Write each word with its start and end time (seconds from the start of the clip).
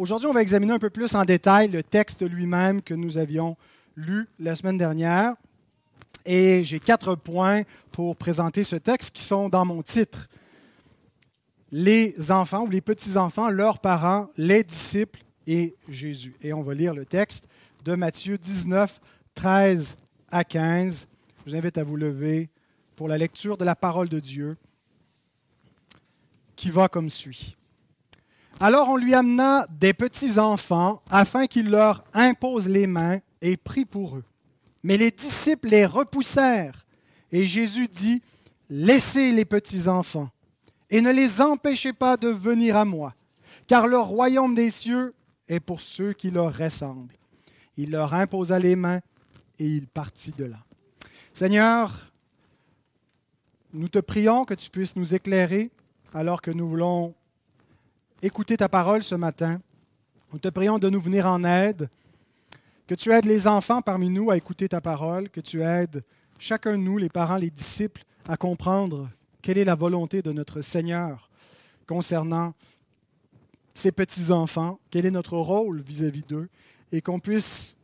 Aujourd'hui, 0.00 0.28
on 0.28 0.32
va 0.32 0.40
examiner 0.40 0.72
un 0.72 0.78
peu 0.78 0.88
plus 0.88 1.14
en 1.14 1.26
détail 1.26 1.68
le 1.68 1.82
texte 1.82 2.22
lui-même 2.22 2.80
que 2.80 2.94
nous 2.94 3.18
avions 3.18 3.58
lu 3.96 4.26
la 4.38 4.56
semaine 4.56 4.78
dernière. 4.78 5.34
Et 6.24 6.64
j'ai 6.64 6.80
quatre 6.80 7.16
points 7.16 7.64
pour 7.92 8.16
présenter 8.16 8.64
ce 8.64 8.76
texte 8.76 9.14
qui 9.14 9.22
sont 9.22 9.50
dans 9.50 9.66
mon 9.66 9.82
titre. 9.82 10.30
Les 11.70 12.30
enfants 12.30 12.62
ou 12.62 12.70
les 12.70 12.80
petits-enfants, 12.80 13.50
leurs 13.50 13.78
parents, 13.78 14.30
les 14.38 14.64
disciples 14.64 15.22
et 15.46 15.76
Jésus. 15.86 16.34
Et 16.40 16.54
on 16.54 16.62
va 16.62 16.72
lire 16.72 16.94
le 16.94 17.04
texte 17.04 17.46
de 17.84 17.94
Matthieu 17.94 18.38
19, 18.38 19.02
13 19.34 19.98
à 20.30 20.44
15. 20.44 21.08
Je 21.44 21.50
vous 21.50 21.56
invite 21.58 21.76
à 21.76 21.84
vous 21.84 21.96
lever 21.96 22.48
pour 22.96 23.06
la 23.06 23.18
lecture 23.18 23.58
de 23.58 23.66
la 23.66 23.76
parole 23.76 24.08
de 24.08 24.18
Dieu 24.18 24.56
qui 26.56 26.70
va 26.70 26.88
comme 26.88 27.10
suit. 27.10 27.58
Alors 28.62 28.90
on 28.90 28.96
lui 28.96 29.14
amena 29.14 29.66
des 29.70 29.94
petits 29.94 30.38
enfants 30.38 31.02
afin 31.10 31.46
qu'il 31.46 31.70
leur 31.70 32.04
impose 32.12 32.68
les 32.68 32.86
mains 32.86 33.20
et 33.40 33.56
prie 33.56 33.86
pour 33.86 34.18
eux. 34.18 34.24
Mais 34.82 34.98
les 34.98 35.10
disciples 35.10 35.68
les 35.68 35.86
repoussèrent. 35.86 36.84
Et 37.32 37.46
Jésus 37.46 37.88
dit, 37.88 38.22
Laissez 38.68 39.32
les 39.32 39.46
petits 39.46 39.88
enfants 39.88 40.28
et 40.90 41.00
ne 41.00 41.10
les 41.10 41.40
empêchez 41.40 41.92
pas 41.92 42.16
de 42.16 42.28
venir 42.28 42.76
à 42.76 42.84
moi, 42.84 43.14
car 43.66 43.86
le 43.86 43.98
royaume 43.98 44.54
des 44.54 44.70
cieux 44.70 45.14
est 45.48 45.60
pour 45.60 45.80
ceux 45.80 46.12
qui 46.12 46.30
leur 46.30 46.54
ressemblent. 46.54 47.16
Il 47.76 47.90
leur 47.90 48.14
imposa 48.14 48.58
les 48.58 48.76
mains 48.76 49.00
et 49.58 49.66
il 49.66 49.86
partit 49.86 50.32
de 50.32 50.44
là. 50.44 50.58
Seigneur, 51.32 52.12
nous 53.72 53.88
te 53.88 53.98
prions 53.98 54.44
que 54.44 54.54
tu 54.54 54.70
puisses 54.70 54.96
nous 54.96 55.14
éclairer 55.14 55.70
alors 56.12 56.42
que 56.42 56.50
nous 56.50 56.68
voulons 56.68 57.14
écouter 58.22 58.56
ta 58.56 58.68
parole 58.68 59.02
ce 59.02 59.14
matin. 59.14 59.60
Nous 60.32 60.38
te 60.38 60.48
prions 60.48 60.78
de 60.78 60.88
nous 60.88 61.00
venir 61.00 61.26
en 61.26 61.42
aide 61.44 61.88
que 62.86 62.94
tu 62.94 63.12
aides 63.12 63.24
les 63.24 63.46
enfants 63.46 63.82
parmi 63.82 64.10
nous 64.10 64.30
à 64.30 64.36
écouter 64.36 64.68
ta 64.68 64.80
parole, 64.80 65.30
que 65.30 65.40
tu 65.40 65.62
aides 65.62 66.02
chacun 66.38 66.72
de 66.72 66.78
nous, 66.78 66.98
les 66.98 67.08
parents, 67.08 67.36
les 67.36 67.50
disciples, 67.50 68.04
à 68.28 68.36
comprendre 68.36 69.08
quelle 69.42 69.58
est 69.58 69.64
la 69.64 69.74
volonté 69.74 70.22
de 70.22 70.32
notre 70.32 70.60
Seigneur 70.60 71.30
concernant 71.86 72.54
ces 73.74 73.92
petits-enfants, 73.92 74.78
quel 74.90 75.06
est 75.06 75.10
notre 75.10 75.36
rôle 75.36 75.80
vis-à-vis 75.82 76.22
d'eux, 76.22 76.48
et 76.92 77.00
qu'on 77.00 77.20
puisse 77.20 77.76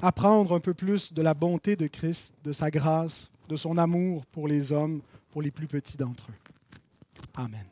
apprendre 0.00 0.54
un 0.54 0.60
peu 0.60 0.74
plus 0.74 1.12
de 1.12 1.22
la 1.22 1.34
bonté 1.34 1.76
de 1.76 1.86
Christ, 1.86 2.34
de 2.44 2.52
sa 2.52 2.70
grâce, 2.70 3.30
de 3.48 3.56
son 3.56 3.78
amour 3.78 4.24
pour 4.26 4.46
les 4.46 4.72
hommes, 4.72 5.00
pour 5.30 5.42
les 5.42 5.50
plus 5.50 5.66
petits 5.66 5.96
d'entre 5.96 6.28
eux. 6.30 7.22
Amen. 7.34 7.64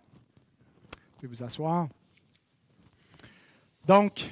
Pouvez 1.17 1.29
vous 1.29 1.43
asseoir? 1.43 1.89
Donc, 3.87 4.31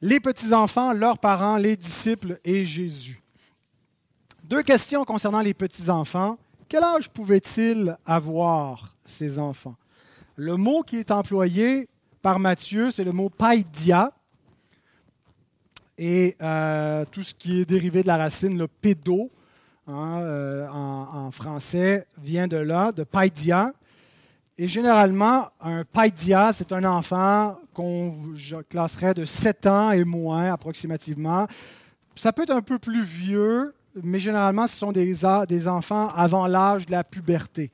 les 0.00 0.20
petits-enfants, 0.20 0.92
leurs 0.92 1.18
parents, 1.18 1.56
les 1.56 1.76
disciples 1.76 2.38
et 2.44 2.64
Jésus. 2.64 3.20
Deux 4.44 4.62
questions 4.62 5.04
concernant 5.04 5.40
les 5.40 5.52
petits-enfants. 5.52 6.38
Quel 6.68 6.82
âge 6.84 7.10
pouvaient-ils 7.10 7.96
avoir, 8.06 8.94
ces 9.04 9.38
enfants? 9.38 9.76
Le 10.36 10.56
mot 10.56 10.82
qui 10.82 10.96
est 10.96 11.10
employé 11.10 11.88
par 12.22 12.38
Matthieu, 12.38 12.90
c'est 12.90 13.04
le 13.04 13.12
mot 13.12 13.28
paidia. 13.28 14.12
Et 15.98 16.36
euh, 16.40 17.04
tout 17.10 17.22
ce 17.22 17.34
qui 17.34 17.60
est 17.60 17.64
dérivé 17.64 18.02
de 18.02 18.06
la 18.06 18.16
racine, 18.16 18.56
le 18.56 18.68
pédo, 18.68 19.30
hein, 19.86 20.20
euh, 20.20 20.68
en, 20.68 21.26
en, 21.26 21.30
français, 21.30 22.06
vient 22.22 22.46
de 22.46 22.56
là, 22.56 22.92
de 22.92 23.02
paidia. 23.02 23.72
Et 24.60 24.66
généralement, 24.66 25.48
un 25.60 25.84
paidia, 25.84 26.52
c'est 26.52 26.72
un 26.72 26.84
enfant 26.84 27.56
qu'on 27.72 28.12
classerait 28.68 29.14
de 29.14 29.24
7 29.24 29.66
ans 29.66 29.92
et 29.92 30.04
moins 30.04 30.52
approximativement. 30.52 31.46
Ça 32.16 32.32
peut 32.32 32.42
être 32.42 32.50
un 32.50 32.62
peu 32.62 32.80
plus 32.80 33.04
vieux, 33.04 33.72
mais 34.02 34.18
généralement, 34.18 34.66
ce 34.66 34.76
sont 34.76 34.90
des, 34.90 35.24
enfants 35.68 36.08
avant 36.08 36.48
l'âge 36.48 36.86
de 36.86 36.90
la 36.90 37.04
puberté. 37.04 37.70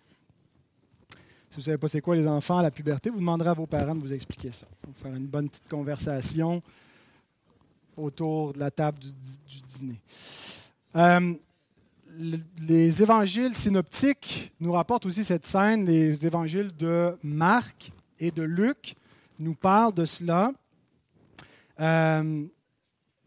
Si 1.49 1.57
vous 1.57 1.61
ne 1.61 1.65
savez 1.65 1.79
pas 1.79 1.89
c'est 1.89 2.03
quoi 2.03 2.17
les 2.17 2.27
enfants 2.27 2.59
à 2.59 2.63
la 2.63 2.71
puberté, 2.71 3.09
vous 3.09 3.21
demanderez 3.21 3.49
à 3.49 3.55
vos 3.55 3.67
parents 3.67 3.95
de 3.95 4.01
vous 4.01 4.13
expliquer 4.13 4.51
ça. 4.51 4.67
On 4.87 4.91
va 4.91 4.95
faire 4.95 5.15
une 5.17 5.27
bonne 5.27 5.49
petite 5.49 5.69
conversation 5.69 6.63
autour 7.97 8.53
de 8.53 8.59
la 8.59 8.71
table 8.71 8.99
du, 8.99 9.09
du 9.09 9.63
dîner. 9.79 10.01
Euh, 10.97 11.33
les 12.19 13.03
évangiles 13.03 13.55
synoptiques 13.55 14.53
nous 14.61 14.73
rapportent 14.73 15.07
aussi 15.07 15.25
cette 15.25 15.47
scène. 15.47 15.85
Les 15.85 16.27
évangiles 16.27 16.71
de 16.77 17.17
Marc 17.23 17.93
et 18.21 18.31
de 18.31 18.43
Luc 18.43 18.95
nous 19.39 19.55
parlent 19.55 19.95
de 19.95 20.05
cela. 20.05 20.53
Euh, 21.81 22.45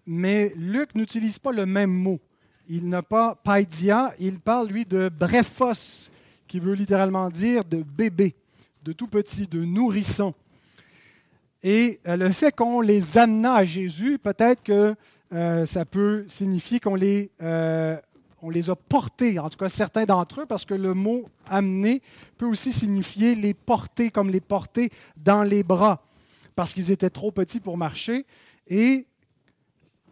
mais 0.05 0.53
Luc 0.55 0.95
n'utilise 0.95 1.39
pas 1.39 1.51
le 1.51 1.65
même 1.65 1.91
mot. 1.91 2.19
Il 2.69 2.89
n'a 2.89 3.01
pas 3.01 3.35
paidia, 3.35 4.13
il 4.19 4.39
parle 4.39 4.67
lui 4.67 4.85
de 4.85 5.09
brephos, 5.09 6.11
qui 6.47 6.59
veut 6.59 6.73
littéralement 6.73 7.29
dire 7.29 7.63
de 7.63 7.83
bébé, 7.83 8.35
de 8.83 8.93
tout 8.93 9.07
petit, 9.07 9.47
de 9.47 9.63
nourrisson. 9.63 10.33
Et 11.63 11.99
euh, 12.07 12.15
le 12.15 12.29
fait 12.29 12.55
qu'on 12.55 12.81
les 12.81 13.17
amena 13.17 13.55
à 13.55 13.65
Jésus, 13.65 14.19
peut-être 14.19 14.63
que 14.63 14.95
euh, 15.33 15.65
ça 15.65 15.83
peut 15.83 16.23
signifier 16.27 16.79
qu'on 16.79 16.95
les 16.95 17.29
on 18.47 18.49
les 18.49 18.69
a 18.69 18.77
portés, 18.77 19.39
en 19.39 19.49
tout 19.49 19.57
cas 19.57 19.67
certains 19.67 20.05
d'entre 20.05 20.41
eux, 20.41 20.45
parce 20.45 20.63
que 20.63 20.73
le 20.73 20.93
mot 20.93 21.27
amener 21.49 22.01
peut 22.37 22.45
aussi 22.45 22.71
signifier 22.71 23.35
les 23.35 23.53
porter, 23.53 24.09
comme 24.09 24.29
les 24.29 24.39
porter 24.39 24.89
dans 25.17 25.43
les 25.43 25.63
bras, 25.63 26.01
parce 26.55 26.73
qu'ils 26.73 26.89
étaient 26.89 27.09
trop 27.09 27.29
petits 27.29 27.59
pour 27.59 27.77
marcher. 27.77 28.25
Et 28.67 29.05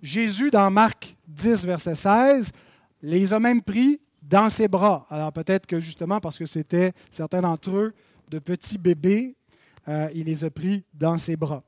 Jésus, 0.01 0.51
dans 0.51 0.69
Marc 0.69 1.15
10, 1.29 1.65
verset 1.65 1.95
16, 1.95 2.51
les 3.01 3.31
a 3.31 3.39
même 3.39 3.61
pris 3.61 4.01
dans 4.21 4.49
ses 4.49 4.67
bras. 4.67 5.05
Alors 5.09 5.31
peut-être 5.31 5.65
que 5.65 5.79
justement 5.79 6.19
parce 6.19 6.37
que 6.37 6.45
c'était 6.45 6.91
certains 7.11 7.41
d'entre 7.41 7.69
eux 7.69 7.93
de 8.29 8.39
petits 8.39 8.77
bébés, 8.77 9.37
euh, 9.87 10.09
il 10.13 10.25
les 10.25 10.43
a 10.43 10.49
pris 10.49 10.83
dans 10.93 11.17
ses 11.17 11.37
bras. 11.37 11.63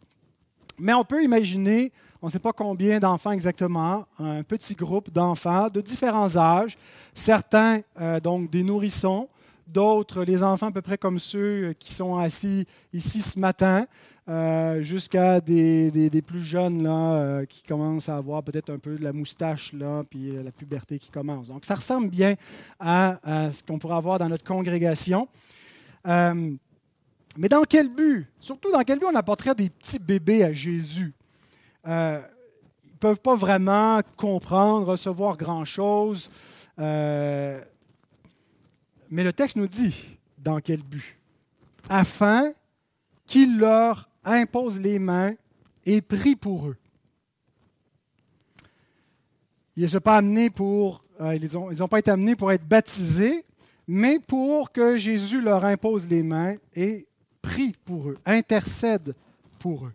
Mais 0.78 0.94
on 0.94 1.06
peut 1.06 1.24
imaginer 1.24 1.94
on 2.22 2.28
ne 2.28 2.32
sait 2.32 2.40
pas 2.40 2.54
combien 2.54 3.00
d'enfants 3.00 3.32
exactement, 3.32 4.06
un 4.20 4.44
petit 4.44 4.74
groupe 4.74 5.12
d'enfants 5.12 5.70
de 5.70 5.82
différents 5.82 6.36
âges, 6.36 6.78
certains 7.14 7.82
euh, 8.02 8.20
donc 8.20 8.50
des 8.50 8.64
nourrissons, 8.64 9.30
d'autres 9.68 10.24
les 10.24 10.42
enfants 10.42 10.68
à 10.68 10.72
peu 10.72 10.82
près 10.82 10.98
comme 10.98 11.20
ceux 11.20 11.74
qui 11.74 11.94
sont 11.94 12.18
assis 12.18 12.66
ici 12.92 13.22
ce 13.22 13.40
matin, 13.40 13.86
euh, 14.30 14.82
jusqu'à 14.82 15.40
des, 15.40 16.22
plus 16.26 16.42
jeunes 16.42 16.84
là, 16.84 17.14
euh, 17.14 17.46
qui 17.46 17.64
commencent 17.64 18.10
à 18.10 18.18
avoir 18.18 18.44
peut-être 18.44 18.72
un 18.72 18.80
peu 18.80 18.98
de 18.98 19.04
la 19.04 19.14
moustache, 19.14 19.74
puis 20.10 20.32
la 20.32 20.52
puberté 20.52 21.00
qui 21.00 21.12
commence. 21.12 21.48
Donc 21.48 21.66
ça 21.66 21.76
ressemble 21.76 22.10
bien 22.10 22.36
à, 22.80 23.20
à 23.24 23.52
ce 23.52 23.64
qu'on 23.64 23.78
pourrait 23.78 23.96
avoir 23.96 24.18
dans 24.20 24.28
notre 24.28 24.44
congrégation. 24.44 25.28
mais 26.04 27.50
dans 27.50 27.64
quel 27.64 27.90
but 27.90 28.28
Surtout 28.40 28.72
dans 28.72 28.82
quel 28.82 28.98
but 28.98 29.06
on 29.06 29.16
apporterait 29.16 29.56
des 29.56 29.70
petits 29.70 30.00
bébés 30.00 30.44
à 30.44 30.52
Jésus? 30.52 31.14
Euh, 31.86 32.22
ils 32.86 32.94
ne 32.94 32.98
peuvent 32.98 33.20
pas 33.20 33.36
vraiment 33.36 34.02
comprendre, 34.16 34.88
recevoir 34.88 35.38
grand-chose. 35.38 36.30
Euh, 36.80 37.62
mais 39.10 39.24
le 39.24 39.34
texte 39.34 39.58
nous 39.58 39.68
dit 39.68 40.18
dans 40.38 40.60
quel 40.60 40.82
but. 40.82 41.16
Afin 41.90 42.52
qu'il 43.26 43.60
leur 43.60 44.10
impose 44.24 44.80
les 44.80 45.00
mains 45.00 45.34
et 45.86 46.02
prie 46.02 46.36
pour 46.36 46.68
eux. 46.68 46.78
Ils 49.76 49.84
ne 49.84 49.88
sont 49.88 50.00
pas 50.00 50.18
amenés 50.18 50.50
pour, 50.50 51.04
euh, 51.22 51.38
n'ont 51.54 51.72
ils 51.72 51.88
pas 51.88 52.00
été 52.00 52.12
amenés 52.12 52.36
pour 52.36 52.52
être 52.52 52.68
baptisés, 52.68 53.46
mais 53.88 54.20
pour 54.20 54.72
que 54.72 54.98
Jésus 54.98 55.42
leur 55.42 55.64
impose 55.64 56.08
les 56.08 56.24
mains 56.24 56.56
et 56.76 57.08
prie 57.42 57.74
pour 57.86 58.10
eux, 58.10 58.18
intercède 58.26 59.16
pour 59.60 59.86
eux. 59.86 59.94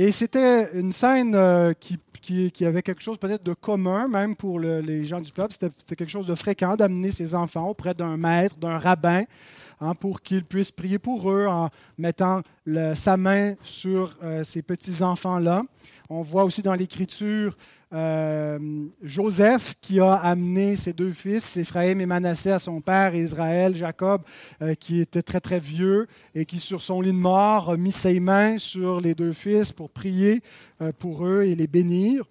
Et 0.00 0.12
c'était 0.12 0.70
une 0.78 0.92
scène 0.92 1.34
euh, 1.34 1.72
qui, 1.72 2.64
avait 2.64 2.82
quelque 2.82 3.02
chose 3.02 3.18
peut-être 3.18 3.42
de 3.42 3.52
commun, 3.52 4.06
même 4.06 4.36
pour 4.36 4.60
les 4.60 5.04
gens 5.04 5.20
du 5.20 5.32
peuple. 5.32 5.52
C'était 5.52 5.96
quelque 5.96 6.08
chose 6.08 6.28
de 6.28 6.36
fréquent 6.36 6.76
d'amener 6.76 7.10
ses 7.10 7.34
enfants 7.34 7.68
auprès 7.68 7.94
d'un 7.94 8.16
maître, 8.16 8.56
d'un 8.58 8.78
rabbin, 8.78 9.24
hein, 9.80 9.96
pour 9.96 10.22
qu'ils 10.22 10.44
puissent 10.44 10.70
prier 10.70 11.00
pour 11.00 11.28
eux 11.32 11.46
en 11.48 11.68
mettant 11.98 12.42
sa 12.94 13.16
main 13.16 13.54
sur 13.64 14.14
euh, 14.22 14.44
ces 14.44 14.62
petits-enfants-là. 14.62 15.64
On 16.08 16.22
voit 16.22 16.44
aussi 16.44 16.62
dans 16.62 16.74
l'Écriture 16.74 17.56
euh, 17.92 18.86
Joseph 19.02 19.74
qui 19.80 20.00
a 20.00 20.14
amené 20.14 20.76
ses 20.76 20.92
deux 20.92 21.12
fils, 21.12 21.56
Ephraim 21.56 21.98
et 21.98 22.06
Manassé, 22.06 22.50
à 22.50 22.58
son 22.58 22.80
père 22.80 23.14
Israël, 23.14 23.74
Jacob, 23.74 24.22
euh, 24.60 24.74
qui 24.74 25.00
était 25.00 25.22
très 25.22 25.40
très 25.40 25.58
vieux 25.58 26.06
et 26.34 26.44
qui 26.44 26.60
sur 26.60 26.82
son 26.82 27.00
lit 27.00 27.12
de 27.12 27.16
mort 27.16 27.70
a 27.70 27.76
mis 27.76 27.92
ses 27.92 28.20
mains 28.20 28.58
sur 28.58 29.00
les 29.00 29.14
deux 29.14 29.32
fils 29.32 29.72
pour 29.72 29.90
prier 29.90 30.42
euh, 30.82 30.92
pour 30.98 31.26
eux 31.26 31.44
et 31.44 31.54
les 31.54 31.66
bénir. 31.66 32.24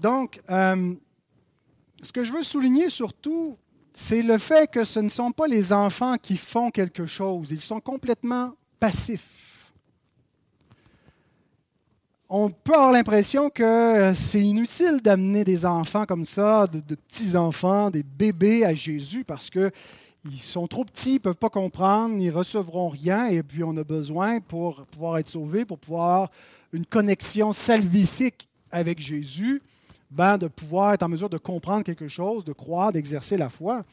Donc, 0.00 0.42
ce 0.48 2.12
que 2.12 2.22
je 2.22 2.30
veux 2.30 2.42
souligner 2.42 2.90
surtout 2.90 3.56
c'est 3.98 4.20
le 4.20 4.36
fait 4.36 4.70
que 4.70 4.84
ce 4.84 5.00
ne 5.00 5.08
sont 5.08 5.32
pas 5.32 5.46
les 5.46 5.72
enfants 5.72 6.18
qui 6.18 6.36
font 6.36 6.70
quelque 6.70 7.06
chose, 7.06 7.50
ils 7.50 7.58
sont 7.58 7.80
complètement 7.80 8.52
passifs. 8.78 9.45
On 12.28 12.50
peut 12.50 12.74
avoir 12.74 12.90
l'impression 12.90 13.50
que 13.50 14.12
c'est 14.16 14.40
inutile 14.40 14.96
d'amener 15.00 15.44
des 15.44 15.64
enfants 15.64 16.06
comme 16.06 16.24
ça, 16.24 16.66
de, 16.66 16.80
petits-enfants, 16.96 17.88
des 17.88 18.02
bébés 18.02 18.64
à 18.64 18.74
Jésus, 18.74 19.22
parce 19.22 19.48
qu'ils 19.48 19.70
sont 20.40 20.66
trop 20.66 20.84
petits, 20.84 21.10
ils 21.10 21.14
ne 21.14 21.18
peuvent 21.18 21.36
pas 21.36 21.50
comprendre, 21.50 22.16
ils 22.18 22.26
ne 22.26 22.32
recevront 22.32 22.88
rien, 22.88 23.28
et 23.28 23.44
puis 23.44 23.62
on 23.62 23.76
a 23.76 23.84
besoin 23.84 24.40
pour 24.40 24.86
pouvoir 24.86 25.18
être 25.18 25.28
sauvés, 25.28 25.64
pour 25.64 25.78
pouvoir 25.78 26.10
avoir 26.10 26.30
une 26.72 26.84
connexion 26.84 27.52
salvifique 27.52 28.48
avec 28.72 28.98
Jésus, 28.98 29.62
ben, 30.10 30.36
de 30.36 30.48
pouvoir 30.48 30.94
être 30.94 31.04
en 31.04 31.08
mesure 31.08 31.30
de 31.30 31.38
comprendre 31.38 31.84
quelque 31.84 32.08
chose, 32.08 32.44
de 32.44 32.52
croire, 32.52 32.90
d'exercer 32.90 33.36
la 33.36 33.50
foi. 33.50 33.84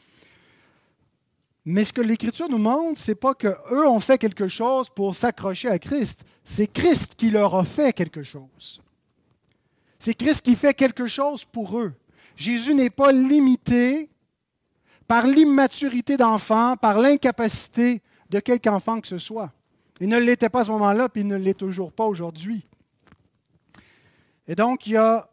Mais 1.64 1.84
ce 1.84 1.92
que 1.92 2.02
l'Écriture 2.02 2.48
nous 2.48 2.58
montre, 2.58 3.00
ce 3.00 3.10
n'est 3.10 3.14
pas 3.14 3.34
qu'eux 3.34 3.86
ont 3.86 4.00
fait 4.00 4.18
quelque 4.18 4.48
chose 4.48 4.90
pour 4.90 5.14
s'accrocher 5.14 5.68
à 5.68 5.78
Christ. 5.78 6.24
C'est 6.44 6.66
Christ 6.66 7.14
qui 7.14 7.30
leur 7.30 7.54
a 7.54 7.64
fait 7.64 7.92
quelque 7.92 8.22
chose. 8.22 8.82
C'est 9.98 10.14
Christ 10.14 10.42
qui 10.42 10.56
fait 10.56 10.74
quelque 10.74 11.06
chose 11.06 11.44
pour 11.44 11.78
eux. 11.78 11.94
Jésus 12.36 12.74
n'est 12.74 12.90
pas 12.90 13.12
limité 13.12 14.10
par 15.06 15.26
l'immaturité 15.26 16.16
d'enfant, 16.16 16.76
par 16.76 16.98
l'incapacité 16.98 18.02
de 18.28 18.40
quelque 18.40 18.68
enfant 18.68 19.00
que 19.00 19.08
ce 19.08 19.18
soit. 19.18 19.52
Il 20.00 20.08
ne 20.08 20.18
l'était 20.18 20.48
pas 20.48 20.60
à 20.60 20.64
ce 20.64 20.70
moment-là, 20.72 21.08
puis 21.08 21.22
il 21.22 21.28
ne 21.28 21.36
l'est 21.36 21.54
toujours 21.54 21.92
pas 21.92 22.04
aujourd'hui. 22.04 22.66
Et 24.46 24.54
donc, 24.54 24.86
il 24.86 24.92
y 24.92 24.96
a 24.96 25.28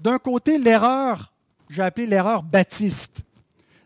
d'un 0.00 0.18
côté 0.18 0.58
l'erreur, 0.58 1.32
j'ai 1.68 1.82
appelé 1.82 2.06
l'erreur 2.06 2.42
baptiste. 2.42 3.22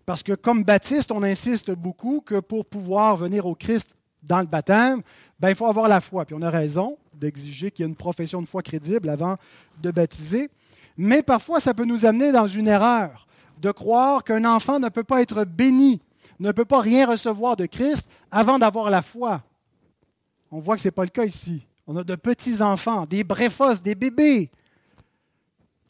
Parce 0.06 0.23
que 0.23 0.33
comme 0.33 0.65
baptiste, 0.65 1.11
on 1.11 1.23
insiste 1.23 1.71
beaucoup 1.71 2.21
que 2.21 2.41
pour 2.41 2.67
pouvoir 2.67 3.17
venir 3.17 3.47
au 3.47 3.55
Christ 3.55 3.97
dans 4.23 4.41
le 4.41 4.47
baptême, 4.47 5.03
ben, 5.39 5.51
il 5.51 5.55
faut 5.55 5.67
avoir 5.67 5.89
la 5.89 6.01
foi. 6.01 6.25
Puis 6.25 6.35
on 6.39 6.43
a 6.43 6.51
raison 6.51 6.99
d'exiger 7.15 7.71
qu'il 7.71 7.85
y 7.85 7.89
ait 7.89 7.91
une 7.91 7.97
profession 7.97 8.43
de 8.43 8.47
foi 8.47 8.62
crédible 8.62 9.09
avant 9.09 9.37
de 9.83 9.91
baptiser. 9.91 10.51
Mais 10.97 11.23
parfois, 11.23 11.61
ça 11.61 11.75
peut 11.75 11.85
nous 11.85 12.06
amener 12.06 12.33
dans 12.33 12.49
une 12.49 12.69
erreur 12.69 13.27
de 13.61 13.71
croire 13.71 14.25
qu'un 14.25 14.45
enfant 14.45 14.79
ne 14.79 14.89
peut 14.89 15.05
pas 15.05 15.23
être 15.23 15.45
béni, 15.45 16.01
ne 16.39 16.53
peut 16.53 16.65
pas 16.65 16.81
rien 16.81 17.06
recevoir 17.06 17.56
de 17.56 17.67
Christ 17.67 18.09
avant 18.31 18.59
d'avoir 18.59 18.91
la 18.91 19.03
foi. 19.03 19.43
On 20.51 20.59
voit 20.59 20.77
que 20.77 20.83
ce 20.83 20.89
n'est 20.89 20.93
pas 20.93 21.05
le 21.05 21.09
cas 21.09 21.25
ici. 21.25 21.67
On 21.87 21.97
a 21.97 22.05
de 22.05 22.15
petits-enfants, 22.15 23.06
des 23.06 23.25
bréfos, 23.25 23.75
des 23.83 23.95
bébés, 23.95 24.51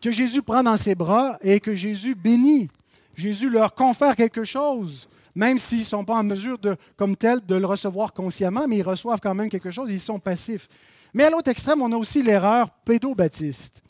que 0.01 0.11
Jésus 0.11 0.43
prend 0.43 0.63
dans 0.63 0.77
ses 0.77 0.95
bras 0.95 1.39
et 1.41 1.61
que 1.61 1.75
Jésus 1.75 2.15
bénit. 2.15 2.69
Jésus 3.17 3.51
leur 3.51 3.75
confère 3.75 4.17
quelque 4.17 4.45
chose, 4.45 5.09
même 5.35 5.59
s'ils 5.59 5.81
ne 5.81 5.85
sont 5.85 6.05
pas 6.05 6.15
en 6.15 6.25
mesure, 6.25 6.59
de, 6.59 6.77
comme 6.97 7.17
tel, 7.17 7.45
de 7.45 7.55
le 7.55 7.67
recevoir 7.67 8.13
consciemment, 8.13 8.67
mais 8.69 8.79
ils 8.79 8.83
reçoivent 8.83 9.21
quand 9.21 9.35
même 9.35 9.51
quelque 9.51 9.71
chose, 9.71 9.91
ils 9.91 10.01
sont 10.01 10.19
passifs. 10.19 10.69
Mais 11.13 11.25
à 11.25 11.31
l'autre 11.31 11.51
extrême, 11.51 11.83
on 11.83 11.93
a 11.93 11.97
aussi 11.97 12.23
l'erreur 12.23 12.71
pédobaptiste, 12.85 13.83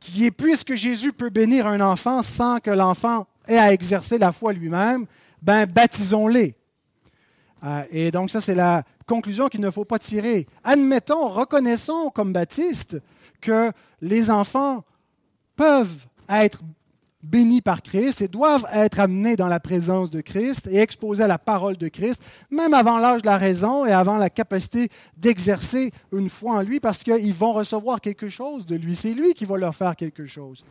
qui 0.00 0.26
est 0.26 0.30
puisque 0.30 0.74
Jésus 0.74 1.12
peut 1.12 1.30
bénir 1.30 1.66
un 1.66 1.80
enfant 1.80 2.22
sans 2.22 2.58
que 2.60 2.70
l'enfant 2.70 3.26
ait 3.46 3.58
à 3.58 3.72
exercer 3.72 4.18
la 4.18 4.32
foi 4.32 4.52
lui-même, 4.52 5.06
ben 5.42 5.66
baptisons-les. 5.66 6.54
Euh, 7.64 7.82
et 7.90 8.10
donc 8.10 8.30
ça, 8.30 8.40
c'est 8.40 8.54
la 8.54 8.84
conclusion 9.06 9.48
qu'il 9.48 9.60
ne 9.60 9.70
faut 9.70 9.84
pas 9.84 9.98
tirer. 9.98 10.46
Admettons, 10.62 11.28
reconnaissons 11.28 12.10
comme 12.10 12.32
baptiste 12.32 12.98
que 13.40 13.72
les 14.00 14.30
enfants 14.30 14.84
peuvent 15.56 16.06
être 16.28 16.60
bénis 17.24 17.62
par 17.62 17.82
Christ 17.82 18.20
et 18.20 18.28
doivent 18.28 18.66
être 18.72 19.00
amenés 19.00 19.34
dans 19.34 19.48
la 19.48 19.58
présence 19.58 20.10
de 20.10 20.20
Christ 20.20 20.66
et 20.66 20.78
exposés 20.78 21.24
à 21.24 21.26
la 21.26 21.38
parole 21.38 21.76
de 21.76 21.88
Christ, 21.88 22.22
même 22.50 22.74
avant 22.74 22.98
l'âge 22.98 23.22
de 23.22 23.26
la 23.26 23.38
raison 23.38 23.86
et 23.86 23.92
avant 23.92 24.18
la 24.18 24.30
capacité 24.30 24.90
d'exercer 25.16 25.90
une 26.12 26.28
foi 26.28 26.56
en 26.56 26.62
lui, 26.62 26.80
parce 26.80 27.02
qu'ils 27.02 27.34
vont 27.34 27.52
recevoir 27.52 28.00
quelque 28.00 28.28
chose 28.28 28.66
de 28.66 28.76
lui. 28.76 28.94
C'est 28.94 29.14
lui 29.14 29.32
qui 29.32 29.46
va 29.46 29.56
leur 29.56 29.74
faire 29.74 29.96
quelque 29.96 30.26
chose. 30.26 30.64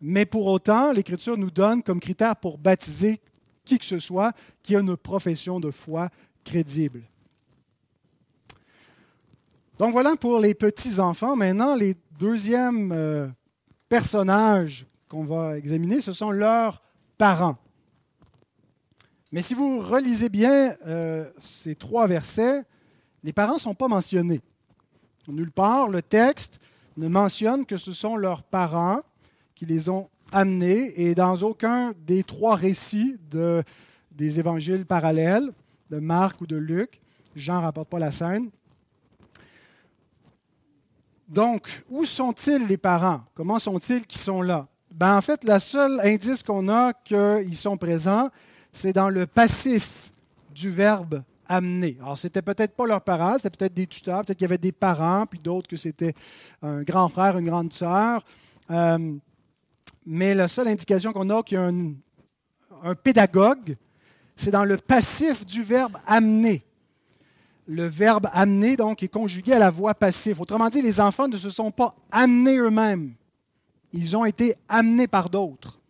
Mais 0.00 0.26
pour 0.26 0.46
autant, 0.46 0.92
l'Écriture 0.92 1.38
nous 1.38 1.50
donne 1.50 1.82
comme 1.82 2.00
critère 2.00 2.34
pour 2.34 2.58
baptiser 2.58 3.20
qui 3.64 3.78
que 3.78 3.84
ce 3.84 4.00
soit 4.00 4.32
qui 4.62 4.74
a 4.74 4.80
une 4.80 4.96
profession 4.96 5.60
de 5.60 5.70
foi 5.70 6.08
crédible. 6.44 7.02
Donc 9.78 9.92
voilà 9.92 10.16
pour 10.16 10.40
les 10.40 10.54
petits-enfants. 10.54 11.36
Maintenant, 11.36 11.76
les 11.76 11.94
deuxièmes 12.18 12.90
euh, 12.92 13.28
personnages 13.88 14.86
qu'on 15.12 15.24
va 15.24 15.58
examiner, 15.58 16.00
ce 16.00 16.14
sont 16.14 16.30
leurs 16.30 16.80
parents. 17.18 17.58
Mais 19.30 19.42
si 19.42 19.52
vous 19.52 19.78
relisez 19.78 20.30
bien 20.30 20.74
euh, 20.86 21.30
ces 21.38 21.74
trois 21.74 22.06
versets, 22.06 22.62
les 23.22 23.34
parents 23.34 23.54
ne 23.54 23.60
sont 23.60 23.74
pas 23.74 23.88
mentionnés. 23.88 24.40
Nulle 25.28 25.50
part, 25.50 25.88
le 25.88 26.00
texte 26.00 26.60
ne 26.96 27.08
mentionne 27.08 27.66
que 27.66 27.76
ce 27.76 27.92
sont 27.92 28.16
leurs 28.16 28.42
parents 28.42 29.00
qui 29.54 29.66
les 29.66 29.90
ont 29.90 30.08
amenés, 30.32 30.98
et 30.98 31.14
dans 31.14 31.36
aucun 31.42 31.92
des 32.06 32.22
trois 32.22 32.56
récits 32.56 33.18
de, 33.30 33.62
des 34.12 34.40
évangiles 34.40 34.86
parallèles, 34.86 35.52
de 35.90 35.98
Marc 35.98 36.40
ou 36.40 36.46
de 36.46 36.56
Luc, 36.56 37.02
Jean 37.36 37.58
ne 37.58 37.64
rapporte 37.64 37.90
pas 37.90 37.98
la 37.98 38.12
scène, 38.12 38.50
donc, 41.28 41.82
où 41.90 42.06
sont-ils 42.06 42.66
les 42.66 42.78
parents? 42.78 43.22
Comment 43.34 43.58
sont-ils 43.58 44.06
qui 44.06 44.18
sont 44.18 44.40
là? 44.40 44.68
Ben, 44.94 45.16
en 45.16 45.20
fait, 45.20 45.44
le 45.44 45.58
seul 45.58 46.00
indice 46.00 46.42
qu'on 46.42 46.68
a 46.68 46.92
qu'ils 46.92 47.56
sont 47.56 47.76
présents, 47.76 48.28
c'est 48.72 48.92
dans 48.92 49.08
le 49.08 49.26
passif 49.26 50.12
du 50.54 50.70
verbe 50.70 51.22
amener. 51.46 51.96
Alors, 52.00 52.18
c'était 52.18 52.42
peut-être 52.42 52.74
pas 52.74 52.86
leurs 52.86 53.00
parents, 53.00 53.36
c'était 53.36 53.50
peut-être 53.50 53.74
des 53.74 53.86
tuteurs, 53.86 54.24
peut-être 54.24 54.38
qu'il 54.38 54.44
y 54.44 54.50
avait 54.50 54.58
des 54.58 54.72
parents, 54.72 55.26
puis 55.26 55.38
d'autres 55.38 55.68
que 55.68 55.76
c'était 55.76 56.14
un 56.62 56.82
grand 56.82 57.08
frère, 57.08 57.38
une 57.38 57.46
grande 57.46 57.72
sœur. 57.72 58.24
Euh, 58.70 59.14
mais 60.06 60.34
la 60.34 60.48
seule 60.48 60.68
indication 60.68 61.12
qu'on 61.12 61.30
a 61.30 61.42
qu'il 61.42 61.56
y 61.56 61.60
a 61.60 61.64
un, 61.64 61.92
un 62.82 62.94
pédagogue, 62.94 63.76
c'est 64.36 64.50
dans 64.50 64.64
le 64.64 64.76
passif 64.76 65.44
du 65.46 65.62
verbe 65.62 65.96
amener 66.06 66.62
le 67.66 67.86
verbe 67.86 68.28
amener, 68.32 68.76
donc, 68.76 69.02
est 69.02 69.08
conjugué 69.08 69.52
à 69.52 69.58
la 69.58 69.70
voix 69.70 69.94
passive. 69.94 70.40
Autrement 70.40 70.68
dit, 70.68 70.82
les 70.82 71.00
enfants 71.00 71.28
ne 71.28 71.36
se 71.36 71.50
sont 71.50 71.70
pas 71.70 71.94
amenés 72.10 72.56
eux-mêmes. 72.58 73.14
Ils 73.92 74.16
ont 74.16 74.24
été 74.24 74.56
amenés 74.68 75.06
par 75.06 75.28
d'autres. 75.28 75.80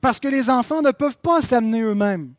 Parce 0.00 0.20
que 0.20 0.28
les 0.28 0.50
enfants 0.50 0.82
ne 0.82 0.90
peuvent 0.90 1.18
pas 1.18 1.40
s'amener 1.40 1.82
eux-mêmes. 1.82 2.34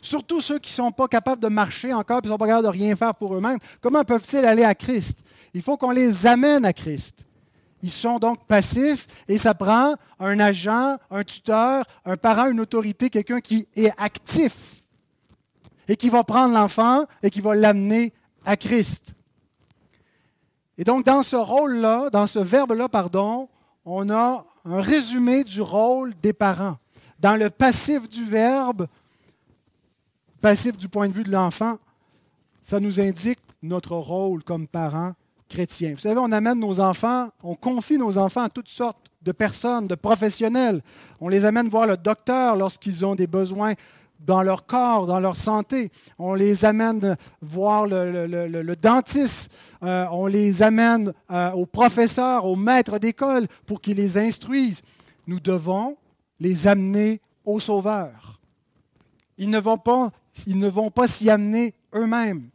Surtout 0.00 0.40
ceux 0.40 0.58
qui 0.58 0.70
ne 0.70 0.84
sont 0.84 0.92
pas 0.92 1.08
capables 1.08 1.40
de 1.40 1.48
marcher 1.48 1.92
encore 1.92 2.20
qui 2.20 2.28
ne 2.28 2.32
sont 2.32 2.38
pas 2.38 2.46
capables 2.46 2.66
de 2.66 2.72
rien 2.72 2.94
faire 2.94 3.14
pour 3.14 3.34
eux-mêmes. 3.34 3.58
Comment 3.80 4.04
peuvent-ils 4.04 4.44
aller 4.44 4.64
à 4.64 4.74
Christ? 4.74 5.20
Il 5.54 5.62
faut 5.62 5.76
qu'on 5.76 5.92
les 5.92 6.26
amène 6.26 6.64
à 6.64 6.72
Christ. 6.72 7.24
Ils 7.82 7.90
sont 7.90 8.18
donc 8.18 8.46
passifs 8.46 9.06
et 9.28 9.38
ça 9.38 9.54
prend 9.54 9.94
un 10.18 10.40
agent, 10.40 10.96
un 11.10 11.22
tuteur, 11.22 11.84
un 12.04 12.16
parent, 12.16 12.46
une 12.46 12.60
autorité, 12.60 13.10
quelqu'un 13.10 13.40
qui 13.40 13.68
est 13.74 13.92
actif 13.98 14.82
et 15.86 15.96
qui 15.96 16.08
va 16.08 16.24
prendre 16.24 16.54
l'enfant 16.54 17.04
et 17.22 17.30
qui 17.30 17.40
va 17.40 17.54
l'amener 17.54 18.12
à 18.44 18.56
Christ. 18.56 19.14
Et 20.76 20.84
donc, 20.84 21.04
dans 21.04 21.22
ce 21.22 21.36
rôle-là, 21.36 22.10
dans 22.10 22.26
ce 22.26 22.38
verbe-là, 22.38 22.88
pardon, 22.88 23.48
on 23.84 24.10
a 24.10 24.44
un 24.64 24.80
résumé 24.80 25.44
du 25.44 25.60
rôle 25.60 26.14
des 26.22 26.32
parents. 26.32 26.78
Dans 27.18 27.36
le 27.36 27.50
passif 27.50 28.08
du 28.08 28.24
verbe, 28.24 28.86
passif 30.40 30.76
du 30.76 30.88
point 30.88 31.08
de 31.08 31.12
vue 31.12 31.22
de 31.22 31.30
l'enfant, 31.30 31.78
ça 32.62 32.80
nous 32.80 33.00
indique 33.00 33.38
notre 33.62 33.96
rôle 33.96 34.42
comme 34.42 34.66
parents 34.66 35.14
chrétiens. 35.48 35.92
Vous 35.94 36.00
savez, 36.00 36.18
on 36.18 36.32
amène 36.32 36.58
nos 36.58 36.80
enfants, 36.80 37.28
on 37.42 37.54
confie 37.54 37.98
nos 37.98 38.18
enfants 38.18 38.44
à 38.44 38.48
toutes 38.48 38.68
sortes 38.68 39.10
de 39.22 39.32
personnes, 39.32 39.86
de 39.86 39.94
professionnels. 39.94 40.82
On 41.20 41.28
les 41.28 41.44
amène 41.44 41.68
voir 41.68 41.86
le 41.86 41.96
docteur 41.96 42.56
lorsqu'ils 42.56 43.04
ont 43.06 43.14
des 43.14 43.26
besoins 43.26 43.74
dans 44.20 44.42
leur 44.42 44.66
corps, 44.66 45.06
dans 45.06 45.20
leur 45.20 45.36
santé. 45.36 45.90
On 46.18 46.34
les 46.34 46.64
amène 46.64 47.16
voir 47.40 47.86
le, 47.86 48.74
dentiste. 48.74 49.50
Euh, 49.84 50.06
on 50.12 50.26
les 50.26 50.62
amène 50.62 51.12
euh, 51.30 51.50
aux 51.52 51.66
professeurs, 51.66 52.46
aux 52.46 52.56
maîtres 52.56 52.98
d'école 52.98 53.46
pour 53.66 53.82
qu'ils 53.82 53.98
les 53.98 54.16
instruisent. 54.16 54.80
Nous 55.26 55.40
devons 55.40 55.96
les 56.40 56.66
amener 56.66 57.20
au 57.44 57.60
Sauveur. 57.60 58.40
Ils 59.36 59.50
ne 59.50 59.58
vont 59.58 59.76
pas, 59.76 60.10
ils 60.46 60.58
ne 60.58 60.68
vont 60.68 60.90
pas 60.90 61.06
s'y 61.06 61.28
amener 61.28 61.74
eux-mêmes. 61.92 62.48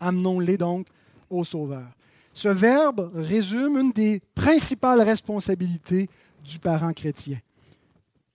Amenons-les 0.00 0.56
donc 0.56 0.86
au 1.28 1.42
Sauveur. 1.42 1.88
Ce 2.32 2.48
verbe 2.48 3.10
résume 3.14 3.78
une 3.78 3.92
des 3.92 4.20
principales 4.34 5.02
responsabilités 5.02 6.08
du 6.44 6.58
parent 6.58 6.92
chrétien, 6.92 7.38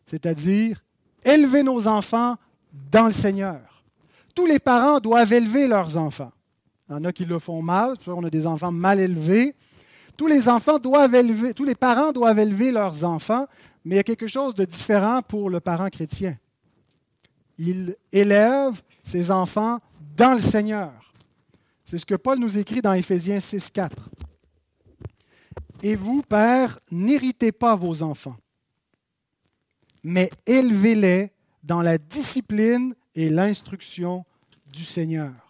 c'est-à-dire 0.05 0.83
élever 1.23 1.63
nos 1.63 1.87
enfants 1.87 2.35
dans 2.91 3.05
le 3.05 3.13
Seigneur. 3.13 3.83
Tous 4.35 4.45
les 4.45 4.59
parents 4.59 4.99
doivent 4.99 5.33
élever 5.33 5.67
leurs 5.67 5.95
enfants. 5.95 6.31
Il 6.89 6.93
y 6.93 6.95
en 6.95 7.03
a 7.03 7.11
qui 7.11 7.25
le 7.25 7.37
font 7.37 7.61
mal, 7.61 7.95
on 8.07 8.23
a 8.23 8.29
des 8.31 8.47
enfants 8.47 8.71
mal 8.71 8.99
élevés. 8.99 9.55
Tous 10.17 10.27
les 10.27 10.49
enfants 10.49 10.79
doivent 10.79 11.13
élever, 11.13 11.53
tous 11.53 11.63
les 11.63 11.75
parents 11.75 12.11
doivent 12.11 12.39
élever 12.39 12.71
leurs 12.71 13.03
enfants, 13.03 13.45
mais 13.85 13.95
il 13.95 13.97
y 13.97 14.01
a 14.01 14.03
quelque 14.03 14.27
chose 14.27 14.55
de 14.55 14.65
différent 14.65 15.21
pour 15.21 15.49
le 15.49 15.59
parent 15.59 15.89
chrétien. 15.89 16.37
Il 17.59 17.95
élève 18.11 18.81
ses 19.03 19.29
enfants 19.29 19.79
dans 20.17 20.33
le 20.33 20.39
Seigneur. 20.39 20.91
C'est 21.83 21.97
ce 21.97 22.05
que 22.05 22.15
Paul 22.15 22.39
nous 22.39 22.57
écrit 22.57 22.81
dans 22.81 22.93
Éphésiens 22.93 23.39
6, 23.39 23.69
4. 23.69 24.09
Et 25.83 25.95
vous, 25.95 26.23
pères, 26.23 26.79
n'héritez 26.91 27.51
pas 27.51 27.75
vos 27.75 28.01
enfants, 28.01 28.35
mais 30.03 30.29
élevez-les 30.45 31.31
dans 31.63 31.81
la 31.81 31.97
discipline 31.97 32.95
et 33.15 33.29
l'instruction 33.29 34.25
du 34.71 34.83
Seigneur. 34.83 35.48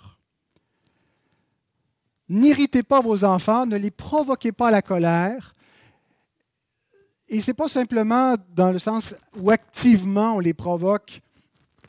N'irritez 2.30 2.84
pas 2.84 3.02
vos 3.02 3.24
enfants, 3.24 3.66
ne 3.66 3.76
les 3.76 3.90
provoquez 3.90 4.52
pas 4.52 4.68
à 4.68 4.72
la 4.72 4.84
colère. 4.84 5.56
Et 7.28 7.42
ce 7.42 7.50
n'est 7.50 7.56
pas 7.56 7.68
simplement 7.68 8.36
dans 8.56 8.72
le 8.72 8.80
sens 8.80 9.16
où 9.38 9.50
activement 9.50 10.36
on 10.36 10.40
les 10.40 10.54
provoque 10.54 11.22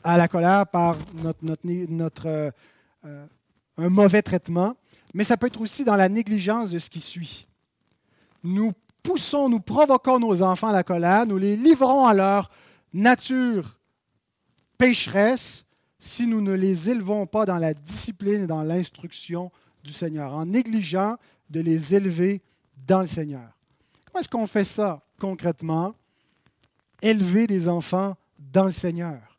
à 0.03 0.17
la 0.17 0.27
colère 0.27 0.65
par 0.67 0.97
notre, 1.43 2.27
euh, 2.27 2.51
euh, 3.05 3.25
un 3.77 3.89
mauvais 3.89 4.21
traitement, 4.23 4.75
mais 5.13 5.23
ça 5.23 5.37
peut 5.37 5.47
être 5.47 5.61
aussi 5.61 5.83
dans 5.83 5.95
la 5.95 6.09
négligence 6.09 6.71
de 6.71 6.79
ce 6.79 6.89
qui 6.89 7.01
suit. 7.01 7.47
Nous 8.43 8.71
poussons, 9.03 9.49
nous 9.49 9.59
provoquons 9.59 10.19
nos 10.19 10.41
enfants 10.41 10.69
à 10.69 10.73
la 10.73 10.83
colère, 10.83 11.25
nous 11.27 11.37
les 11.37 11.55
livrons 11.55 12.05
à 12.05 12.13
leur 12.13 12.49
nature 12.93 13.79
pécheresse 14.77 15.65
si 15.99 16.25
nous 16.25 16.41
ne 16.41 16.53
les 16.53 16.89
élevons 16.89 17.27
pas 17.27 17.45
dans 17.45 17.57
la 17.57 17.75
discipline 17.75 18.43
et 18.43 18.47
dans 18.47 18.63
l'instruction 18.63 19.51
du 19.83 19.93
Seigneur, 19.93 20.35
en 20.35 20.45
négligeant 20.45 21.17
de 21.49 21.59
les 21.59 21.95
élever 21.95 22.41
dans 22.87 23.01
le 23.01 23.07
Seigneur. 23.07 23.57
Comment 24.05 24.21
est-ce 24.21 24.29
qu'on 24.29 24.47
fait 24.47 24.63
ça 24.63 25.01
concrètement? 25.19 25.95
Élever 27.01 27.47
des 27.47 27.67
enfants 27.67 28.15
dans 28.37 28.65
le 28.65 28.71
Seigneur. 28.71 29.37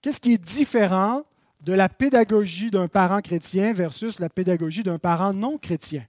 Qu'est-ce 0.00 0.20
qui 0.20 0.34
est 0.34 0.42
différent 0.42 1.24
de 1.62 1.72
la 1.72 1.88
pédagogie 1.88 2.70
d'un 2.70 2.88
parent 2.88 3.20
chrétien 3.20 3.72
versus 3.72 4.20
la 4.20 4.28
pédagogie 4.28 4.82
d'un 4.82 4.98
parent 4.98 5.32
non 5.32 5.58
chrétien? 5.58 6.06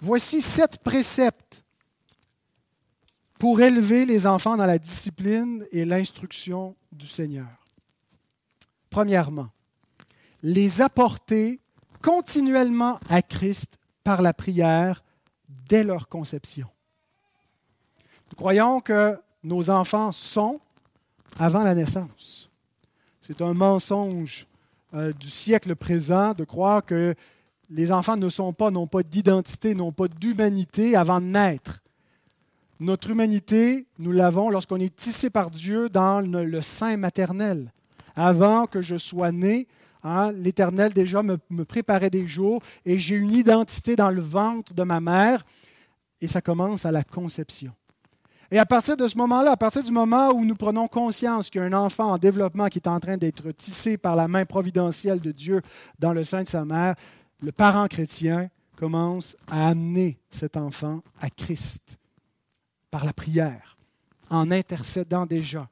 Voici 0.00 0.40
sept 0.40 0.78
préceptes 0.78 1.64
pour 3.38 3.60
élever 3.60 4.04
les 4.04 4.26
enfants 4.26 4.56
dans 4.56 4.66
la 4.66 4.78
discipline 4.78 5.64
et 5.72 5.84
l'instruction 5.84 6.76
du 6.92 7.06
Seigneur. 7.06 7.48
Premièrement, 8.90 9.48
les 10.42 10.82
apporter 10.82 11.60
continuellement 12.02 12.98
à 13.08 13.22
Christ 13.22 13.78
par 14.04 14.22
la 14.22 14.32
prière 14.32 15.02
dès 15.68 15.84
leur 15.84 16.08
conception. 16.08 16.66
Nous 18.30 18.36
croyons 18.36 18.80
que 18.80 19.18
nos 19.42 19.70
enfants 19.70 20.12
sont 20.12 20.60
avant 21.38 21.62
la 21.62 21.74
naissance. 21.74 22.50
C'est 23.20 23.42
un 23.42 23.54
mensonge 23.54 24.46
euh, 24.94 25.12
du 25.12 25.28
siècle 25.28 25.76
présent 25.76 26.32
de 26.32 26.44
croire 26.44 26.84
que 26.84 27.14
les 27.70 27.92
enfants 27.92 28.16
ne 28.16 28.28
sont 28.30 28.52
pas, 28.52 28.70
n'ont 28.70 28.86
pas 28.86 29.02
d'identité, 29.02 29.74
n'ont 29.74 29.92
pas 29.92 30.08
d'humanité 30.08 30.96
avant 30.96 31.20
de 31.20 31.26
naître. 31.26 31.82
Notre 32.80 33.10
humanité, 33.10 33.86
nous 33.98 34.12
l'avons 34.12 34.50
lorsqu'on 34.50 34.80
est 34.80 34.94
tissé 34.94 35.30
par 35.30 35.50
Dieu 35.50 35.88
dans 35.88 36.20
le, 36.20 36.62
sein 36.62 36.96
maternel. 36.96 37.72
Avant 38.16 38.66
que 38.66 38.82
je 38.82 38.96
sois 38.96 39.32
né, 39.32 39.66
hein, 40.08 40.32
l'Éternel 40.32 40.92
déjà 40.92 41.22
me, 41.22 41.36
préparait 41.64 42.10
des 42.10 42.26
jours 42.26 42.62
et 42.84 42.98
j'ai 42.98 43.16
une 43.16 43.32
identité 43.32 43.96
dans 43.96 44.10
le 44.10 44.22
ventre 44.22 44.74
de 44.74 44.82
ma 44.82 45.00
mère 45.00 45.44
et 46.20 46.28
ça 46.28 46.40
commence 46.40 46.84
à 46.84 46.92
la 46.92 47.04
conception. 47.04 47.72
Et 48.50 48.58
à 48.58 48.64
partir 48.64 48.96
de 48.96 49.06
ce 49.06 49.18
moment-là, 49.18 49.52
à 49.52 49.56
partir 49.56 49.82
du 49.82 49.92
moment 49.92 50.30
où 50.30 50.44
nous 50.44 50.54
prenons 50.54 50.88
conscience 50.88 51.50
qu'il 51.50 51.60
y 51.60 51.64
a 51.64 51.66
un 51.66 51.72
enfant 51.74 52.12
en 52.12 52.18
développement 52.18 52.68
qui 52.68 52.78
est 52.78 52.88
en 52.88 52.98
train 52.98 53.18
d'être 53.18 53.50
tissé 53.52 53.98
par 53.98 54.16
la 54.16 54.26
main 54.26 54.46
providentielle 54.46 55.20
de 55.20 55.32
Dieu 55.32 55.60
dans 55.98 56.14
le 56.14 56.24
sein 56.24 56.42
de 56.42 56.48
sa 56.48 56.64
mère, 56.64 56.94
le 57.40 57.52
parent 57.52 57.86
chrétien 57.86 58.48
commence 58.74 59.36
à 59.48 59.68
amener 59.68 60.18
cet 60.30 60.56
enfant 60.56 61.02
à 61.20 61.28
Christ 61.28 61.98
par 62.90 63.04
la 63.04 63.12
prière, 63.12 63.76
en 64.30 64.50
intercédant 64.50 65.26
déjà 65.26 65.68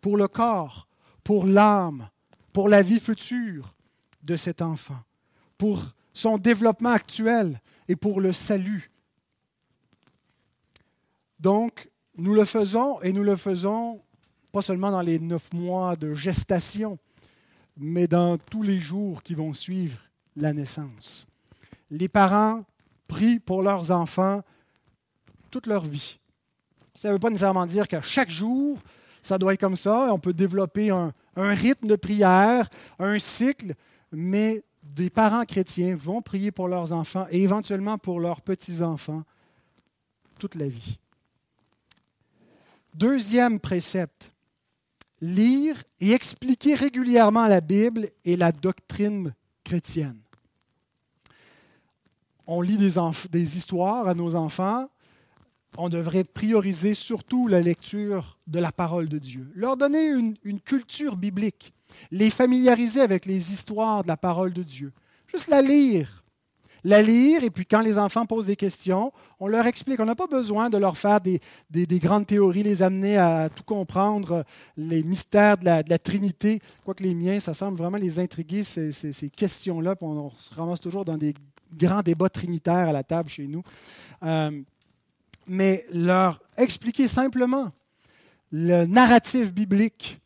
pour 0.00 0.16
le 0.16 0.28
corps, 0.28 0.88
pour 1.24 1.46
l'âme, 1.46 2.08
pour 2.52 2.68
la 2.68 2.82
vie 2.82 3.00
future 3.00 3.74
de 4.22 4.36
cet 4.36 4.62
enfant, 4.62 4.98
pour 5.56 5.82
son 6.12 6.38
développement 6.38 6.90
actuel 6.90 7.60
et 7.88 7.96
pour 7.96 8.20
le 8.20 8.32
salut. 8.32 8.90
Donc, 11.38 11.88
nous 12.16 12.34
le 12.34 12.44
faisons 12.44 13.00
et 13.02 13.12
nous 13.12 13.22
le 13.22 13.36
faisons 13.36 14.02
pas 14.50 14.62
seulement 14.62 14.90
dans 14.90 15.02
les 15.02 15.18
neuf 15.18 15.52
mois 15.52 15.94
de 15.94 16.14
gestation, 16.14 16.98
mais 17.76 18.08
dans 18.08 18.38
tous 18.38 18.62
les 18.62 18.78
jours 18.78 19.22
qui 19.22 19.34
vont 19.34 19.54
suivre 19.54 19.98
la 20.36 20.52
naissance. 20.52 21.26
Les 21.90 22.08
parents 22.08 22.64
prient 23.06 23.40
pour 23.40 23.62
leurs 23.62 23.90
enfants 23.90 24.42
toute 25.50 25.66
leur 25.66 25.84
vie. 25.84 26.18
Ça 26.94 27.08
ne 27.08 27.14
veut 27.14 27.18
pas 27.18 27.30
nécessairement 27.30 27.66
dire 27.66 27.86
qu'à 27.86 28.02
chaque 28.02 28.30
jour, 28.30 28.78
ça 29.22 29.38
doit 29.38 29.54
être 29.54 29.60
comme 29.60 29.76
ça. 29.76 30.12
On 30.12 30.18
peut 30.18 30.32
développer 30.32 30.90
un, 30.90 31.12
rythme 31.36 31.86
de 31.86 31.96
prière, 31.96 32.68
un 32.98 33.18
cycle, 33.18 33.74
mais 34.12 34.62
des 34.82 35.10
parents 35.10 35.44
chrétiens 35.44 35.96
vont 35.96 36.22
prier 36.22 36.50
pour 36.50 36.68
leurs 36.68 36.92
enfants 36.92 37.26
et 37.30 37.42
éventuellement 37.42 37.98
pour 37.98 38.20
leurs 38.20 38.40
petits-enfants 38.40 39.22
toute 40.38 40.54
la 40.54 40.68
vie. 40.68 40.98
Deuxième 42.94 43.60
précepte, 43.60 44.32
lire 45.20 45.76
et 46.00 46.12
expliquer 46.12 46.74
régulièrement 46.74 47.46
la 47.46 47.60
Bible 47.60 48.10
et 48.24 48.36
la 48.36 48.50
doctrine 48.50 49.34
chrétienne. 49.62 50.20
On 52.46 52.62
lit 52.62 52.78
des, 52.78 52.94
des 53.30 53.56
histoires 53.58 54.08
à 54.08 54.14
nos 54.14 54.34
enfants, 54.34 54.88
on 55.76 55.88
devrait 55.88 56.24
prioriser 56.24 56.94
surtout 56.94 57.46
la 57.46 57.60
lecture 57.60 58.38
de 58.46 58.58
la 58.58 58.72
parole 58.72 59.08
de 59.08 59.18
Dieu, 59.18 59.50
leur 59.54 59.76
donner 59.76 60.06
une, 60.06 60.60
culture 60.60 61.16
biblique, 61.16 61.72
les 62.10 62.30
familiariser 62.30 63.00
avec 63.00 63.26
les 63.26 63.52
histoires 63.52 64.02
de 64.02 64.08
la 64.08 64.16
parole 64.16 64.52
de 64.52 64.62
Dieu, 64.62 64.92
juste 65.26 65.48
la 65.48 65.62
lire. 65.62 66.24
La 66.84 67.02
lire, 67.02 67.42
et 67.42 67.50
puis 67.50 67.66
quand 67.66 67.80
les 67.80 67.98
enfants 67.98 68.24
posent 68.24 68.46
des 68.46 68.54
questions, 68.54 69.12
on 69.40 69.48
leur 69.48 69.66
explique. 69.66 69.98
On 69.98 70.04
n'a 70.04 70.14
pas 70.14 70.28
besoin 70.28 70.70
de 70.70 70.78
leur 70.78 70.96
faire 70.96 71.20
des, 71.20 71.40
grandes 71.98 72.24
théories, 72.24 72.62
les 72.62 72.84
amener 72.84 73.16
à 73.16 73.48
tout 73.48 73.64
comprendre, 73.64 74.44
les 74.76 75.02
mystères 75.02 75.58
de 75.58 75.64
la, 75.64 75.98
Trinité. 75.98 76.60
Quoique 76.84 77.02
les 77.02 77.14
miens, 77.14 77.40
ça 77.40 77.52
semble 77.52 77.78
vraiment 77.78 77.98
les 77.98 78.20
intriguer, 78.20 78.62
ces, 78.62 79.30
questions-là. 79.36 79.96
On, 80.00 80.30
se 80.30 80.54
ramasse 80.54 80.80
toujours 80.80 81.04
dans 81.04 81.18
des 81.18 81.34
grands 81.74 82.02
débats 82.02 82.28
trinitaires 82.28 82.88
à 82.88 82.92
la 82.92 83.02
table 83.02 83.28
chez 83.28 83.48
nous. 83.48 83.64
Euh, 84.22 84.62
mais 85.48 85.86
leur 85.92 86.40
expliquer 86.56 87.08
simplement 87.08 87.72
le 88.50 88.86
narratif 88.86 89.52
biblique. 89.52 90.20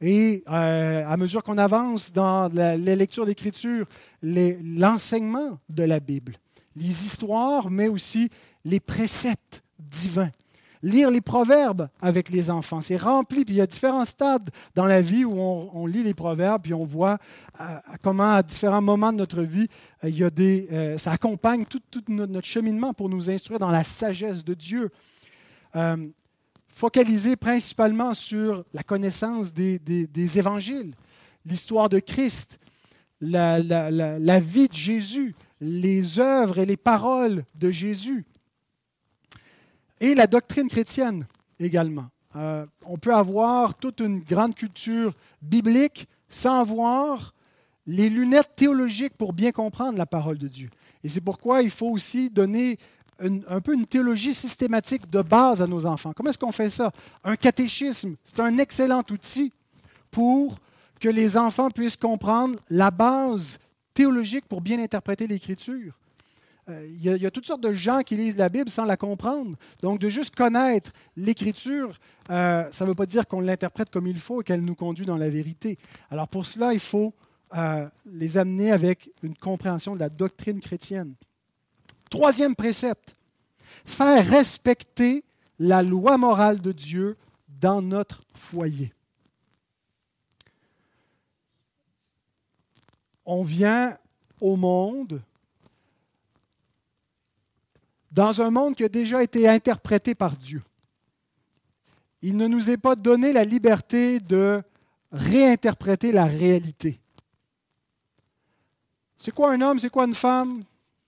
Et 0.00 0.42
euh, 0.48 1.04
à 1.06 1.16
mesure 1.16 1.42
qu'on 1.42 1.58
avance 1.58 2.12
dans 2.12 2.48
les 2.52 2.96
lectures 2.96 3.24
d'écriture, 3.24 3.86
l'enseignement 4.22 5.58
de 5.68 5.84
la 5.84 6.00
Bible, 6.00 6.34
les 6.76 7.04
histoires, 7.06 7.70
mais 7.70 7.88
aussi 7.88 8.30
les 8.64 8.80
préceptes 8.80 9.62
divins 9.78 10.30
lire 10.86 11.10
les 11.10 11.20
proverbes 11.20 11.88
avec 12.00 12.30
les 12.30 12.48
enfants. 12.48 12.80
C'est 12.80 12.96
rempli. 12.96 13.44
Puis 13.44 13.54
il 13.54 13.58
y 13.58 13.60
a 13.60 13.66
différents 13.66 14.04
stades 14.04 14.50
dans 14.74 14.86
la 14.86 15.02
vie 15.02 15.24
où 15.24 15.38
on, 15.38 15.86
lit 15.86 16.02
les 16.02 16.14
proverbes, 16.14 16.62
puis 16.62 16.74
on 16.74 16.84
voit 16.84 17.18
euh, 17.60 17.64
comment, 18.02 18.34
à 18.34 18.42
différents 18.42 18.80
moments 18.80 19.12
de 19.12 19.18
notre 19.18 19.42
vie, 19.42 19.66
euh, 20.04 20.08
il 20.08 20.16
y 20.16 20.24
a 20.24 20.30
des, 20.30 20.68
euh, 20.70 20.96
ça 20.96 21.12
accompagne 21.12 21.64
tout, 21.64 21.82
notre 22.08 22.46
cheminement 22.46 22.94
pour 22.94 23.08
nous 23.08 23.28
instruire 23.28 23.58
dans 23.58 23.70
la 23.70 23.84
sagesse 23.84 24.44
de 24.44 24.54
Dieu. 24.54 24.90
focaliser 26.68 27.36
principalement 27.36 28.14
sur 28.14 28.64
la 28.72 28.82
connaissance 28.82 29.52
des, 29.52 30.38
évangiles, 30.38 30.94
l'histoire 31.44 31.88
de 31.88 31.98
Christ, 31.98 32.60
la 33.20 34.40
vie 34.40 34.68
de 34.68 34.74
Jésus, 34.74 35.34
les 35.60 36.20
œuvres 36.20 36.58
et 36.58 36.66
les 36.66 36.76
paroles 36.76 37.44
de 37.54 37.70
Jésus 37.70 38.24
et 40.00 40.14
la 40.14 40.26
doctrine 40.26 40.68
chrétienne 40.68 41.26
également. 41.58 42.06
Euh, 42.36 42.66
on 42.84 42.98
peut 42.98 43.14
avoir 43.14 43.74
toute 43.74 44.00
une 44.00 44.20
grande 44.20 44.54
culture 44.54 45.14
biblique 45.40 46.06
sans 46.28 46.60
avoir 46.60 47.32
les 47.86 48.10
lunettes 48.10 48.50
théologiques 48.56 49.16
pour 49.16 49.32
bien 49.32 49.52
comprendre 49.52 49.96
la 49.96 50.06
parole 50.06 50.38
de 50.38 50.48
Dieu. 50.48 50.68
Et 51.02 51.08
c'est 51.08 51.20
pourquoi 51.20 51.62
il 51.62 51.70
faut 51.70 51.88
aussi 51.88 52.30
donner 52.30 52.78
un 53.20 53.60
peu 53.60 53.72
une 53.72 53.86
théologie 53.86 54.34
systématique 54.34 55.08
de 55.08 55.22
base 55.22 55.62
à 55.62 55.66
nos 55.66 55.86
enfants. 55.86 56.12
Comment 56.14 56.30
est-ce 56.30 56.38
qu'on 56.38 56.52
fait 56.52 56.68
ça? 56.68 56.92
Un 57.24 57.36
catéchisme, 57.36 58.16
c'est 58.22 58.40
un 58.40 58.58
excellent 58.58 59.02
outil 59.10 59.52
pour 60.10 60.58
que 61.00 61.08
les 61.08 61.36
enfants 61.38 61.70
puissent 61.70 61.96
comprendre 61.96 62.58
la 62.68 62.90
base 62.90 63.58
théologique 63.94 64.46
pour 64.46 64.60
bien 64.60 64.82
interpréter 64.82 65.26
l'Écriture. 65.26 65.94
Euh, 66.68 66.86
il, 66.88 67.02
y 67.02 67.26
a, 67.26 67.30
toutes 67.30 67.46
sortes 67.46 67.62
de 67.62 67.72
gens 67.72 68.02
qui 68.02 68.16
lisent 68.16 68.36
la 68.36 68.48
Bible 68.48 68.68
sans 68.68 68.84
la 68.84 68.96
comprendre. 68.96 69.56
Donc, 69.82 70.00
de 70.00 70.08
juste 70.08 70.34
connaître 70.34 70.90
l'Écriture, 71.16 71.96
euh, 72.30 72.68
ça 72.72 72.84
ne 72.84 72.90
veut 72.90 72.94
pas 72.96 73.06
dire 73.06 73.26
qu'on 73.28 73.40
l'interprète 73.40 73.90
comme 73.90 74.08
il 74.08 74.18
faut 74.18 74.40
et 74.40 74.44
qu'elle 74.44 74.64
nous 74.64 74.74
conduit 74.74 75.06
dans 75.06 75.16
la 75.16 75.28
vérité. 75.28 75.78
Alors, 76.10 76.26
pour 76.26 76.44
cela, 76.44 76.72
il 76.72 76.80
faut 76.80 77.14
euh, 77.54 77.88
les 78.06 78.36
amener 78.36 78.72
avec 78.72 79.10
une 79.22 79.36
compréhension 79.36 79.94
de 79.94 80.00
la 80.00 80.08
doctrine 80.08 80.60
chrétienne. 80.60 81.14
Troisième 82.10 82.56
précepte, 82.56 83.14
faire 83.84 84.26
respecter 84.26 85.24
la 85.60 85.84
loi 85.84 86.18
morale 86.18 86.60
de 86.60 86.72
Dieu 86.72 87.16
dans 87.48 87.80
notre 87.80 88.24
foyer. 88.34 88.92
On 93.24 93.44
vient 93.44 93.96
au 94.40 94.56
monde 94.56 95.22
dans 98.10 98.40
un 98.40 98.50
monde 98.50 98.74
qui 98.74 98.84
a 98.84 98.88
déjà 98.88 99.22
été 99.22 99.48
interprété 99.48 100.14
par 100.14 100.36
Dieu. 100.36 100.62
Il 102.22 102.36
ne 102.36 102.46
nous 102.46 102.70
est 102.70 102.76
pas 102.76 102.96
donné 102.96 103.32
la 103.32 103.44
liberté 103.44 104.20
de 104.20 104.62
réinterpréter 105.12 106.12
la 106.12 106.24
réalité. 106.24 106.98
C'est 109.16 109.32
quoi 109.32 109.52
un 109.52 109.60
homme, 109.60 109.78
c'est 109.78 109.90
quoi 109.90 110.04
une 110.04 110.14
femme? 110.14 110.62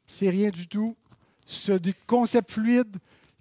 C'est 0.07 0.31
rien 0.31 0.51
du 0.51 0.67
tout. 0.67 0.97
C'est 1.47 1.81
des 1.81 1.95
concepts 2.07 2.51
fluides 2.51 2.97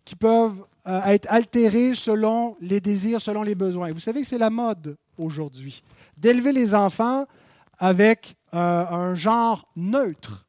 qui 0.06 0.16
peuvent 0.16 0.66
euh, 0.88 1.02
être 1.04 1.28
altérés 1.30 1.96
selon 1.96 2.56
les 2.62 2.80
désirs, 2.80 3.22
selon 3.22 3.44
les 3.44 3.56
besoins. 3.56 3.92
Vous 3.92 4.00
savez 4.00 4.22
que 4.22 4.28
c'est 4.28 4.38
la 4.38 4.50
mode 4.50 4.96
aujourd'hui 5.18 5.84
d'élever 6.18 6.52
les 6.52 6.74
enfants 6.74 7.26
avec 7.78 8.36
euh, 8.54 8.86
un 8.88 9.16
genre 9.16 9.68
neutre. 9.76 10.47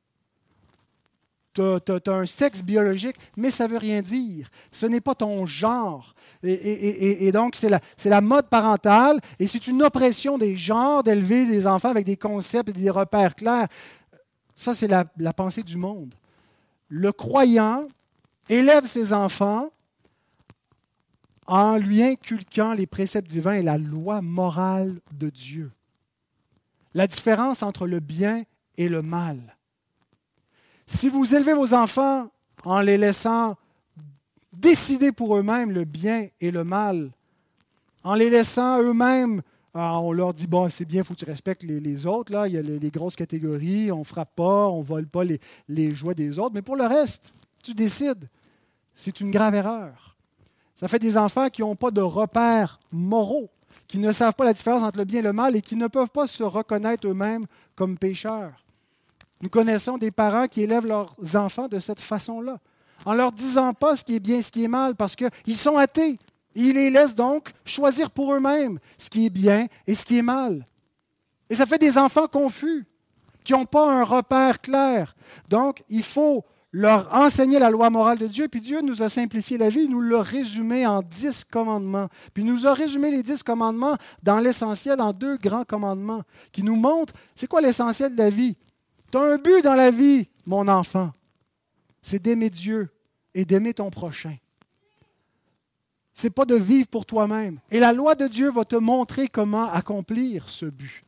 Tu 1.58 2.10
as, 2.10 2.14
un 2.14 2.26
sexe 2.26 2.62
biologique, 2.62 3.16
mais 3.36 3.50
ça 3.50 3.66
ne 3.66 3.72
veut 3.72 3.78
rien 3.78 4.02
dire. 4.02 4.48
Ce 4.70 4.86
n'est 4.86 5.00
pas 5.00 5.14
ton 5.14 5.46
genre. 5.46 6.14
Et, 6.42 7.30
donc, 7.32 7.56
c'est 7.56 7.68
la, 8.08 8.20
mode 8.20 8.48
parentale, 8.48 9.20
et 9.38 9.46
c'est 9.46 9.66
une 9.66 9.82
oppression 9.82 10.38
des 10.38 10.56
genres 10.56 11.02
d'élever 11.02 11.46
des 11.46 11.66
enfants 11.66 11.90
avec 11.90 12.06
des 12.06 12.16
concepts 12.16 12.68
et 12.68 12.72
des 12.72 12.90
repères 12.90 13.34
clairs. 13.34 13.68
Ça, 14.54 14.74
c'est 14.74 14.88
la 14.88 15.32
pensée 15.32 15.62
du 15.62 15.76
monde. 15.76 16.14
Le 16.88 17.12
croyant 17.12 17.88
élève 18.48 18.86
ses 18.86 19.12
enfants 19.12 19.70
en 21.46 21.76
lui 21.76 22.02
inculquant 22.02 22.72
les 22.72 22.86
préceptes 22.86 23.28
divins 23.28 23.54
et 23.54 23.62
la 23.62 23.78
loi 23.78 24.20
morale 24.20 25.00
de 25.12 25.30
Dieu 25.30 25.72
la 26.94 27.06
différence 27.06 27.62
entre 27.62 27.86
le 27.86 28.00
bien 28.00 28.44
et 28.76 28.88
le 28.88 29.02
mal. 29.02 29.56
Si 30.88 31.10
vous 31.10 31.34
élevez 31.34 31.52
vos 31.52 31.74
enfants 31.74 32.28
en 32.64 32.80
les 32.80 32.96
laissant 32.96 33.56
décider 34.52 35.12
pour 35.12 35.36
eux-mêmes 35.36 35.70
le 35.70 35.84
bien 35.84 36.28
et 36.40 36.50
le 36.50 36.64
mal, 36.64 37.12
en 38.02 38.14
les 38.14 38.30
laissant 38.30 38.82
eux-mêmes, 38.82 39.42
ah, 39.74 40.00
on 40.00 40.12
leur 40.12 40.32
dit, 40.32 40.46
bon, 40.46 40.68
c'est 40.70 40.86
bien, 40.86 41.02
il 41.02 41.04
faut 41.04 41.12
que 41.12 41.20
tu 41.20 41.26
respectes 41.26 41.62
les, 41.62 42.06
autres, 42.06 42.32
là, 42.32 42.48
il 42.48 42.54
y 42.54 42.58
a 42.58 42.62
les, 42.62 42.90
grosses 42.90 43.16
catégories, 43.16 43.92
on 43.92 43.98
ne 43.98 44.04
frappe 44.04 44.34
pas, 44.34 44.68
on 44.68 44.78
ne 44.78 44.84
vole 44.84 45.06
pas 45.06 45.24
les, 45.24 45.38
les 45.68 45.94
joies 45.94 46.14
des 46.14 46.38
autres, 46.38 46.54
mais 46.54 46.62
pour 46.62 46.74
le 46.74 46.86
reste, 46.86 47.34
tu 47.62 47.74
décides. 47.74 48.26
C'est 48.94 49.20
une 49.20 49.30
grave 49.30 49.54
erreur. 49.54 50.16
Ça 50.74 50.88
fait 50.88 50.98
des 50.98 51.18
enfants 51.18 51.50
qui 51.50 51.60
n'ont 51.60 51.76
pas 51.76 51.90
de 51.90 52.00
repères 52.00 52.80
moraux 52.90 53.50
qui 53.86 53.98
ne 53.98 54.10
savent 54.10 54.34
pas 54.34 54.44
la 54.44 54.52
différence 54.52 54.82
entre 54.82 54.98
le 54.98 55.04
bien 55.04 55.20
et 55.20 55.22
le 55.22 55.32
mal 55.32 55.54
et 55.54 55.62
qui 55.62 55.76
ne 55.76 55.86
peuvent 55.86 56.10
pas 56.10 56.26
se 56.26 56.42
reconnaître 56.42 57.06
eux-mêmes 57.08 57.46
comme 57.74 57.96
pécheurs. 57.96 58.52
Nous 59.40 59.48
connaissons 59.48 59.98
des 59.98 60.10
parents 60.10 60.48
qui 60.48 60.62
élèvent 60.62 60.86
leurs 60.86 61.14
enfants 61.34 61.68
de 61.68 61.78
cette 61.78 62.00
façon-là, 62.00 62.58
en 63.04 63.14
leur 63.14 63.32
disant 63.32 63.72
pas 63.72 63.96
ce 63.96 64.04
qui 64.04 64.16
est 64.16 64.20
bien 64.20 64.38
et 64.38 64.42
ce 64.42 64.50
qui 64.50 64.64
est 64.64 64.68
mal, 64.68 64.94
parce 64.94 65.14
qu'ils 65.16 65.56
sont 65.56 65.76
athées. 65.76 66.18
Ils 66.54 66.74
les 66.74 66.90
laissent 66.90 67.14
donc 67.14 67.50
choisir 67.64 68.10
pour 68.10 68.34
eux-mêmes 68.34 68.78
ce 68.96 69.10
qui 69.10 69.26
est 69.26 69.30
bien 69.30 69.66
et 69.86 69.94
ce 69.94 70.04
qui 70.04 70.18
est 70.18 70.22
mal. 70.22 70.66
Et 71.50 71.54
ça 71.54 71.66
fait 71.66 71.78
des 71.78 71.96
enfants 71.96 72.26
confus, 72.26 72.84
qui 73.44 73.52
n'ont 73.52 73.64
pas 73.64 73.90
un 73.90 74.04
repère 74.04 74.60
clair. 74.60 75.14
Donc, 75.48 75.82
il 75.88 76.02
faut 76.02 76.44
leur 76.72 77.14
enseigner 77.14 77.58
la 77.58 77.70
loi 77.70 77.88
morale 77.88 78.18
de 78.18 78.26
Dieu, 78.26 78.48
puis 78.48 78.60
Dieu 78.60 78.82
nous 78.82 79.02
a 79.02 79.08
simplifié 79.08 79.56
la 79.56 79.70
vie, 79.70 79.84
il 79.84 79.90
nous 79.90 80.02
l'a 80.02 80.20
résumé 80.20 80.86
en 80.86 81.00
dix 81.00 81.44
commandements. 81.44 82.08
Puis 82.34 82.42
il 82.42 82.52
nous 82.52 82.66
a 82.66 82.74
résumé 82.74 83.10
les 83.10 83.22
dix 83.22 83.42
commandements 83.42 83.96
dans 84.22 84.38
l'essentiel 84.38 85.00
en 85.00 85.12
deux 85.12 85.38
grands 85.38 85.64
commandements 85.64 86.22
qui 86.52 86.62
nous 86.62 86.76
montrent 86.76 87.14
c'est 87.34 87.46
quoi 87.46 87.62
l'essentiel 87.62 88.14
de 88.14 88.18
la 88.18 88.30
vie. 88.30 88.56
Tu 89.10 89.18
as 89.18 89.22
un 89.22 89.38
but 89.38 89.62
dans 89.62 89.74
la 89.74 89.90
vie, 89.90 90.28
mon 90.46 90.68
enfant. 90.68 91.12
C'est 92.02 92.22
d'aimer 92.22 92.50
Dieu 92.50 92.88
et 93.34 93.44
d'aimer 93.44 93.74
ton 93.74 93.90
prochain. 93.90 94.36
C'est 96.12 96.30
pas 96.30 96.44
de 96.44 96.56
vivre 96.56 96.88
pour 96.88 97.06
toi-même. 97.06 97.60
Et 97.70 97.78
la 97.78 97.92
loi 97.92 98.14
de 98.14 98.26
Dieu 98.26 98.50
va 98.50 98.64
te 98.64 98.76
montrer 98.76 99.28
comment 99.28 99.70
accomplir 99.70 100.48
ce 100.48 100.66
but. 100.66 101.04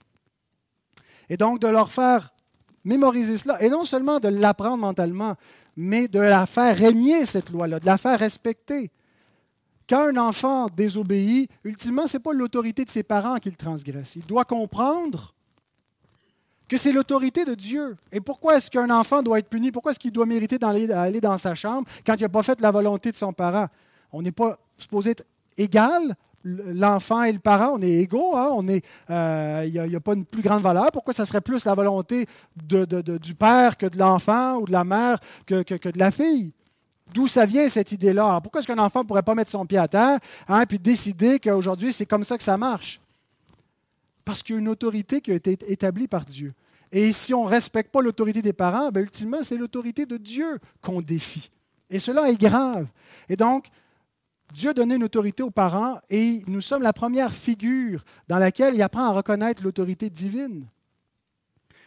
Et 1.28 1.36
donc 1.36 1.60
de 1.60 1.68
leur 1.68 1.90
faire 1.90 2.32
mémoriser 2.84 3.36
cela, 3.36 3.62
et 3.62 3.68
non 3.68 3.84
seulement 3.84 4.20
de 4.20 4.28
l'apprendre 4.28 4.78
mentalement, 4.78 5.36
mais 5.76 6.08
de 6.08 6.20
la 6.20 6.46
faire 6.46 6.76
régner, 6.76 7.26
cette 7.26 7.50
loi-là, 7.50 7.80
de 7.80 7.86
la 7.86 7.98
faire 7.98 8.18
respecter. 8.18 8.90
Quand 9.88 10.08
un 10.08 10.16
enfant 10.16 10.68
désobéit, 10.68 11.50
ultimement, 11.64 12.06
ce 12.06 12.16
n'est 12.16 12.22
pas 12.22 12.32
l'autorité 12.32 12.84
de 12.84 12.90
ses 12.90 13.02
parents 13.02 13.38
qui 13.38 13.50
le 13.50 13.56
transgresse. 13.56 14.16
Il 14.16 14.24
doit 14.24 14.44
comprendre 14.44 15.34
que 16.70 16.76
c'est 16.76 16.92
l'autorité 16.92 17.44
de 17.44 17.54
Dieu. 17.54 17.96
Et 18.12 18.20
pourquoi 18.20 18.56
est-ce 18.56 18.70
qu'un 18.70 18.88
enfant 18.90 19.22
doit 19.22 19.40
être 19.40 19.48
puni? 19.48 19.72
Pourquoi 19.72 19.90
est-ce 19.90 19.98
qu'il 19.98 20.12
doit 20.12 20.24
mériter 20.24 20.56
d'aller 20.56 21.20
dans 21.20 21.37
sa 21.37 21.56
chambre 21.56 21.87
quand 22.06 22.14
il 22.14 22.22
n'a 22.22 22.28
pas 22.28 22.44
fait 22.44 22.61
la 22.61 22.70
volonté 22.70 23.11
de 23.11 23.16
son 23.16 23.33
parent? 23.33 23.66
On 24.12 24.22
n'est 24.22 24.30
pas 24.30 24.56
supposé 24.78 25.11
être 25.11 25.24
égal 25.59 26.14
l'enfant 26.44 27.24
et 27.24 27.33
le 27.33 27.40
parent, 27.40 27.72
on 27.74 27.83
est 27.83 27.98
égaux, 27.98 28.35
hein, 28.35 28.56
est, 28.68 28.76
il 29.09 29.14
euh, 29.14 29.88
n'y 29.88 29.96
a, 29.96 30.00
pas 30.00 30.14
une 30.14 30.24
plus 30.24 30.42
grande 30.42 30.62
valeur. 30.62 30.90
Pourquoi 30.92 31.12
ça 31.12 31.26
serait 31.26 31.40
plus 31.40 31.64
la 31.64 31.74
volonté 31.74 32.26
du 32.56 33.35
père 33.35 33.76
que 33.76 33.87
de 33.87 33.98
l'enfant 33.98 34.56
ou 34.59 34.64
de 34.64 34.72
la 34.72 34.85
mère 34.85 35.18
que, 35.44 35.62
de 35.62 35.98
la 35.98 36.12
fille? 36.12 36.52
D'où 37.12 37.26
ça 37.26 37.44
vient 37.44 37.68
cette 37.68 37.90
idée-là? 37.90 38.40
Pourquoi 38.40 38.61
est-ce 38.61 38.68
qu'un 38.68 38.78
enfant 38.78 39.00
ne 39.00 39.09
pourrait 39.09 39.24
pas 39.24 39.35
mettre 39.35 39.50
son 39.50 39.66
pied 39.66 39.76
à 39.76 39.88
terre 39.88 40.20
hein, 40.48 40.64
puis 40.66 40.78
décider 40.78 41.40
qu'aujourd'hui 41.40 41.92
c'est 41.92 42.06
comme 42.06 42.22
ça 42.22 42.38
que 42.38 42.44
ça 42.44 42.56
marche? 42.56 43.00
Parce 44.24 44.42
qu'il 44.42 44.54
y 44.54 44.59
a 44.59 44.61
une 44.61 44.68
autorité 44.68 45.20
qui 45.20 45.33
a 45.33 45.35
été 45.35 45.59
établie 45.68 46.09
par 46.09 46.24
Dieu. 46.24 46.52
Et 46.92 47.12
si 47.12 47.33
on 47.35 47.44
ne 47.44 47.50
respecte 47.50 47.92
pas 47.92 48.02
l'autorité 48.02 48.42
des 48.42 48.52
parents, 48.52 48.90
ben, 48.90 49.02
ultimement, 49.02 49.42
c'est 49.42 49.56
l'autorité 49.56 50.06
de 50.06 50.16
Dieu 50.16 50.59
qu'on 50.80 51.00
défie. 51.00 51.50
Et 51.88 51.98
cela 51.98 52.28
est 52.30 52.40
grave. 52.40 52.87
Et 53.28 53.37
donc, 53.37 53.68
Dieu 54.52 54.70
a 54.70 54.74
donné 54.74 54.96
une 54.96 55.04
autorité 55.04 55.42
aux 55.42 55.50
parents 55.50 56.00
et 56.09 56.42
nous 56.46 56.61
sommes 56.61 56.83
la 56.83 56.92
première 56.92 57.35
figure 57.35 58.04
dans 58.26 58.38
laquelle 58.38 58.74
il 58.74 58.83
apprend 58.83 59.04
à 59.04 59.12
reconnaître 59.12 59.62
l'autorité 59.62 60.11
divine. 60.11 60.66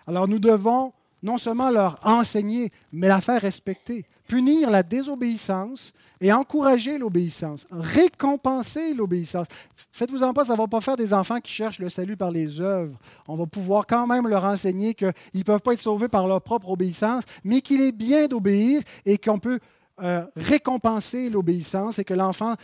Alors 0.08 0.28
nous 0.28 0.40
devons 0.40 0.94
non 1.22 1.38
seulement 1.38 1.70
leur 1.70 2.00
enseigner, 2.04 2.72
mais 2.92 3.08
la 3.08 3.22
faire 3.22 3.42
respecter, 3.42 4.06
punir 4.28 4.70
la 4.70 4.84
désobéissance 4.84 5.94
et 6.24 6.32
encourager 6.32 6.98
l'obéissance, 6.98 7.68
récompenser 7.70 8.94
l'obéissance. 8.94 9.46
Faites-vous 9.92 10.24
en 10.24 10.34
pas, 10.34 10.46
ça 10.46 10.54
ne 10.54 10.58
va 10.58 10.68
pas 10.68 10.80
faire 10.80 10.96
des 10.96 11.14
enfants 11.14 11.42
qui 11.42 11.52
cherchent 11.52 11.80
le 11.80 11.90
salut 11.90 12.16
par 12.16 12.32
les 12.32 12.62
œuvres. 12.62 12.98
On 13.28 13.36
va 13.36 13.46
pouvoir 13.46 13.86
quand 13.86 14.08
même 14.08 14.30
leur 14.30 14.46
enseigner 14.46 14.94
qu'ils 14.94 15.14
ne 15.34 15.44
peuvent 15.44 15.60
pas 15.60 15.74
être 15.74 15.82
sauvés 15.82 16.08
par 16.08 16.26
leur 16.26 16.42
propre 16.42 16.70
obéissance, 16.70 17.26
mais 17.44 17.60
qu'il 17.60 17.82
est 17.82 17.92
bien 17.92 18.28
d'obéir 18.28 18.82
et 19.06 19.18
qu'on 19.18 19.38
peut 19.38 19.60
euh, 20.02 20.26
récompenser 20.38 21.30
l'obéissance 21.30 22.00
et 22.00 22.06
que 22.06 22.14
l'enfant 22.14 22.56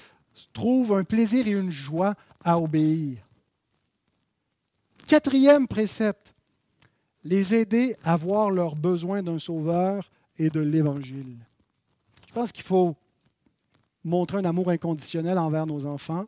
trouve 0.54 0.94
un 0.94 1.04
plaisir 1.04 1.46
et 1.46 1.52
une 1.52 1.70
joie 1.70 2.16
à 2.46 2.58
obéir. 2.58 3.18
Quatrième 5.06 5.68
précepte, 5.68 6.34
les 7.26 7.54
aider 7.54 7.98
à 8.06 8.16
voir 8.16 8.52
leurs 8.52 8.78
besoins 8.78 9.22
d'un 9.22 9.38
sauveur 9.38 10.10
et 10.38 10.50
de 10.50 10.62
l'Évangile. 10.62 11.36
Je 12.26 12.32
pense 12.32 12.54
qu'il 12.54 12.64
faut 12.64 12.96
montrer 14.04 14.38
un 14.38 14.46
amour 14.46 14.70
inconditionnel 14.70 15.38
envers 15.38 15.66
nos 15.66 15.86
enfants. 15.86 16.26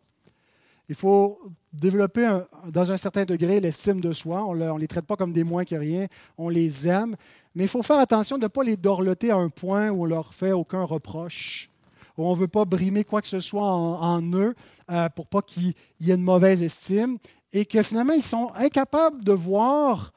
Il 0.89 0.95
faut 0.95 1.39
développer 1.71 2.39
dans 2.67 2.91
un 2.91 2.97
certain 2.97 3.23
degré 3.23 3.59
l'estime 3.59 4.01
de 4.01 4.11
soi. 4.11 4.43
On 4.45 4.55
ne 4.55 4.79
les 4.79 4.87
traite 4.87 5.05
pas 5.05 5.15
comme 5.15 5.31
des 5.31 5.43
moins 5.43 5.63
que 5.63 5.75
rien. 5.75 6.07
On 6.37 6.49
les 6.49 6.87
aime. 6.87 7.15
Mais 7.55 7.63
il 7.63 7.69
faut 7.69 7.81
faire 7.81 7.99
attention 7.99 8.37
de 8.37 8.43
ne 8.43 8.47
pas 8.47 8.63
les 8.63 8.77
dorloter 8.77 9.31
à 9.31 9.37
un 9.37 9.49
point 9.49 9.89
où 9.89 10.03
on 10.03 10.05
leur 10.05 10.33
fait 10.33 10.51
aucun 10.51 10.83
reproche, 10.83 11.69
où 12.17 12.25
on 12.25 12.35
ne 12.35 12.39
veut 12.39 12.47
pas 12.47 12.65
brimer 12.65 13.03
quoi 13.03 13.21
que 13.21 13.27
ce 13.27 13.39
soit 13.39 13.71
en, 13.71 14.21
eux 14.33 14.55
euh, 14.89 15.09
pour 15.09 15.27
pas 15.27 15.41
qu'il 15.41 15.73
y 15.99 16.11
ait 16.11 16.15
une 16.15 16.23
mauvaise 16.23 16.63
estime, 16.63 17.17
et 17.53 17.65
que 17.65 17.83
finalement 17.83 18.13
ils 18.13 18.23
sont 18.23 18.51
incapables 18.55 19.23
de 19.23 19.33
voir 19.33 20.13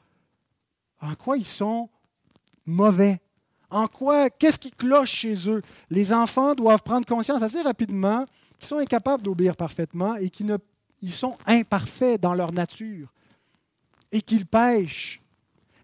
en 1.01 1.13
quoi 1.15 1.37
ils 1.37 1.45
sont 1.45 1.89
mauvais. 2.65 3.19
En 3.75 3.87
quoi, 3.87 4.29
qu'est-ce 4.29 4.57
qui 4.57 4.71
cloche 4.71 5.11
chez 5.11 5.49
eux? 5.49 5.61
Les 5.89 6.13
enfants 6.13 6.55
doivent 6.55 6.81
prendre 6.81 7.05
conscience 7.05 7.41
assez 7.41 7.61
rapidement 7.61 8.23
qu'ils 8.57 8.69
sont 8.69 8.77
incapables 8.77 9.21
d'obéir 9.21 9.57
parfaitement 9.57 10.15
et 10.15 10.29
qu'ils 10.29 11.11
sont 11.11 11.37
imparfaits 11.45 12.21
dans 12.21 12.33
leur 12.33 12.53
nature 12.53 13.11
et 14.13 14.21
qu'ils 14.21 14.45
pêchent 14.45 15.21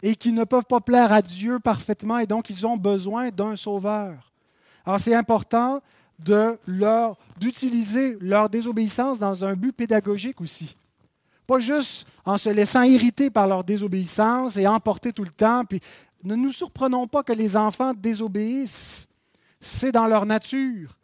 et 0.01 0.15
qui 0.15 0.31
ne 0.31 0.45
peuvent 0.45 0.63
pas 0.63 0.79
plaire 0.79 1.11
à 1.11 1.21
Dieu 1.21 1.59
parfaitement 1.59 2.19
et 2.19 2.25
donc 2.25 2.49
ils 2.49 2.65
ont 2.65 2.77
besoin 2.77 3.29
d'un 3.29 3.57
sauveur. 3.57 4.31
Alors 4.85 5.01
c'est 5.01 5.13
important 5.13 5.81
de 6.17 6.57
leur 6.65 7.17
d'utiliser 7.37 8.17
leur 8.21 8.47
désobéissance 8.49 9.19
dans 9.19 9.43
un 9.43 9.53
but 9.53 9.73
pédagogique 9.73 10.39
aussi. 10.39 10.77
Pas 11.45 11.59
juste 11.59 12.07
en 12.23 12.37
se 12.37 12.47
laissant 12.47 12.83
irriter 12.83 13.29
par 13.29 13.47
leur 13.47 13.65
désobéissance 13.65 14.55
et 14.55 14.65
emporter 14.65 15.11
tout 15.11 15.25
le 15.25 15.31
temps. 15.31 15.63
Ne 16.23 16.35
nous 16.35 16.51
surprenons 16.51 17.07
pas 17.07 17.23
que 17.23 17.33
les 17.33 17.55
enfants 17.57 17.93
désobéissent. 17.93 19.07
C'est 19.59 19.91
dans 19.91 20.07
leur 20.07 20.25
nature. 20.25 20.97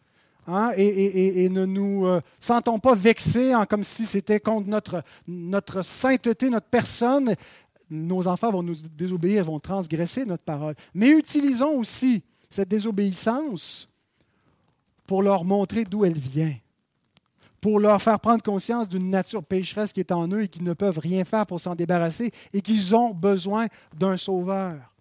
Hein, 0.49 0.71
et, 0.77 1.49
ne 1.49 1.65
nous 1.65 2.05
euh, 2.05 2.21
sentons 2.39 2.79
pas 2.79 2.95
vexés 2.95 3.53
comme 3.69 3.83
si 3.83 4.05
c'était 4.05 4.39
contre 4.39 4.69
notre, 4.69 5.03
notre 5.27 5.81
sainteté, 5.81 6.49
notre 6.49 6.67
personne. 6.67 7.35
Nos 7.89 8.27
enfants 8.27 8.51
vont 8.51 8.63
nous 8.63 8.75
désobéir, 8.95 9.43
vont 9.43 9.59
transgresser 9.59 10.25
notre 10.25 10.43
parole. 10.43 10.75
Mais 10.93 11.09
utilisons 11.09 11.77
aussi 11.77 12.23
cette 12.49 12.69
désobéissance 12.69 13.89
pour 15.05 15.21
leur 15.21 15.43
montrer 15.43 15.83
d'où 15.83 16.05
elle 16.05 16.17
vient, 16.17 16.55
pour 17.59 17.79
leur 17.79 18.01
faire 18.01 18.19
prendre 18.19 18.41
conscience 18.41 18.87
d'une 18.87 19.09
nature 19.09 19.43
pécheresse 19.43 19.91
qui 19.91 19.99
est 19.99 20.11
en 20.13 20.29
eux 20.29 20.43
et 20.43 20.47
qu'ils 20.47 20.63
ne 20.63 20.73
peuvent 20.73 20.99
rien 20.99 21.25
faire 21.25 21.45
pour 21.45 21.59
s'en 21.59 21.75
débarrasser 21.75 22.31
et 22.53 22.61
qu'ils 22.61 22.95
ont 22.95 23.13
besoin 23.13 23.67
d'un 23.97 24.15
sauveur, 24.15 24.93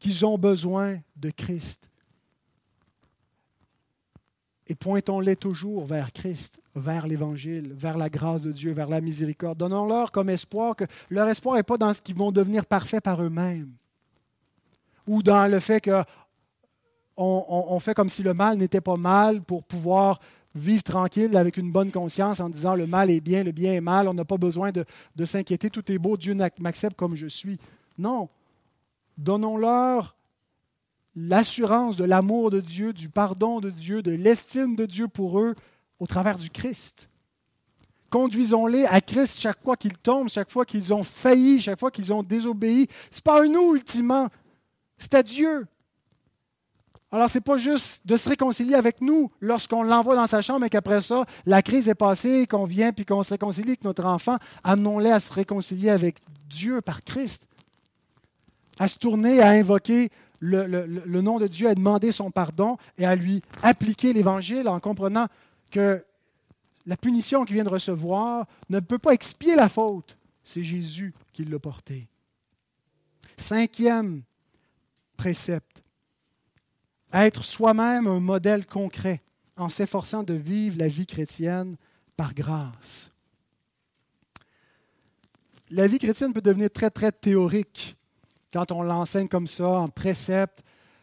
qu'ils 0.00 0.26
ont 0.26 0.38
besoin 0.38 0.98
de 1.14 1.30
Christ. 1.30 1.88
Et 4.66 4.74
pointons-les 4.74 5.36
toujours 5.36 5.84
vers 5.84 6.12
Christ, 6.12 6.60
vers 6.74 7.06
l'Évangile, 7.06 7.72
vers 7.74 7.98
la 7.98 8.08
grâce 8.08 8.42
de 8.42 8.52
Dieu, 8.52 8.72
vers 8.72 8.88
la 8.88 9.00
miséricorde. 9.00 9.58
Donnons-leur 9.58 10.10
comme 10.10 10.30
espoir 10.30 10.76
que 10.76 10.84
leur 11.10 11.28
espoir 11.28 11.56
n'est 11.56 11.62
pas 11.62 11.76
dans 11.76 11.92
ce 11.92 12.00
qu'ils 12.00 12.14
vont 12.14 12.32
devenir 12.32 12.64
parfaits 12.64 13.02
par 13.02 13.22
eux-mêmes, 13.22 13.72
ou 15.06 15.22
dans 15.22 15.50
le 15.50 15.58
fait 15.58 15.80
qu'on 15.80 16.04
on, 17.16 17.80
fait 17.80 17.94
comme 17.94 18.08
si 18.08 18.22
le 18.22 18.32
mal 18.32 18.56
n'était 18.58 18.80
pas 18.80 18.96
mal 18.96 19.42
pour 19.42 19.64
pouvoir 19.64 20.20
vivre 20.54 20.82
tranquille 20.82 21.36
avec 21.36 21.56
une 21.56 21.72
bonne 21.72 21.90
conscience 21.90 22.40
en 22.40 22.48
disant 22.48 22.74
le 22.74 22.86
mal 22.86 23.10
est 23.10 23.20
bien, 23.20 23.42
le 23.42 23.52
bien 23.52 23.72
est 23.72 23.80
mal, 23.80 24.08
on 24.08 24.14
n'a 24.14 24.24
pas 24.24 24.38
besoin 24.38 24.70
de, 24.70 24.84
de 25.16 25.24
s'inquiéter, 25.24 25.68
tout 25.68 25.90
est 25.90 25.98
beau, 25.98 26.16
Dieu 26.16 26.36
m'accepte 26.58 26.96
comme 26.96 27.16
je 27.16 27.26
suis. 27.26 27.58
Non, 27.98 28.28
donnons-leur 29.20 30.16
l'assurance 31.14 31.96
de 31.96 32.04
l'amour 32.04 32.50
de 32.50 32.60
Dieu, 32.60 32.92
du 32.92 33.08
pardon 33.08 33.60
de 33.60 33.70
Dieu, 33.70 34.02
de 34.02 34.12
l'estime 34.12 34.76
de 34.76 34.86
Dieu 34.86 35.08
pour 35.08 35.40
eux 35.40 35.54
au 35.98 36.06
travers 36.06 36.38
du 36.38 36.50
Christ. 36.50 37.08
Conduisons-les 38.08 38.86
à 38.86 39.00
Christ 39.00 39.38
chaque 39.38 39.62
fois 39.62 39.76
qu'ils 39.76 39.98
tombent, 39.98 40.28
chaque 40.28 40.50
fois 40.50 40.64
qu'ils 40.64 40.92
ont 40.92 41.02
failli, 41.02 41.60
chaque 41.60 41.78
fois 41.78 41.90
qu'ils 41.90 42.12
ont 42.12 42.22
désobéi. 42.22 42.88
Ce 43.10 43.16
n'est 43.16 43.22
pas 43.22 43.42
à 43.42 43.46
nous, 43.46 43.76
ultimement, 43.76 44.28
c'est 44.98 45.14
à 45.14 45.22
Dieu. 45.22 45.66
Alors, 47.12 47.28
ce 47.28 47.38
n'est 47.38 47.42
pas 47.42 47.58
juste 47.58 48.06
de 48.06 48.16
se 48.16 48.28
réconcilier 48.28 48.74
avec 48.74 49.00
nous 49.00 49.30
lorsqu'on 49.40 49.82
l'envoie 49.82 50.14
dans 50.14 50.28
sa 50.28 50.42
chambre 50.42 50.64
et 50.66 50.70
qu'après 50.70 51.02
ça, 51.02 51.24
la 51.44 51.60
crise 51.60 51.88
est 51.88 51.94
passée, 51.94 52.46
qu'on 52.46 52.64
vient 52.64 52.92
puis 52.92 53.04
qu'on 53.04 53.24
se 53.24 53.30
réconcilie 53.30 53.70
avec 53.70 53.84
notre 53.84 54.04
enfant. 54.04 54.36
Amenons-les 54.62 55.10
à 55.10 55.18
se 55.18 55.32
réconcilier 55.32 55.90
avec 55.90 56.18
Dieu 56.48 56.80
par 56.80 57.02
Christ, 57.02 57.46
à 58.80 58.88
se 58.88 58.98
tourner, 58.98 59.40
à 59.40 59.50
invoquer 59.50 60.08
le, 60.40 61.20
nom 61.20 61.38
de 61.38 61.46
Dieu, 61.46 61.68
à 61.68 61.74
demander 61.74 62.12
son 62.12 62.30
pardon 62.30 62.78
et 62.96 63.04
à 63.04 63.14
lui 63.14 63.42
appliquer 63.62 64.14
l'Évangile 64.14 64.68
en 64.68 64.80
comprenant 64.80 65.26
que 65.70 66.02
la 66.86 66.96
punition 66.96 67.44
qu'il 67.44 67.56
vient 67.56 67.64
de 67.64 67.68
recevoir 67.68 68.46
ne 68.70 68.80
peut 68.80 68.98
pas 68.98 69.12
expier 69.12 69.54
la 69.54 69.68
faute. 69.68 70.16
C'est 70.42 70.64
Jésus 70.64 71.12
qui 71.34 71.44
l'a 71.44 71.58
porté. 71.58 72.08
Cinquième 73.36 74.22
précepte, 75.18 75.82
être 77.12 77.44
soi-même 77.44 78.06
un 78.06 78.20
modèle 78.20 78.64
concret 78.64 79.20
en 79.58 79.68
s'efforçant 79.68 80.22
de 80.22 80.32
vivre 80.32 80.78
la 80.78 80.88
vie 80.88 81.06
chrétienne 81.06 81.76
par 82.16 82.32
grâce. 82.32 83.12
La 85.70 85.86
vie 85.86 85.98
chrétienne 85.98 86.32
peut 86.32 86.40
devenir 86.40 86.70
très, 86.70 86.88
très 86.88 87.12
théorique 87.12 87.98
quand 88.52 88.72
on 88.72 88.82
l'enseigne 88.82 89.28
comme 89.28 89.46
ça, 89.46 89.68
en 89.68 89.88
précepte, 89.88 90.62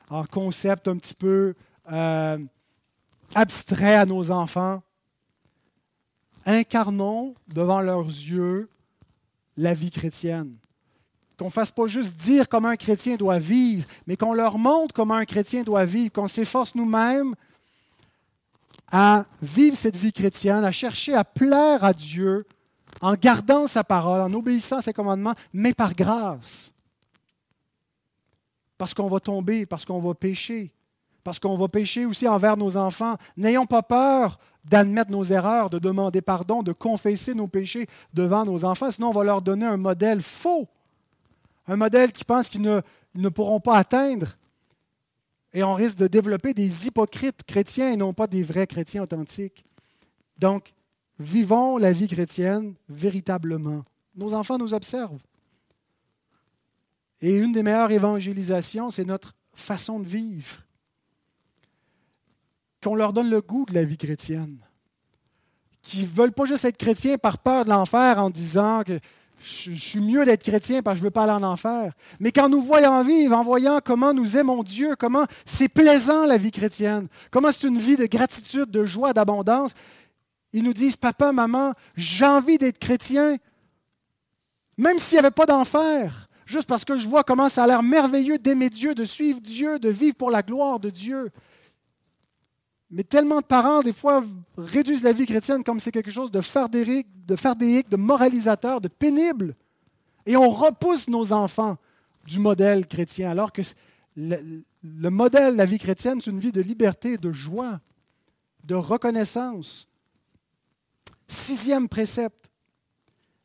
en 0.10 0.25
concept 0.25 0.88
un 0.88 0.97
petit 0.97 1.13
peu 1.13 1.55
euh, 1.91 2.38
abstrait 3.36 3.95
à 3.95 4.05
nos 4.05 4.31
enfants, 4.31 4.81
incarnons 6.45 7.36
devant 7.47 7.81
leurs 7.81 8.05
yeux 8.05 8.69
la 9.57 9.73
vie 9.73 9.91
chrétienne. 9.91 10.55
Qu'on 11.38 11.45
ne 11.45 11.51
fasse 11.51 11.71
pas 11.71 11.88
juste 11.88 12.15
dire 12.15 12.49
comment 12.49 12.69
un 12.69 12.77
chrétien 12.77 13.15
doit 13.15 13.39
vivre, 13.39 13.86
mais 14.07 14.17
qu'on 14.17 14.33
leur 14.33 14.57
montre 14.57 14.93
comment 14.93 15.13
un 15.13 15.25
chrétien 15.25 15.63
doit 15.63 15.86
vivre, 15.86 16.12
qu'on 16.12 16.27
s'efforce 16.27 16.73
nous-mêmes 16.73 17.36
à 18.91 19.25
vivre 19.41 19.75
cette 19.75 19.97
vie 19.97 20.13
chrétienne, 20.13 20.63
à 20.63 20.71
chercher 20.71 21.13
à 21.13 21.23
plaire 21.23 21.83
à 21.83 21.93
Dieu 21.93 22.45
en 23.01 23.13
gardant 23.13 23.67
sa 23.67 23.83
parole, 23.83 24.21
en 24.21 24.33
obéissant 24.33 24.77
à 24.77 24.81
ses 24.81 24.93
commandements, 24.93 25.36
mais 25.53 25.73
par 25.73 25.93
grâce 25.93 26.73
parce 28.77 28.93
qu'on 28.93 29.07
va 29.07 29.19
tomber, 29.19 29.65
parce 29.65 29.85
qu'on 29.85 29.99
va 29.99 30.13
pécher, 30.13 30.71
parce 31.23 31.39
qu'on 31.39 31.57
va 31.57 31.67
pécher 31.67 32.05
aussi 32.05 32.27
envers 32.27 32.57
nos 32.57 32.77
enfants. 32.77 33.17
N'ayons 33.35 33.65
pas 33.65 33.83
peur 33.83 34.39
d'admettre 34.63 35.11
nos 35.11 35.23
erreurs, 35.23 35.69
de 35.69 35.79
demander 35.79 36.21
pardon, 36.21 36.61
de 36.63 36.73
confesser 36.73 37.33
nos 37.33 37.47
péchés 37.47 37.87
devant 38.13 38.45
nos 38.45 38.65
enfants, 38.65 38.91
sinon 38.91 39.09
on 39.09 39.13
va 39.13 39.23
leur 39.23 39.41
donner 39.41 39.65
un 39.65 39.77
modèle 39.77 40.21
faux, 40.21 40.67
un 41.67 41.75
modèle 41.75 42.11
qui 42.11 42.23
pense 42.23 42.49
qu'ils 42.49 42.61
ne, 42.61 42.81
ne 43.15 43.29
pourront 43.29 43.59
pas 43.59 43.77
atteindre. 43.77 44.37
Et 45.53 45.63
on 45.63 45.73
risque 45.73 45.97
de 45.97 46.07
développer 46.07 46.53
des 46.53 46.87
hypocrites 46.87 47.43
chrétiens 47.43 47.91
et 47.91 47.97
non 47.97 48.13
pas 48.13 48.27
des 48.27 48.43
vrais 48.43 48.67
chrétiens 48.67 49.03
authentiques. 49.03 49.63
Donc, 50.37 50.73
vivons 51.17 51.77
la 51.77 51.93
vie 51.93 52.07
chrétienne 52.07 52.75
véritablement. 52.89 53.83
Nos 54.15 54.33
enfants 54.33 54.57
nous 54.57 54.73
observent. 54.73 55.19
Et 57.21 57.36
une 57.36 57.51
des 57.51 57.63
meilleures 57.63 57.91
évangélisations, 57.91 58.91
c'est 58.91 59.06
notre 59.06 59.34
façon 59.53 59.99
de 59.99 60.08
vivre. 60.08 60.58
Qu'on 62.84 62.95
leur 62.95 63.13
donne 63.13 63.30
le 63.30 63.41
goût 63.41 63.65
de 63.65 63.73
la 63.73 63.84
vie 63.84 63.97
chrétienne. 63.97 64.60
Qui 65.82 66.01
ne 66.01 66.08
veulent 66.08 66.34
pas 66.34 66.45
juste 66.45 66.65
être 66.65 66.77
chrétiens 66.77 67.17
par 67.17 67.39
peur 67.39 67.65
de 67.65 67.69
l'enfer 67.69 68.19
en 68.19 68.30
disant 68.30 68.84
que 68.84 68.99
je, 69.39 69.73
suis 69.73 69.99
mieux 69.99 70.25
d'être 70.25 70.43
chrétien 70.43 70.82
parce 70.82 70.95
que 70.95 70.99
je 70.99 71.03
ne 71.03 71.08
veux 71.08 71.12
pas 71.12 71.23
aller 71.23 71.32
en 71.32 71.43
enfer. 71.43 71.93
Mais 72.19 72.32
quand 72.32 72.49
nous 72.49 72.62
voyons 72.62 73.03
vivre, 73.03 73.36
en 73.36 73.43
voyant 73.43 73.80
comment 73.84 74.13
nous 74.13 74.38
aimons 74.38 74.63
Dieu, 74.63 74.95
comment 74.95 75.25
c'est 75.45 75.69
plaisant 75.69 76.25
la 76.25 76.38
vie 76.38 76.51
chrétienne, 76.51 77.08
comment 77.32 77.51
c'est 77.51 77.67
une 77.67 77.80
vie 77.80 77.97
de 77.97 78.06
gratitude, 78.06 78.69
de 78.69 78.86
joie, 78.86 79.13
d'abondance, 79.13 79.71
ils 80.53 80.63
nous 80.63 80.73
disent, 80.73 80.95
papa, 80.95 81.32
maman, 81.32 81.73
j'ai 81.95 82.25
envie 82.25 82.58
d'être 82.58 82.80
chrétien, 82.80 83.38
même 84.77 84.99
s'il 84.99 85.15
n'y 85.17 85.19
avait 85.19 85.32
pas 85.32 85.45
d'enfer 85.45 86.26
juste 86.47 86.67
parce 86.67 86.86
que 86.86 86.97
je 86.97 87.07
vois 87.07 87.23
comment 87.23 87.49
ça 87.49 87.65
a 87.65 87.67
l'air 87.67 87.83
merveilleux 87.83 88.39
d'aimer 88.39 88.69
Dieu, 88.69 88.95
de 88.95 89.05
suivre 89.05 89.39
Dieu, 89.41 89.79
de 89.79 89.89
vivre 89.89 90.15
pour 90.15 90.31
la 90.31 90.41
gloire 90.41 90.79
de 90.79 90.89
Dieu. 90.89 91.29
Mais 92.89 93.03
tellement 93.03 93.41
de 93.41 93.45
parents, 93.45 93.81
des 93.81 93.91
fois, 93.91 94.23
réduisent 94.57 95.03
la 95.03 95.12
vie 95.12 95.25
chrétienne 95.25 95.63
comme 95.63 95.79
c'est 95.79 95.91
quelque 95.91 96.10
chose 96.10 96.31
de 96.31 96.39
fardéique, 96.41 97.07
de 97.27 97.97
moralisateur, 97.97 98.79
de 98.79 98.88
pénible. 98.88 99.55
Et 100.25 100.38
on 100.38 100.49
repousse 100.49 101.10
nos 101.10 101.33
enfants 101.33 101.77
du 102.25 102.39
modèle 102.39 102.88
chrétien, 102.88 103.29
alors 103.29 103.51
que 103.51 103.62
le, 104.15 104.63
le 104.83 105.10
modèle 105.10 105.53
de 105.53 105.57
la 105.57 105.65
vie 105.65 105.79
chrétienne, 105.79 106.21
c'est 106.21 106.31
une 106.31 106.39
vie 106.39 106.51
de 106.51 106.62
liberté, 106.62 107.17
de 107.17 107.31
joie, 107.31 107.79
de 108.63 108.75
reconnaissance. 108.75 109.88
Sixième 111.27 111.89
précepte, 111.89 112.46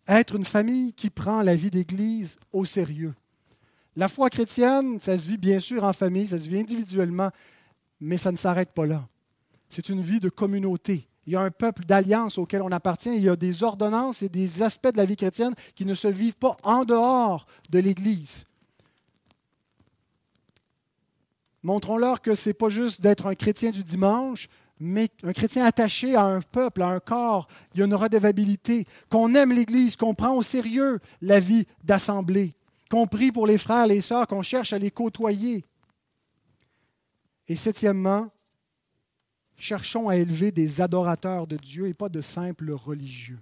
être 0.08 0.36
une 0.36 0.44
famille 0.44 0.92
qui 0.92 1.10
prend 1.10 1.42
la 1.42 1.54
vie 1.54 1.70
d'Église 1.70 2.36
au 2.52 2.64
sérieux. 2.64 3.14
La 3.94 4.08
foi 4.08 4.30
chrétienne, 4.30 4.98
ça 5.00 5.16
se 5.18 5.28
vit 5.28 5.36
bien 5.36 5.60
sûr 5.60 5.84
en 5.84 5.92
famille, 5.92 6.26
ça 6.26 6.38
se 6.38 6.48
vit 6.48 6.58
individuellement, 6.58 7.30
mais 8.00 8.16
ça 8.16 8.32
ne 8.32 8.36
s'arrête 8.36 8.72
pas 8.72 8.86
là. 8.86 9.06
C'est 9.68 9.88
une 9.88 10.02
vie 10.02 10.20
de 10.20 10.28
communauté. 10.28 11.08
Il 11.26 11.34
y 11.34 11.36
a 11.36 11.40
un 11.40 11.50
peuple 11.50 11.84
d'alliance 11.84 12.36
auquel 12.38 12.62
on 12.62 12.72
appartient. 12.72 13.14
Il 13.14 13.22
y 13.22 13.28
a 13.28 13.36
des 13.36 13.62
ordonnances 13.62 14.22
et 14.22 14.28
des 14.28 14.62
aspects 14.62 14.90
de 14.92 14.96
la 14.96 15.04
vie 15.04 15.16
chrétienne 15.16 15.54
qui 15.74 15.84
ne 15.84 15.94
se 15.94 16.08
vivent 16.08 16.36
pas 16.36 16.56
en 16.62 16.84
dehors 16.84 17.46
de 17.70 17.78
l'Église. 17.78 18.44
Montrons-leur 21.62 22.20
que 22.22 22.34
ce 22.34 22.48
n'est 22.48 22.54
pas 22.54 22.70
juste 22.70 23.00
d'être 23.00 23.26
un 23.26 23.36
chrétien 23.36 23.70
du 23.70 23.84
dimanche, 23.84 24.48
mais 24.82 25.08
un 25.22 25.32
chrétien 25.32 25.64
attaché 25.64 26.14
à 26.14 26.24
un 26.24 26.40
peuple, 26.40 26.82
à 26.82 26.88
un 26.88 27.00
corps, 27.00 27.48
il 27.74 27.80
y 27.80 27.82
a 27.82 27.86
une 27.86 27.94
redevabilité, 27.94 28.86
qu'on 29.08 29.34
aime 29.34 29.52
l'Église, 29.52 29.96
qu'on 29.96 30.14
prend 30.14 30.34
au 30.34 30.42
sérieux 30.42 31.00
la 31.20 31.40
vie 31.40 31.66
d'assemblée, 31.84 32.54
qu'on 32.90 33.06
prie 33.06 33.32
pour 33.32 33.46
les 33.46 33.58
frères, 33.58 33.86
les 33.86 34.00
sœurs, 34.00 34.26
qu'on 34.26 34.42
cherche 34.42 34.72
à 34.72 34.78
les 34.78 34.90
côtoyer. 34.90 35.64
Et 37.48 37.56
septièmement, 37.56 38.30
cherchons 39.56 40.08
à 40.08 40.16
élever 40.16 40.52
des 40.52 40.80
adorateurs 40.80 41.46
de 41.46 41.56
Dieu 41.56 41.88
et 41.88 41.94
pas 41.94 42.08
de 42.08 42.20
simples 42.20 42.72
religieux. 42.72 43.40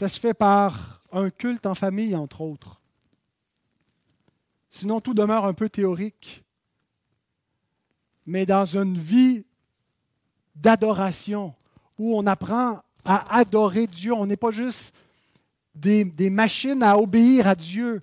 ça 0.00 0.08
se 0.08 0.18
fait 0.18 0.32
par 0.32 1.02
un 1.12 1.28
culte 1.28 1.66
en 1.66 1.74
famille, 1.74 2.16
entre 2.16 2.40
autres. 2.40 2.80
Sinon, 4.70 4.98
tout 4.98 5.12
demeure 5.12 5.44
un 5.44 5.52
peu 5.52 5.68
théorique. 5.68 6.42
Mais 8.26 8.46
dans 8.46 8.64
une 8.64 8.96
vie 8.96 9.44
d'adoration, 10.54 11.54
où 11.98 12.16
on 12.16 12.26
apprend 12.26 12.80
à 13.04 13.36
adorer 13.36 13.86
Dieu, 13.86 14.12
on 14.12 14.26
n'est 14.26 14.36
pas 14.36 14.50
juste 14.50 14.94
des, 15.74 16.30
machines 16.30 16.82
à 16.82 16.98
obéir 16.98 17.46
à 17.46 17.54
Dieu, 17.54 18.00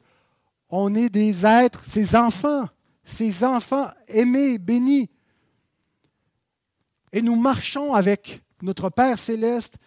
on 0.69 0.93
est 0.95 1.09
des 1.09 1.45
êtres, 1.45 1.83
ses 1.85 2.15
enfants, 2.15 2.67
ses 3.05 3.43
enfants 3.43 3.89
aimés, 4.07 4.57
bénis. 4.57 5.09
Et 7.11 7.21
nous 7.21 7.35
marchons 7.35 7.93
avec 7.93 8.41
notre 8.61 8.89
Père 8.89 9.17
céleste 9.17 9.77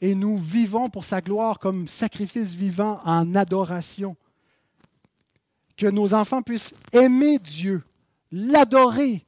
et 0.00 0.14
nous 0.14 0.36
vivons 0.36 0.90
pour 0.90 1.04
sa 1.04 1.20
gloire 1.20 1.58
comme 1.58 1.88
sacrifice 1.88 2.54
vivant 2.54 3.00
en 3.04 3.34
adoration. 3.34 4.16
Que 5.76 5.86
nos 5.86 6.12
enfants 6.14 6.42
puissent 6.42 6.74
aimer 6.92 7.38
Dieu, 7.38 7.82
l'adorer, 8.30 9.24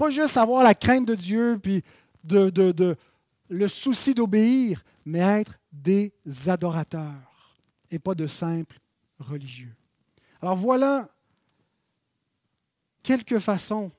pas 0.00 0.08
juste 0.08 0.38
avoir 0.38 0.62
la 0.62 0.74
crainte 0.74 1.06
de 1.06 1.14
Dieu, 1.14 1.60
puis 1.62 1.84
le 2.24 3.68
souci 3.68 4.14
d'obéir, 4.14 4.82
mais 5.04 5.18
être 5.18 5.60
des 5.70 6.14
adorateurs 6.46 7.58
et 7.90 7.98
pas 7.98 8.14
de 8.14 8.26
simples 8.26 8.80
religieux. 9.18 9.74
Alors 10.40 10.56
voilà 10.56 11.06
quelques 13.02 13.40
façons 13.40 13.90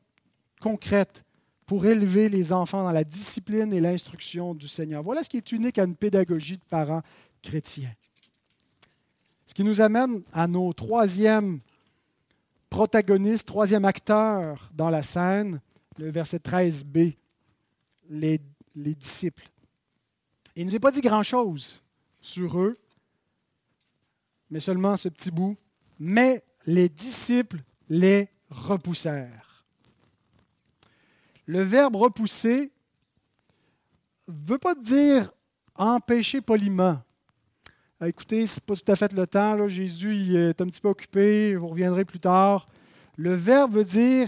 concrètes 0.60 1.24
pour 1.68 1.86
élever 1.86 2.30
les 2.30 2.52
enfants 2.52 2.84
dans 2.84 2.92
la 2.92 3.04
discipline 3.04 3.72
et 3.72 3.80
l'instruction 3.80 4.56
du 4.56 4.68
Seigneur. 4.68 5.04
Voilà 5.04 5.24
ce 5.24 5.30
qui 5.30 5.38
est 5.38 5.52
unique 5.52 5.78
à 5.78 5.84
une 5.84 5.96
pédagogie 5.96 6.58
de 6.58 6.66
parents 6.68 7.04
chrétiens. 7.44 7.94
Ce 9.46 9.54
qui 9.54 9.64
nous 9.64 9.82
amène 9.82 10.24
à 10.34 10.48
nos 10.48 10.74
troisièmes 10.74 11.60
protagonistes, 12.72 13.48
troisième 13.48 13.86
acteurs 13.86 14.72
dans 14.74 14.90
la 14.90 15.04
scène, 15.04 15.62
le 16.02 16.10
verset 16.10 16.38
13b, 16.38 17.16
les, 18.10 18.42
les 18.76 18.96
disciples. 18.96 19.48
Il 20.56 20.66
ne 20.66 20.72
nous 20.72 20.76
a 20.76 20.80
pas 20.80 20.92
dit 20.92 21.02
grand-chose 21.02 21.84
sur 22.20 22.60
eux, 22.60 22.76
mais 24.50 24.60
seulement 24.60 24.98
ce 24.98 25.10
petit 25.10 25.32
bout. 25.32 25.56
Mais 26.00 26.44
les 26.66 26.90
disciples 26.90 27.62
les 27.88 28.30
repoussèrent. 28.50 29.66
Le 31.46 31.62
verbe 31.62 31.96
repousser 31.96 32.72
ne 34.28 34.34
veut 34.34 34.58
pas 34.58 34.76
dire 34.76 35.32
empêcher 35.76 36.42
poliment. 36.42 37.02
Ah, 38.00 38.08
écoutez, 38.08 38.48
ce 38.48 38.56
n'est 38.56 38.66
pas 38.66 38.76
tout 38.76 38.92
à 38.92 38.96
fait 38.96 39.14
le 39.14 39.28
temps. 39.28 39.68
Jésus 39.68 40.36
est 40.36 40.60
un 40.60 40.66
petit 40.66 40.82
peu 40.82 40.90
occupé, 40.90 41.56
vous 41.56 41.68
reviendrez 41.68 42.06
plus 42.06 42.20
tard. 42.20 42.68
Le 43.16 43.36
verbe 43.36 43.74
veut 43.74 43.86
dire 43.86 44.28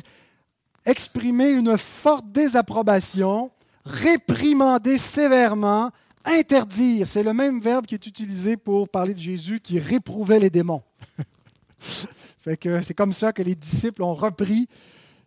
exprimer 0.86 1.52
une 1.52 1.78
forte 1.78 2.32
désapprobation, 2.32 3.52
réprimander 3.86 4.98
sévèrement, 4.98 5.92
interdire. 6.26 7.08
C'est 7.08 7.24
le 7.24 7.34
même 7.34 7.60
verbe 7.60 7.86
qui 7.86 7.96
est 7.96 8.08
utilisé 8.08 8.58
pour 8.58 8.90
parler 8.90 9.14
de 9.14 9.20
Jésus 9.20 9.60
qui 9.60 9.80
réprouvait 9.80 10.40
les 10.40 10.50
démons. 10.50 10.84
c'est 12.44 12.94
comme 12.94 13.14
ça 13.14 13.34
que 13.34 13.42
les 13.42 13.56
disciples 13.56 14.04
ont 14.04 14.14
repris 14.14 14.68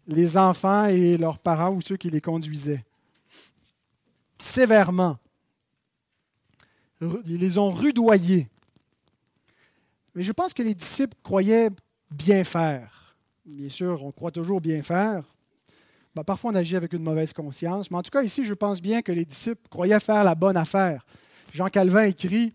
les 0.06 0.36
enfants 0.36 0.86
et 0.86 1.16
leurs 1.16 1.38
parents 1.38 1.70
ou 1.70 1.80
ceux 1.80 1.96
qui 1.96 2.10
les 2.10 2.20
conduisaient. 2.20 2.84
Sévèrement. 4.38 5.18
Ils 7.00 7.38
les 7.38 7.58
ont 7.58 7.72
rudoyés. 7.72 8.48
Mais 10.14 10.22
je 10.22 10.32
pense 10.32 10.54
que 10.54 10.62
les 10.62 10.74
disciples 10.74 11.16
croyaient 11.22 11.70
bien 12.10 12.44
faire. 12.44 13.16
Bien 13.44 13.68
sûr, 13.68 14.02
on 14.04 14.12
croit 14.12 14.30
toujours 14.30 14.60
bien 14.60 14.82
faire. 14.82 15.24
Ben, 16.16 16.24
parfois, 16.24 16.50
on 16.50 16.54
agit 16.54 16.76
avec 16.76 16.94
une 16.94 17.02
mauvaise 17.02 17.34
conscience. 17.34 17.90
Mais 17.90 17.98
en 17.98 18.02
tout 18.02 18.10
cas, 18.10 18.22
ici, 18.22 18.46
je 18.46 18.54
pense 18.54 18.80
bien 18.80 19.02
que 19.02 19.12
les 19.12 19.26
disciples 19.26 19.68
croyaient 19.68 20.00
faire 20.00 20.24
la 20.24 20.34
bonne 20.34 20.56
affaire. 20.56 21.04
Jean 21.52 21.68
Calvin 21.68 22.04
écrit 22.04 22.54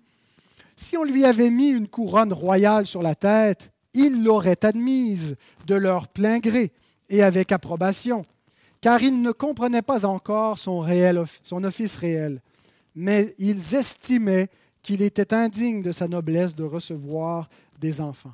Si 0.75 0.97
on 0.97 1.03
lui 1.03 1.25
avait 1.25 1.51
mis 1.51 1.69
une 1.69 1.87
couronne 1.87 2.33
royale 2.33 2.87
sur 2.87 3.03
la 3.03 3.13
tête, 3.13 3.71
il 3.93 4.23
l'aurait 4.23 4.65
admise 4.65 5.35
de 5.67 5.75
leur 5.75 6.07
plein 6.07 6.39
gré 6.39 6.71
et 7.07 7.21
avec 7.21 7.51
approbation, 7.51 8.25
car 8.79 9.03
ils 9.03 9.21
ne 9.21 9.31
comprenaient 9.31 9.83
pas 9.83 10.07
encore 10.07 10.57
son, 10.57 10.79
réel, 10.79 11.21
son 11.43 11.63
office 11.63 11.97
réel, 11.97 12.41
mais 12.95 13.35
ils 13.37 13.75
estimaient 13.75 14.47
qu'il 14.81 15.03
était 15.03 15.35
indigne 15.35 15.83
de 15.83 15.91
sa 15.91 16.07
noblesse 16.07 16.55
de 16.55 16.63
recevoir 16.63 17.47
des 17.79 18.01
enfants. 18.01 18.33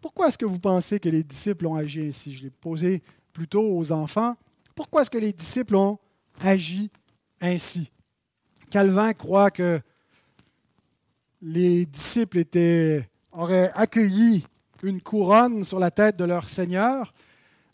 Pourquoi 0.00 0.28
est-ce 0.28 0.38
que 0.38 0.46
vous 0.46 0.58
pensez 0.58 0.98
que 0.98 1.10
les 1.10 1.22
disciples 1.22 1.66
ont 1.66 1.74
agi 1.74 2.06
ainsi? 2.06 2.32
Je 2.32 2.44
l'ai 2.44 2.50
posé 2.50 3.02
plutôt 3.32 3.76
aux 3.76 3.92
enfants. 3.92 4.36
Pourquoi 4.74 5.02
est-ce 5.02 5.10
que 5.10 5.18
les 5.18 5.32
disciples 5.32 5.76
ont 5.76 5.98
agi 6.40 6.90
ainsi? 7.40 7.90
Calvin 8.70 9.12
croit 9.12 9.50
que 9.50 9.80
les 11.40 11.86
disciples 11.86 12.44
auraient 13.32 13.72
accueilli 13.74 14.46
une 14.82 15.00
couronne 15.00 15.64
sur 15.64 15.78
la 15.78 15.90
tête 15.90 16.16
de 16.16 16.24
leur 16.24 16.48
Seigneur 16.48 17.12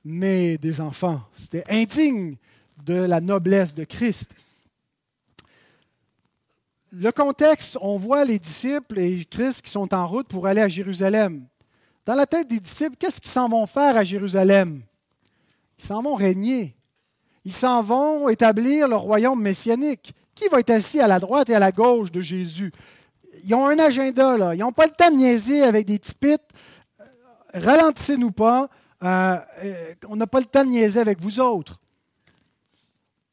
mais 0.05 0.57
des 0.59 0.81
enfants. 0.81 1.21
C'était 1.33 1.65
indigne 1.69 2.37
de 2.85 2.95
la 2.95 3.21
noblesse 3.21 3.75
de 3.75 3.85
Christ. 3.85 4.33
Le 6.91 7.11
contexte, 7.13 7.77
on 7.83 7.99
voit 7.99 8.25
les 8.25 8.39
disciples 8.39 8.99
et 8.99 9.25
Christ 9.27 9.63
qui 9.63 9.71
sont 9.71 9.93
en 9.93 10.07
route 10.07 10.29
pour 10.29 10.47
aller 10.47 10.63
à 10.63 10.69
Jérusalem. 10.69 11.47
Dans 12.07 12.15
la 12.15 12.27
tête 12.27 12.49
des 12.49 12.61
disciples, 12.61 12.97
qu'est-ce 12.97 13.21
qu'ils 13.21 13.31
s'en 13.31 13.49
vont 13.49 13.67
faire 13.67 13.97
à 13.97 14.05
Jérusalem? 14.05 14.83
Ils 15.79 15.85
s'en 15.85 16.03
vont 16.03 16.15
régner. 16.15 16.77
Ils 17.45 17.53
s'en 17.53 17.83
vont 17.83 18.29
établir 18.29 18.89
le 18.89 18.97
royaume 18.97 19.41
messianique. 19.41 20.13
Qui 20.35 20.49
va 20.49 20.61
être 20.61 20.71
assis 20.71 21.01
à 21.01 21.07
la 21.07 21.19
droite 21.19 21.49
et 21.51 21.55
à 21.55 21.59
la 21.59 21.73
gauche 21.73 22.13
de 22.13 22.21
Jésus? 22.21 22.73
Ils 23.45 23.55
ont 23.55 23.67
un 23.67 23.79
agenda, 23.79 24.37
là. 24.37 24.55
Ils 24.55 24.59
n'ont 24.59 24.73
pas 24.73 24.87
le 24.87 24.93
temps 24.93 25.11
de 25.11 25.17
niaiser 25.17 25.63
avec 25.63 25.87
des 25.87 25.99
tipites. 25.99 26.43
Ralentissez-nous 27.55 28.33
pas. 28.33 28.69
Euh, 29.03 29.39
euh, 29.65 29.95
on 30.09 30.17
n'a 30.17 30.27
pas 30.27 30.41
le 30.41 30.47
temps 30.47 30.65
de 30.65 30.71
niaiser 30.71 31.01
avec 31.01 31.21
vous 31.21 31.41
autres. 31.41 31.81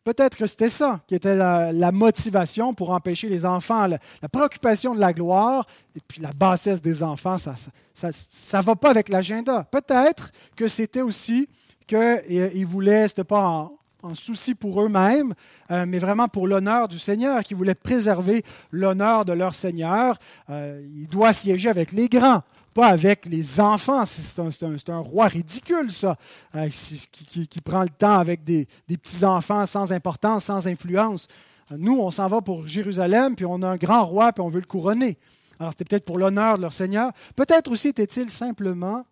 Peut-être 0.03 0.37
que 0.37 0.45
c'était 0.45 0.69
ça 0.69 1.01
qui 1.07 1.15
était 1.15 1.35
la, 1.35 1.91
motivation 1.91 2.75
pour 2.75 2.91
empêcher 2.91 3.27
les 3.27 3.43
enfants, 3.43 3.87
la, 3.87 4.29
préoccupation 4.29 4.93
de 4.93 4.99
la 4.99 5.13
gloire 5.13 5.65
et 5.95 5.99
puis 6.07 6.21
la 6.21 6.31
bassesse 6.31 6.79
des 6.79 7.01
enfants, 7.01 7.39
ça 7.39 7.55
ne 8.03 8.11
ça, 8.11 8.61
va 8.61 8.75
pas 8.75 8.91
avec 8.91 9.09
l'agenda. 9.09 9.63
Peut-être 9.63 10.31
que 10.55 10.67
c'était 10.67 11.01
aussi 11.01 11.49
qu'ils 11.87 11.97
euh, 11.97 12.65
voulaient, 12.67 13.07
ce 13.07 13.13
n'était 13.13 13.23
pas 13.23 13.47
en, 13.47 13.71
souci 14.13 14.53
pour 14.53 14.83
eux-mêmes, 14.83 15.33
mais 15.71 15.97
vraiment 15.97 16.27
pour 16.27 16.47
l'honneur 16.47 16.87
du 16.87 16.99
Seigneur, 16.99 17.43
qu'ils 17.43 17.57
voulaient 17.57 17.73
préserver 17.73 18.45
l'honneur 18.69 19.25
de 19.25 19.33
leur 19.33 19.55
Seigneur. 19.55 20.19
il 20.47 21.07
doit 21.09 21.33
siéger 21.33 21.69
avec 21.69 21.91
les 21.91 22.07
grands 22.07 22.43
pas 22.75 22.87
avec 22.87 23.25
les 23.25 23.59
enfants. 23.59 24.05
C'est 24.05 24.89
un, 24.89 24.99
roi 24.99 25.27
ridicule, 25.27 25.91
ça, 25.91 26.17
euh, 26.55 26.69
qui, 26.69 27.61
prend 27.61 27.81
le 27.81 27.89
temps 27.89 28.19
avec 28.19 28.43
des, 28.43 28.67
petits-enfants 28.87 29.65
sans 29.65 29.91
importance, 29.91 30.43
sans 30.43 30.67
influence. 30.67 31.27
Nous, 31.71 31.97
on 31.97 32.11
s'en 32.11 32.27
va 32.27 32.41
pour 32.41 32.67
Jérusalem, 32.67 33.35
puis 33.35 33.45
on 33.45 33.61
a 33.63 33.69
un 33.69 33.77
grand 33.77 34.05
roi, 34.05 34.33
puis 34.33 34.43
on 34.43 34.49
veut 34.49 34.59
le 34.59 34.67
couronner. 34.67 35.17
Alors, 35.57 35.71
c'était 35.71 35.85
peut-être 35.85 36.05
pour 36.05 36.19
l'honneur 36.19 36.57
de 36.57 36.63
leur 36.63 36.73
Seigneur. 36.73 37.11
Peut-être 37.35 37.71
aussi 37.71 37.87
était-il 37.87 38.29
simplement 38.29 39.05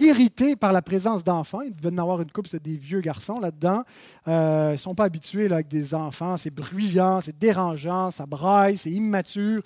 irrité 0.00 0.56
par 0.56 0.72
la 0.72 0.82
présence 0.82 1.22
d'enfants. 1.22 1.60
Il 1.60 1.74
devait 1.74 1.94
en 1.94 1.98
avoir 1.98 2.20
une 2.20 2.30
couple, 2.30 2.48
c'est 2.48 2.62
des 2.62 2.76
vieux 2.76 3.00
garçons 3.00 3.38
là-dedans. 3.38 3.84
Euh, 4.28 4.70
ils 4.70 4.72
ne 4.72 4.78
sont 4.78 4.94
pas 4.94 5.04
habitués 5.04 5.52
avec 5.52 5.68
des 5.68 5.94
enfants. 5.94 6.36
C'est 6.36 6.50
bruyant, 6.50 7.20
c'est 7.20 7.38
dérangeant, 7.38 8.10
ça 8.10 8.26
braille, 8.26 8.76
c'est 8.76 8.90
immature 8.90 9.62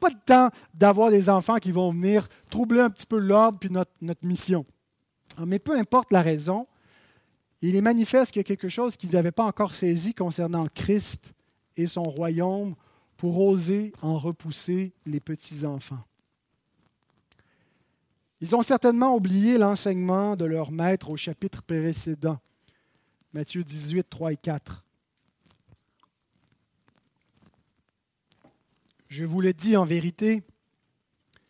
pas 0.00 0.10
de 0.10 0.18
temps 0.24 0.48
d'avoir 0.74 1.10
des 1.10 1.28
enfants 1.28 1.58
qui 1.58 1.70
vont 1.70 1.92
venir 1.92 2.26
troubler 2.48 2.80
un 2.80 2.90
petit 2.90 3.06
peu 3.06 3.18
l'ordre 3.18 3.58
puis 3.58 3.70
notre, 3.70 3.92
notre 4.00 4.26
mission. 4.26 4.64
Mais 5.38 5.58
peu 5.58 5.78
importe 5.78 6.10
la 6.10 6.22
raison, 6.22 6.66
il 7.62 7.76
est 7.76 7.82
manifeste 7.82 8.32
qu'il 8.32 8.40
y 8.40 8.44
a 8.44 8.44
quelque 8.44 8.68
chose 8.68 8.96
qu'ils 8.96 9.12
n'avaient 9.12 9.30
pas 9.30 9.44
encore 9.44 9.74
saisi 9.74 10.14
concernant 10.14 10.66
Christ 10.74 11.34
et 11.76 11.86
son 11.86 12.04
royaume 12.04 12.74
pour 13.16 13.38
oser 13.38 13.92
en 14.00 14.18
repousser 14.18 14.94
les 15.06 15.20
petits-enfants. 15.20 16.02
Ils 18.40 18.56
ont 18.56 18.62
certainement 18.62 19.14
oublié 19.14 19.58
l'enseignement 19.58 20.34
de 20.34 20.46
leur 20.46 20.72
maître 20.72 21.10
au 21.10 21.16
chapitre 21.16 21.62
précédent, 21.62 22.38
Matthieu 23.34 23.62
18, 23.62 24.08
3 24.08 24.32
et 24.32 24.36
4. 24.36 24.82
Je 29.08 29.24
vous 29.24 29.40
le 29.40 29.52
dis 29.52 29.76
en 29.76 29.84
vérité, 29.84 30.42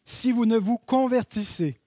si 0.04 0.32
vous 0.32 0.46
ne 0.46 0.56
vous 0.56 0.78
convertissez 0.78 1.78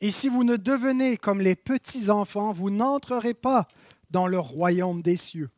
et 0.00 0.10
si 0.10 0.28
vous 0.28 0.44
ne 0.44 0.56
devenez 0.56 1.18
comme 1.18 1.40
les 1.40 1.56
petits-enfants, 1.56 2.52
vous 2.52 2.70
n'entrerez 2.70 3.34
pas 3.34 3.68
dans 4.10 4.26
le 4.26 4.38
royaume 4.38 5.02
des 5.02 5.16
cieux. 5.16 5.50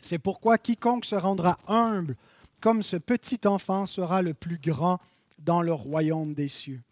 C'est 0.00 0.18
pourquoi 0.20 0.58
quiconque 0.58 1.04
se 1.04 1.16
rendra 1.16 1.58
humble 1.66 2.16
comme 2.60 2.84
ce 2.84 2.96
petit 2.96 3.40
enfant 3.46 3.86
sera 3.86 4.22
le 4.22 4.34
plus 4.34 4.58
grand 4.58 5.00
dans 5.38 5.62
le 5.62 5.72
royaume 5.72 6.34
des 6.34 6.48
cieux. 6.48 6.82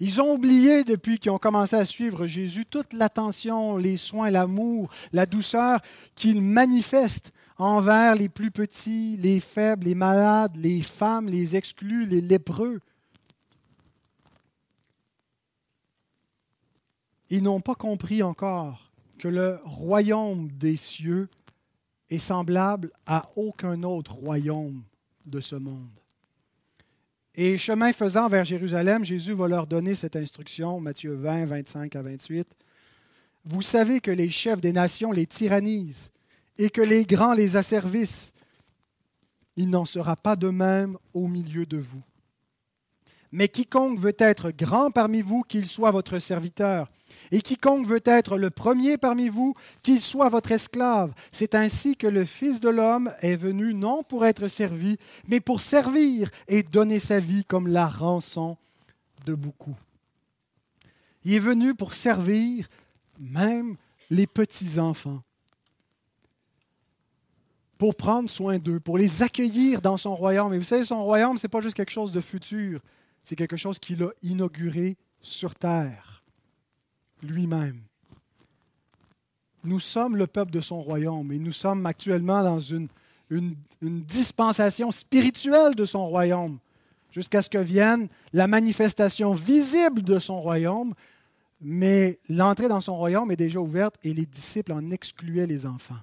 Ils 0.00 0.20
ont 0.20 0.34
oublié, 0.34 0.84
depuis 0.84 1.18
qu'ils 1.18 1.32
ont 1.32 1.38
commencé 1.38 1.74
à 1.74 1.84
suivre 1.84 2.26
Jésus, 2.26 2.66
toute 2.66 2.92
l'attention, 2.92 3.76
les 3.76 3.96
soins, 3.96 4.30
l'amour, 4.30 4.90
la 5.12 5.26
douceur 5.26 5.80
qu'il 6.14 6.40
manifeste 6.40 7.32
envers 7.56 8.14
les 8.14 8.28
plus 8.28 8.52
petits, 8.52 9.16
les 9.16 9.40
faibles, 9.40 9.86
les 9.86 9.96
malades, 9.96 10.56
les 10.56 10.82
femmes, 10.82 11.26
les 11.26 11.56
exclus, 11.56 12.06
les 12.06 12.20
lépreux. 12.20 12.80
Ils 17.30 17.42
n'ont 17.42 17.60
pas 17.60 17.74
compris 17.74 18.22
encore 18.22 18.92
que 19.18 19.28
le 19.28 19.58
royaume 19.64 20.48
des 20.52 20.76
cieux 20.76 21.28
est 22.08 22.20
semblable 22.20 22.92
à 23.04 23.28
aucun 23.34 23.82
autre 23.82 24.14
royaume 24.14 24.84
de 25.26 25.40
ce 25.40 25.56
monde. 25.56 26.00
Et 27.40 27.56
chemin 27.56 27.92
faisant 27.92 28.26
vers 28.26 28.44
Jérusalem, 28.44 29.04
Jésus 29.04 29.32
va 29.32 29.46
leur 29.46 29.68
donner 29.68 29.94
cette 29.94 30.16
instruction, 30.16 30.80
Matthieu 30.80 31.14
20, 31.14 31.46
25 31.46 31.94
à 31.94 32.02
28. 32.02 32.48
Vous 33.44 33.62
savez 33.62 34.00
que 34.00 34.10
les 34.10 34.28
chefs 34.28 34.60
des 34.60 34.72
nations 34.72 35.12
les 35.12 35.24
tyrannisent 35.24 36.10
et 36.58 36.68
que 36.68 36.80
les 36.80 37.04
grands 37.04 37.34
les 37.34 37.54
asservissent. 37.54 38.32
Il 39.54 39.70
n'en 39.70 39.84
sera 39.84 40.16
pas 40.16 40.34
de 40.34 40.48
même 40.48 40.98
au 41.14 41.28
milieu 41.28 41.64
de 41.64 41.76
vous. 41.76 42.02
Mais 43.32 43.48
quiconque 43.48 43.98
veut 43.98 44.16
être 44.18 44.50
grand 44.50 44.90
parmi 44.90 45.20
vous, 45.20 45.42
qu'il 45.42 45.66
soit 45.66 45.90
votre 45.90 46.18
serviteur. 46.18 46.88
Et 47.30 47.40
quiconque 47.40 47.86
veut 47.86 48.02
être 48.04 48.38
le 48.38 48.50
premier 48.50 48.96
parmi 48.96 49.28
vous, 49.28 49.54
qu'il 49.82 50.00
soit 50.00 50.30
votre 50.30 50.52
esclave. 50.52 51.12
C'est 51.30 51.54
ainsi 51.54 51.96
que 51.96 52.06
le 52.06 52.24
Fils 52.24 52.60
de 52.60 52.68
l'homme 52.68 53.12
est 53.20 53.36
venu 53.36 53.74
non 53.74 54.02
pour 54.02 54.24
être 54.24 54.48
servi, 54.48 54.96
mais 55.26 55.40
pour 55.40 55.60
servir 55.60 56.30
et 56.48 56.62
donner 56.62 56.98
sa 56.98 57.20
vie 57.20 57.44
comme 57.44 57.68
la 57.68 57.86
rançon 57.86 58.56
de 59.26 59.34
beaucoup. 59.34 59.76
Il 61.24 61.34
est 61.34 61.38
venu 61.40 61.74
pour 61.74 61.92
servir 61.94 62.68
même 63.18 63.76
les 64.08 64.26
petits-enfants, 64.26 65.22
pour 67.76 67.94
prendre 67.94 68.30
soin 68.30 68.58
d'eux, 68.58 68.80
pour 68.80 68.96
les 68.96 69.22
accueillir 69.22 69.82
dans 69.82 69.98
son 69.98 70.14
royaume. 70.14 70.54
Et 70.54 70.58
vous 70.58 70.64
savez, 70.64 70.84
son 70.84 71.04
royaume, 71.04 71.36
ce 71.36 71.46
n'est 71.46 71.50
pas 71.50 71.60
juste 71.60 71.76
quelque 71.76 71.90
chose 71.90 72.12
de 72.12 72.20
futur, 72.20 72.80
c'est 73.28 73.36
quelque 73.36 73.58
chose 73.58 73.78
qu'il 73.78 74.02
a 74.02 74.08
inauguré 74.22 74.96
sur 75.20 75.54
terre 75.54 76.24
lui-même. 77.22 77.82
Nous 79.64 79.80
sommes 79.80 80.16
le 80.16 80.26
peuple 80.26 80.50
de 80.50 80.62
son 80.62 80.80
royaume 80.80 81.30
et 81.32 81.38
nous 81.38 81.52
sommes 81.52 81.84
actuellement 81.84 82.42
dans 82.42 82.58
une, 82.58 82.88
une, 83.28 83.54
dispensation 83.82 84.90
spirituelle 84.90 85.74
de 85.74 85.84
son 85.84 86.06
royaume, 86.06 86.58
jusqu'à 87.10 87.42
ce 87.42 87.50
que 87.50 87.58
vienne 87.58 88.08
la 88.32 88.46
manifestation 88.46 89.34
visible 89.34 90.00
de 90.02 90.18
son 90.18 90.40
royaume, 90.40 90.94
mais 91.60 92.20
l'entrée 92.30 92.68
dans 92.68 92.80
son 92.80 92.96
royaume 92.96 93.30
est 93.30 93.36
déjà 93.36 93.60
ouverte 93.60 93.96
et 94.04 94.14
les 94.14 94.24
disciples 94.24 94.72
en 94.72 94.90
excluaient 94.90 95.46
les 95.46 95.66
enfants. 95.66 96.00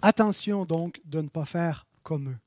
Attention 0.00 0.64
donc 0.64 1.02
de 1.04 1.20
ne 1.20 1.28
pas 1.28 1.44
faire 1.44 1.86
comme 2.02 2.30
eux. 2.30 2.38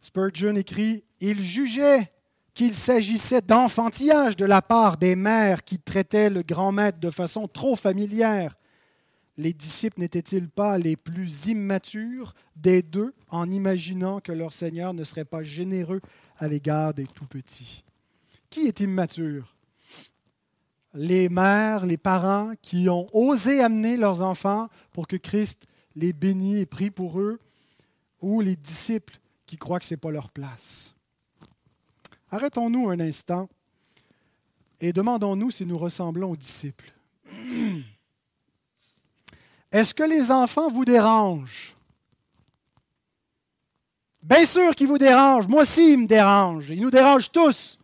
Spurgeon 0.00 0.54
écrit, 0.54 1.02
Il 1.20 1.40
jugeait 1.42 2.10
qu'il 2.54 2.74
s'agissait 2.74 3.42
d'enfantillage 3.42 4.36
de 4.36 4.46
la 4.46 4.62
part 4.62 4.96
des 4.96 5.14
mères 5.14 5.62
qui 5.64 5.78
traitaient 5.78 6.30
le 6.30 6.42
grand 6.42 6.72
maître 6.72 6.98
de 6.98 7.10
façon 7.10 7.48
trop 7.48 7.76
familière. 7.76 8.56
Les 9.36 9.52
disciples 9.52 10.00
n'étaient-ils 10.00 10.48
pas 10.48 10.78
les 10.78 10.96
plus 10.96 11.48
immatures 11.48 12.32
des 12.56 12.82
deux 12.82 13.14
en 13.28 13.50
imaginant 13.50 14.20
que 14.20 14.32
leur 14.32 14.54
Seigneur 14.54 14.94
ne 14.94 15.04
serait 15.04 15.26
pas 15.26 15.42
généreux 15.42 16.00
à 16.38 16.48
l'égard 16.48 16.94
des 16.94 17.06
tout-petits? 17.06 17.84
Qui 18.48 18.66
est 18.66 18.80
immature? 18.80 19.54
Les 20.94 21.28
mères, 21.28 21.84
les 21.84 21.98
parents 21.98 22.52
qui 22.62 22.88
ont 22.88 23.06
osé 23.12 23.60
amener 23.60 23.98
leurs 23.98 24.22
enfants 24.22 24.70
pour 24.92 25.06
que 25.06 25.16
Christ 25.16 25.66
les 25.94 26.14
bénisse 26.14 26.62
et 26.62 26.66
prie 26.66 26.90
pour 26.90 27.20
eux, 27.20 27.38
ou 28.22 28.40
les 28.40 28.56
disciples 28.56 29.18
qui 29.44 29.58
croient 29.58 29.78
que 29.78 29.84
ce 29.84 29.92
n'est 29.92 29.98
pas 29.98 30.10
leur 30.10 30.30
place? 30.30 30.95
Arrêtons-nous 32.30 32.88
un 32.90 33.00
instant 33.00 33.48
et 34.80 34.92
demandons-nous 34.92 35.50
si 35.50 35.64
nous 35.64 35.78
ressemblons 35.78 36.32
aux 36.32 36.36
disciples. 36.36 36.92
Est-ce 39.72 39.94
que 39.94 40.02
les 40.02 40.30
enfants 40.30 40.68
vous 40.70 40.84
dérangent? 40.84 41.74
Bien 44.22 44.44
sûr 44.44 44.74
qu'ils 44.74 44.88
vous 44.88 44.98
dérangent. 44.98 45.48
Moi 45.48 45.62
aussi, 45.62 45.92
ils 45.92 45.98
me 45.98 46.06
dérangent. 46.06 46.70
Ils 46.70 46.80
nous 46.80 46.90
dérangent 46.90 47.30
tous. 47.30 47.78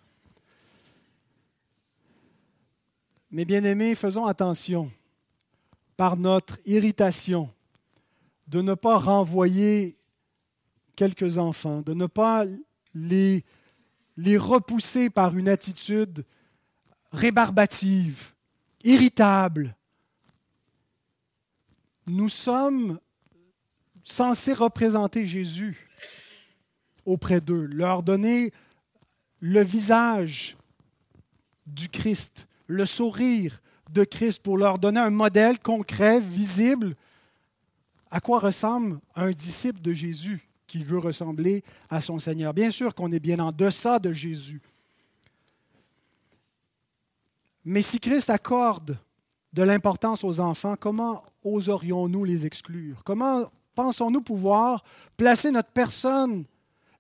Mais 3.30 3.44
bien 3.44 3.62
aimés, 3.64 3.94
faisons 3.94 4.26
attention 4.26 4.90
par 5.96 6.16
notre 6.16 6.58
irritation 6.66 7.48
de 8.48 8.60
ne 8.60 8.74
pas 8.74 8.98
renvoyer 8.98 9.96
quelques 10.96 11.38
enfants, 11.38 11.80
de 11.80 11.94
ne 11.94 12.06
pas 12.06 12.44
les 12.94 13.44
les 14.16 14.36
repousser 14.36 15.10
par 15.10 15.36
une 15.36 15.48
attitude 15.48 16.24
rébarbative, 17.12 18.32
irritable. 18.84 19.76
Nous 22.06 22.28
sommes 22.28 22.98
censés 24.04 24.54
représenter 24.54 25.26
Jésus 25.26 25.88
auprès 27.04 27.40
d'eux, 27.40 27.66
leur 27.66 28.02
donner 28.02 28.52
le 29.40 29.62
visage 29.62 30.56
du 31.66 31.88
Christ, 31.88 32.46
le 32.66 32.86
sourire 32.86 33.60
de 33.90 34.04
Christ 34.04 34.42
pour 34.42 34.56
leur 34.56 34.78
donner 34.78 35.00
un 35.00 35.10
modèle 35.10 35.58
concret, 35.58 36.20
visible, 36.20 36.96
à 38.10 38.20
quoi 38.20 38.38
ressemble 38.40 39.00
un 39.14 39.30
disciple 39.30 39.80
de 39.80 39.92
Jésus 39.92 40.51
qui 40.72 40.82
veut 40.82 41.00
ressembler 41.00 41.62
à 41.90 42.00
son 42.00 42.18
Seigneur. 42.18 42.54
Bien 42.54 42.70
sûr 42.70 42.94
qu'on 42.94 43.12
est 43.12 43.20
bien 43.20 43.38
en 43.40 43.52
deçà 43.52 43.98
de 43.98 44.10
Jésus. 44.10 44.62
Mais 47.62 47.82
si 47.82 48.00
Christ 48.00 48.30
accorde 48.30 48.96
de 49.52 49.62
l'importance 49.62 50.24
aux 50.24 50.40
enfants, 50.40 50.76
comment 50.80 51.24
oserions-nous 51.44 52.24
les 52.24 52.46
exclure? 52.46 53.04
Comment 53.04 53.52
pensons-nous 53.74 54.22
pouvoir 54.22 54.82
placer 55.18 55.50
notre 55.50 55.68
personne 55.68 56.46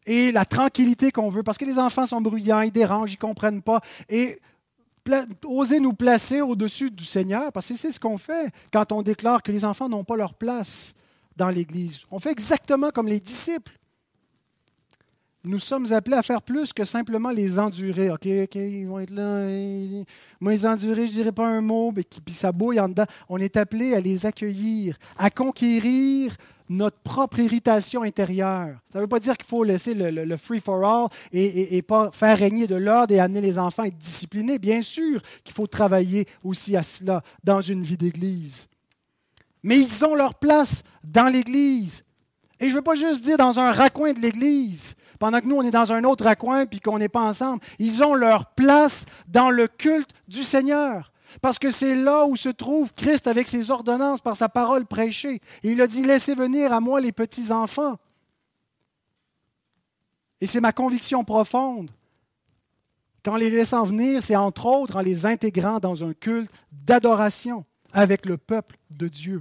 et 0.04 0.32
la 0.32 0.44
tranquillité 0.44 1.10
qu'on 1.10 1.30
veut, 1.30 1.42
parce 1.42 1.56
que 1.56 1.64
les 1.64 1.78
enfants 1.78 2.04
sont 2.04 2.20
bruyants, 2.20 2.60
ils 2.60 2.72
dérangent, 2.72 3.12
ils 3.12 3.16
ne 3.16 3.20
comprennent 3.20 3.62
pas, 3.62 3.80
et 4.10 4.38
oser 5.46 5.80
nous 5.80 5.94
placer 5.94 6.42
au-dessus 6.42 6.90
du 6.90 7.06
Seigneur, 7.06 7.50
parce 7.52 7.68
que 7.68 7.74
c'est 7.74 7.92
ce 7.92 7.98
qu'on 7.98 8.18
fait 8.18 8.52
quand 8.70 8.92
on 8.92 9.00
déclare 9.00 9.42
que 9.42 9.50
les 9.50 9.64
enfants 9.64 9.88
n'ont 9.88 10.04
pas 10.04 10.16
leur 10.16 10.34
place 10.34 10.94
dans 11.36 11.48
l'Église. 11.48 12.00
On 12.10 12.18
fait 12.18 12.32
exactement 12.32 12.90
comme 12.90 13.08
les 13.08 13.20
disciples. 13.20 13.72
Nous 15.44 15.58
sommes 15.58 15.92
appelés 15.92 16.16
à 16.16 16.22
faire 16.22 16.40
plus 16.40 16.72
que 16.72 16.84
simplement 16.84 17.30
les 17.30 17.58
endurer. 17.58 18.10
OK, 18.10 18.28
OK, 18.44 18.54
ils 18.54 18.86
vont 18.86 19.00
être 19.00 19.10
là. 19.10 19.44
moi, 20.40 20.52
les 20.52 20.64
endurer, 20.64 21.06
je 21.06 21.12
ne 21.12 21.16
dirais 21.16 21.32
pas 21.32 21.48
un 21.48 21.60
mot, 21.60 21.92
mais 21.94 22.04
puis 22.24 22.34
ça 22.34 22.52
bouille 22.52 22.78
en 22.78 22.88
dedans. 22.88 23.06
On 23.28 23.38
est 23.38 23.56
appelé 23.56 23.94
à 23.94 24.00
les 24.00 24.24
accueillir, 24.24 24.96
à 25.18 25.30
conquérir 25.30 26.36
notre 26.68 26.98
propre 26.98 27.40
irritation 27.40 28.02
intérieure. 28.02 28.78
Ça 28.92 28.98
ne 28.98 29.02
veut 29.02 29.08
pas 29.08 29.18
dire 29.18 29.36
qu'il 29.36 29.46
faut 29.46 29.64
laisser 29.64 29.94
le, 29.94 30.36
free-for-all 30.36 31.08
et, 31.32 31.76
et, 31.76 31.82
pas 31.82 32.10
faire 32.12 32.38
régner 32.38 32.68
de 32.68 32.76
l'ordre 32.76 33.12
et 33.12 33.18
amener 33.18 33.40
les 33.40 33.58
enfants 33.58 33.82
à 33.82 33.88
être 33.88 33.98
disciplinés. 33.98 34.60
Bien 34.60 34.80
sûr 34.80 35.20
qu'il 35.42 35.54
faut 35.54 35.66
travailler 35.66 36.26
aussi 36.44 36.76
à 36.76 36.84
cela 36.84 37.20
dans 37.42 37.60
une 37.60 37.82
vie 37.82 37.96
d'Église 37.96 38.68
mais 39.62 39.78
ils 39.78 40.04
ont 40.04 40.14
leur 40.14 40.34
place 40.34 40.82
dans 41.04 41.26
l'Église. 41.26 42.04
Et 42.60 42.66
je 42.66 42.70
ne 42.70 42.76
veux 42.76 42.82
pas 42.82 42.94
juste 42.94 43.22
dire 43.22 43.36
dans 43.36 43.58
un 43.58 43.72
raccoin 43.72 44.12
de 44.12 44.20
l'Église, 44.20 44.94
pendant 45.18 45.40
que 45.40 45.46
nous, 45.46 45.56
on 45.56 45.62
est 45.62 45.70
dans 45.70 45.92
un 45.92 46.04
autre 46.04 46.24
raccoin 46.24 46.66
puis 46.66 46.80
qu'on 46.80 46.98
n'est 46.98 47.08
pas 47.08 47.22
ensemble. 47.22 47.62
Ils 47.78 48.02
ont 48.02 48.14
leur 48.14 48.46
place 48.54 49.06
dans 49.28 49.50
le 49.50 49.68
culte 49.68 50.10
du 50.26 50.42
Seigneur. 50.42 51.12
Parce 51.40 51.58
que 51.58 51.70
c'est 51.70 51.94
là 51.94 52.26
où 52.26 52.36
se 52.36 52.48
trouve 52.48 52.92
Christ 52.92 53.26
avec 53.26 53.48
ses 53.48 53.70
ordonnances 53.70 54.20
par 54.20 54.36
sa 54.36 54.48
parole 54.48 54.84
prêchée. 54.84 55.40
Et 55.62 55.72
il 55.72 55.80
a 55.80 55.86
dit, 55.86 56.02
laissez 56.02 56.34
venir 56.34 56.72
à 56.72 56.80
moi 56.80 57.00
les 57.00 57.12
petits-enfants. 57.12 57.98
Et 60.40 60.46
c'est 60.46 60.60
ma 60.60 60.72
conviction 60.72 61.24
profonde. 61.24 61.90
Qu'en 63.24 63.36
les 63.36 63.50
laissant 63.50 63.84
venir, 63.84 64.24
c'est 64.24 64.34
entre 64.34 64.66
autres 64.66 64.96
en 64.96 65.02
les 65.02 65.24
intégrant 65.24 65.78
dans 65.78 66.04
un 66.04 66.12
culte 66.12 66.50
d'adoration 66.72 67.64
avec 67.92 68.26
le 68.26 68.36
peuple 68.36 68.76
de 68.90 69.06
Dieu. 69.06 69.40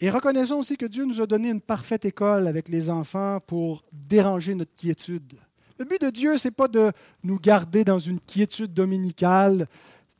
Et 0.00 0.10
reconnaissons 0.10 0.56
aussi 0.56 0.76
que 0.76 0.86
Dieu 0.86 1.04
nous 1.04 1.20
a 1.20 1.26
donné 1.26 1.50
une 1.50 1.60
parfaite 1.60 2.04
école 2.04 2.46
avec 2.46 2.68
les 2.68 2.88
enfants 2.88 3.40
pour 3.40 3.84
déranger 3.92 4.54
notre 4.54 4.74
quiétude. 4.74 5.34
Le 5.78 5.84
but 5.84 6.00
de 6.00 6.10
Dieu, 6.10 6.38
ce 6.38 6.48
n'est 6.48 6.52
pas 6.52 6.68
de 6.68 6.92
nous 7.22 7.38
garder 7.38 7.84
dans 7.84 7.98
une 7.98 8.20
quiétude 8.20 8.72
dominicale 8.72 9.66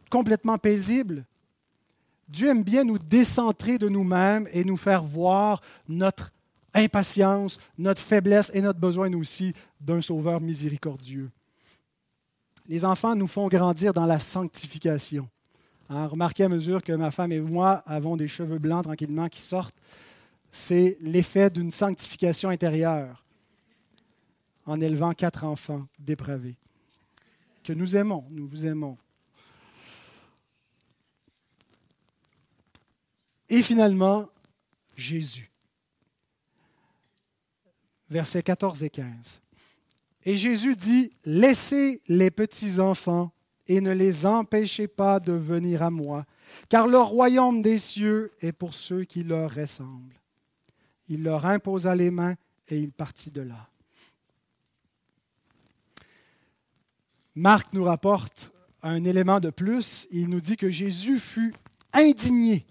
complètement 0.08 0.58
paisible, 0.58 1.24
Dieu 2.28 2.48
aime 2.48 2.62
bien 2.62 2.84
nous 2.84 2.98
décentrer 2.98 3.78
de 3.78 3.88
nous-mêmes 3.88 4.48
et 4.52 4.64
nous 4.64 4.76
faire 4.76 5.02
voir 5.02 5.62
notre 5.88 6.32
impatience, 6.74 7.58
notre 7.78 8.02
faiblesse 8.02 8.50
et 8.52 8.60
notre 8.60 8.78
besoin 8.78 9.12
aussi 9.14 9.54
d'un 9.80 10.02
sauveur 10.02 10.40
miséricordieux. 10.40 11.30
Les 12.68 12.84
enfants 12.84 13.14
nous 13.14 13.26
font 13.26 13.48
grandir 13.48 13.94
dans 13.94 14.04
la 14.04 14.18
sanctification. 14.18 15.26
Hein, 15.90 16.06
remarquez 16.06 16.44
à 16.44 16.48
mesure 16.48 16.82
que 16.82 16.92
ma 16.92 17.10
femme 17.10 17.32
et 17.32 17.40
moi 17.40 17.82
avons 17.86 18.16
des 18.16 18.28
cheveux 18.28 18.58
blancs 18.58 18.84
tranquillement 18.84 19.28
qui 19.28 19.40
sortent, 19.40 19.76
c'est 20.52 20.98
l'effet 21.00 21.50
d'une 21.50 21.70
sanctification 21.70 22.50
intérieure 22.50 23.24
en 24.66 24.80
élevant 24.80 25.12
quatre 25.12 25.44
enfants 25.44 25.86
dépravés 25.98 26.56
que 27.68 27.74
nous 27.74 27.96
aimons, 27.96 28.24
nous 28.30 28.48
vous 28.48 28.64
aimons. 28.64 28.96
Et 33.50 33.62
finalement, 33.62 34.30
Jésus. 34.96 35.50
Versets 38.08 38.42
14 38.42 38.84
et 38.84 38.88
15. 38.88 39.42
Et 40.24 40.38
Jésus 40.38 40.76
dit, 40.76 41.12
Laissez 41.26 42.00
les 42.08 42.30
petits 42.30 42.80
enfants 42.80 43.32
et 43.68 43.80
ne 43.80 43.92
les 43.92 44.26
empêchez 44.26 44.88
pas 44.88 45.20
de 45.20 45.32
venir 45.32 45.82
à 45.82 45.90
moi, 45.90 46.24
car 46.68 46.86
le 46.86 46.98
royaume 46.98 47.62
des 47.62 47.78
cieux 47.78 48.32
est 48.40 48.52
pour 48.52 48.74
ceux 48.74 49.04
qui 49.04 49.22
leur 49.22 49.54
ressemblent. 49.54 50.20
Il 51.08 51.22
leur 51.22 51.46
imposa 51.46 51.94
les 51.94 52.10
mains 52.10 52.34
et 52.68 52.78
il 52.78 52.90
partit 52.90 53.30
de 53.30 53.42
là. 53.42 53.68
Marc 57.34 57.72
nous 57.72 57.84
rapporte 57.84 58.50
un 58.82 59.04
élément 59.04 59.40
de 59.40 59.50
plus. 59.50 60.08
Il 60.10 60.28
nous 60.28 60.40
dit 60.40 60.56
que 60.56 60.70
Jésus 60.70 61.18
fut 61.18 61.54
indigné 61.92 62.66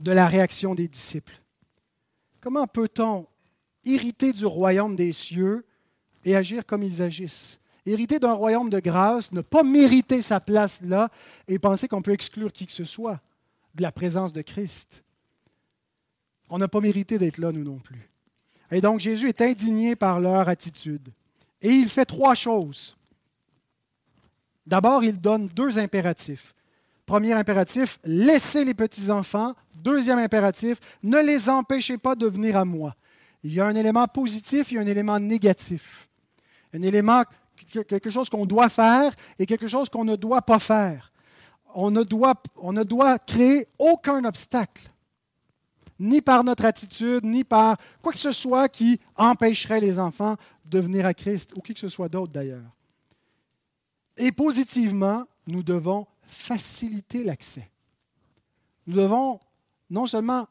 de 0.00 0.12
la 0.12 0.26
réaction 0.26 0.74
des 0.74 0.88
disciples. 0.88 1.40
Comment 2.40 2.66
peut-on 2.66 3.26
hériter 3.84 4.32
du 4.32 4.46
royaume 4.46 4.96
des 4.96 5.12
cieux 5.12 5.64
et 6.24 6.36
agir 6.36 6.64
comme 6.64 6.82
ils 6.82 7.02
agissent? 7.02 7.60
Hériter 7.84 8.18
d'un 8.18 8.32
royaume 8.32 8.70
de 8.70 8.78
grâce, 8.78 9.32
ne 9.32 9.40
pas 9.40 9.62
mériter 9.62 10.22
sa 10.22 10.40
place 10.40 10.80
là 10.82 11.08
et 11.48 11.58
penser 11.58 11.88
qu'on 11.88 12.02
peut 12.02 12.12
exclure 12.12 12.52
qui 12.52 12.66
que 12.66 12.72
ce 12.72 12.84
soit 12.84 13.20
de 13.74 13.82
la 13.82 13.90
présence 13.90 14.32
de 14.32 14.42
Christ. 14.42 15.02
On 16.48 16.58
n'a 16.58 16.68
pas 16.68 16.80
mérité 16.80 17.18
d'être 17.18 17.38
là, 17.38 17.50
nous 17.50 17.64
non 17.64 17.78
plus. 17.78 18.10
Et 18.70 18.80
donc 18.80 19.00
Jésus 19.00 19.28
est 19.28 19.40
indigné 19.40 19.96
par 19.96 20.20
leur 20.20 20.48
attitude. 20.48 21.08
Et 21.60 21.70
il 21.70 21.88
fait 21.88 22.04
trois 22.04 22.34
choses. 22.34 22.96
D'abord, 24.66 25.02
il 25.02 25.20
donne 25.20 25.48
deux 25.48 25.78
impératifs. 25.78 26.54
Premier 27.06 27.32
impératif, 27.32 27.98
laissez 28.04 28.64
les 28.64 28.74
petits-enfants. 28.74 29.54
Deuxième 29.74 30.18
impératif, 30.18 30.78
ne 31.02 31.18
les 31.18 31.48
empêchez 31.48 31.98
pas 31.98 32.14
de 32.14 32.26
venir 32.26 32.56
à 32.56 32.64
moi. 32.64 32.94
Il 33.42 33.52
y 33.52 33.60
a 33.60 33.66
un 33.66 33.74
élément 33.74 34.06
positif, 34.06 34.70
il 34.70 34.76
y 34.76 34.78
a 34.78 34.82
un 34.82 34.86
élément 34.86 35.18
négatif. 35.18 36.08
Un 36.72 36.82
élément, 36.82 37.24
quelque 37.64 38.10
chose 38.10 38.28
qu'on 38.28 38.46
doit 38.46 38.68
faire 38.68 39.14
et 39.38 39.46
quelque 39.46 39.68
chose 39.68 39.88
qu'on 39.88 40.04
ne 40.04 40.16
doit 40.16 40.42
pas 40.42 40.58
faire. 40.58 41.12
On 41.74 41.90
ne 41.90 42.02
doit, 42.02 42.34
on 42.56 42.72
ne 42.72 42.82
doit 42.82 43.18
créer 43.18 43.66
aucun 43.78 44.24
obstacle, 44.24 44.90
ni 45.98 46.20
par 46.20 46.44
notre 46.44 46.64
attitude, 46.64 47.24
ni 47.24 47.44
par 47.44 47.78
quoi 48.02 48.12
que 48.12 48.18
ce 48.18 48.32
soit 48.32 48.68
qui 48.68 49.00
empêcherait 49.16 49.80
les 49.80 49.98
enfants 49.98 50.36
de 50.64 50.80
venir 50.80 51.06
à 51.06 51.14
Christ, 51.14 51.52
ou 51.56 51.60
qui 51.60 51.74
que 51.74 51.80
ce 51.80 51.88
soit 51.88 52.08
d'autre 52.08 52.32
d'ailleurs. 52.32 52.70
Et 54.16 54.32
positivement, 54.32 55.24
nous 55.46 55.62
devons 55.62 56.06
faciliter 56.22 57.24
l'accès. 57.24 57.70
Nous 58.86 58.96
devons 58.96 59.40
non 59.90 60.06
seulement 60.06 60.46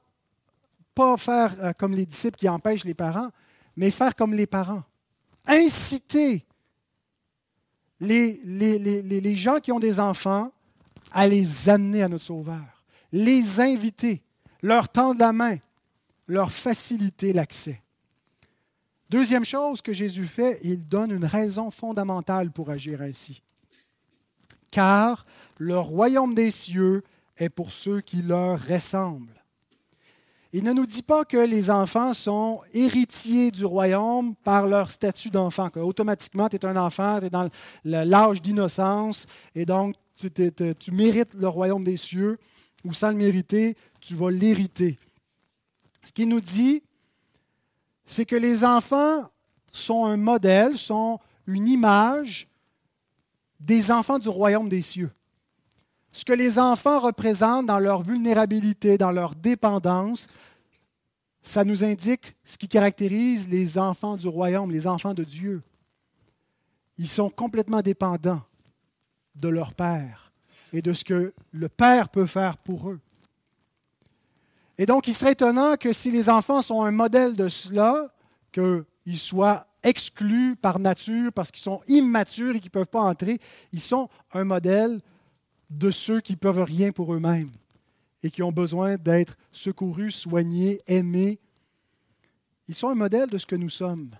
pas 0.93 1.17
faire 1.17 1.55
euh, 1.59 1.73
comme 1.73 1.93
les 1.93 2.05
disciples 2.05 2.37
qui 2.37 2.49
empêchent 2.49 2.83
les 2.83 2.93
parents, 2.93 3.29
mais 3.75 3.91
faire 3.91 4.15
comme 4.15 4.33
les 4.33 4.47
parents. 4.47 4.83
Inciter 5.45 6.45
les, 8.01 9.35
gens 9.35 9.59
qui 9.59 9.71
ont 9.71 9.79
des 9.79 9.99
enfants 9.99 10.51
à 11.13 11.27
les 11.27 11.69
amener 11.69 12.03
à 12.03 12.09
notre 12.09 12.25
Sauveur, 12.25 12.83
les 13.13 13.61
inviter, 13.61 14.21
leur 14.61 14.89
tendre 14.89 15.19
la 15.19 15.31
main, 15.31 15.57
leur 16.27 16.51
faciliter 16.51 17.31
l'accès. 17.31 17.81
Deuxième 19.09 19.45
chose 19.45 19.81
que 19.81 19.93
Jésus 19.93 20.25
fait, 20.25 20.59
il 20.63 20.87
donne 20.87 21.11
une 21.11 21.25
raison 21.25 21.71
fondamentale 21.71 22.51
pour 22.51 22.69
agir 22.69 23.01
ainsi 23.01 23.41
car 24.71 25.25
le 25.57 25.77
royaume 25.77 26.33
des 26.33 26.49
cieux 26.49 27.03
est 27.37 27.49
pour 27.49 27.71
ceux 27.71 28.01
qui 28.01 28.21
leur 28.21 28.59
ressemblent. 28.59 29.40
Il 30.53 30.63
ne 30.65 30.73
nous 30.73 30.85
dit 30.85 31.01
pas 31.01 31.23
que 31.23 31.37
les 31.37 31.69
enfants 31.69 32.13
sont 32.13 32.61
héritiers 32.73 33.51
du 33.51 33.63
royaume 33.63 34.35
par 34.35 34.67
leur 34.67 34.91
statut 34.91 35.29
d'enfant, 35.29 35.69
qu'automatiquement 35.69 36.49
tu 36.49 36.57
es 36.57 36.65
un 36.65 36.75
enfant, 36.75 37.19
tu 37.19 37.27
es 37.27 37.29
dans 37.29 37.49
l'âge 37.85 38.41
d'innocence, 38.41 39.27
et 39.55 39.65
donc 39.65 39.95
tu, 40.17 40.29
tu, 40.29 40.91
mérites 40.91 41.33
le 41.35 41.47
royaume 41.47 41.85
des 41.85 41.95
cieux, 41.95 42.37
ou 42.83 42.93
sans 42.93 43.09
le 43.09 43.15
mériter, 43.15 43.77
tu 44.01 44.15
vas 44.15 44.29
l'hériter. 44.29 44.99
Ce 46.03 46.11
qu'il 46.11 46.27
nous 46.27 46.41
dit, 46.41 46.83
c'est 48.05 48.25
que 48.25 48.35
les 48.35 48.65
enfants 48.65 49.29
sont 49.71 50.05
un 50.05 50.17
modèle, 50.17 50.77
sont 50.77 51.19
une 51.47 51.67
image 51.67 52.49
des 53.59 53.89
enfants 53.89 54.19
du 54.19 54.27
royaume 54.27 54.67
des 54.67 54.81
cieux. 54.81 55.11
Ce 56.11 56.25
que 56.25 56.33
les 56.33 56.59
enfants 56.59 56.99
représentent 56.99 57.67
dans 57.67 57.79
leur 57.79 58.03
vulnérabilité, 58.03 58.97
dans 58.97 59.11
leur 59.11 59.35
dépendance, 59.35 60.27
ça 61.41 61.63
nous 61.63 61.83
indique 61.83 62.35
ce 62.43 62.57
qui 62.57 62.67
caractérise 62.67 63.47
les 63.47 63.77
enfants 63.77 64.17
du 64.17 64.27
royaume, 64.27 64.71
les 64.71 64.87
enfants 64.87 65.13
de 65.13 65.23
Dieu. 65.23 65.63
Ils 66.97 67.07
sont 67.07 67.29
complètement 67.29 67.81
dépendants 67.81 68.41
de 69.35 69.47
leur 69.47 69.73
Père 69.73 70.31
et 70.73 70.81
de 70.81 70.93
ce 70.93 71.03
que 71.03 71.33
le 71.51 71.69
Père 71.69 72.09
peut 72.09 72.25
faire 72.25 72.57
pour 72.57 72.89
eux. 72.89 72.99
Et 74.77 74.85
donc, 74.85 75.07
il 75.07 75.13
serait 75.13 75.33
étonnant 75.33 75.77
que 75.77 75.93
si 75.93 76.11
les 76.11 76.29
enfants 76.29 76.61
sont 76.61 76.83
un 76.83 76.91
modèle 76.91 77.35
de 77.35 77.49
cela, 77.49 78.13
qu'ils 78.51 79.19
soient 79.19 79.67
exclus 79.83 80.55
par 80.55 80.79
nature 80.79 81.31
parce 81.33 81.51
qu'ils 81.51 81.63
sont 81.63 81.81
immatures 81.87 82.55
et 82.55 82.59
qu'ils 82.59 82.69
ne 82.69 82.71
peuvent 82.71 82.87
pas 82.87 83.01
entrer. 83.01 83.39
Ils 83.71 83.79
sont 83.79 84.09
un 84.33 84.43
modèle 84.43 84.99
de 85.71 85.89
ceux 85.89 86.19
qui 86.19 86.33
ne 86.33 86.37
peuvent 86.37 86.63
rien 86.63 86.91
pour 86.91 87.13
eux-mêmes 87.13 87.51
et 88.23 88.29
qui 88.29 88.43
ont 88.43 88.51
besoin 88.51 88.97
d'être 88.97 89.37
secourus, 89.51 90.11
soignés, 90.11 90.81
aimés. 90.85 91.39
Ils 92.67 92.75
sont 92.75 92.89
un 92.89 92.95
modèle 92.95 93.29
de 93.29 93.37
ce 93.37 93.45
que 93.45 93.55
nous 93.55 93.69
sommes. 93.69 94.11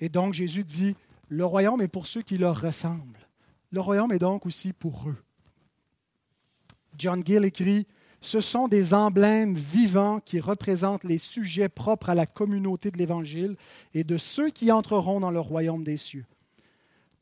Et 0.00 0.08
donc 0.08 0.34
Jésus 0.34 0.64
dit, 0.64 0.96
le 1.28 1.44
royaume 1.44 1.82
est 1.82 1.88
pour 1.88 2.06
ceux 2.06 2.22
qui 2.22 2.38
leur 2.38 2.60
ressemblent. 2.60 3.28
Le 3.70 3.80
royaume 3.80 4.12
est 4.12 4.18
donc 4.18 4.46
aussi 4.46 4.72
pour 4.72 5.08
eux. 5.08 5.16
John 6.98 7.22
Gill 7.24 7.44
écrit, 7.44 7.86
ce 8.20 8.40
sont 8.40 8.68
des 8.68 8.94
emblèmes 8.94 9.54
vivants 9.54 10.18
qui 10.18 10.40
représentent 10.40 11.04
les 11.04 11.18
sujets 11.18 11.68
propres 11.68 12.08
à 12.08 12.14
la 12.14 12.24
communauté 12.24 12.90
de 12.90 12.96
l'Évangile 12.96 13.56
et 13.92 14.02
de 14.02 14.16
ceux 14.16 14.48
qui 14.48 14.72
entreront 14.72 15.20
dans 15.20 15.30
le 15.30 15.40
royaume 15.40 15.84
des 15.84 15.98
cieux. 15.98 16.24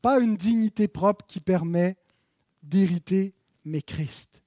Pas 0.01 0.19
une 0.19 0.37
dignité 0.37 0.87
propre 0.87 1.25
qui 1.27 1.39
permet 1.39 1.97
d'hériter, 2.63 3.33
mais 3.65 3.81
Christ. 3.81 4.41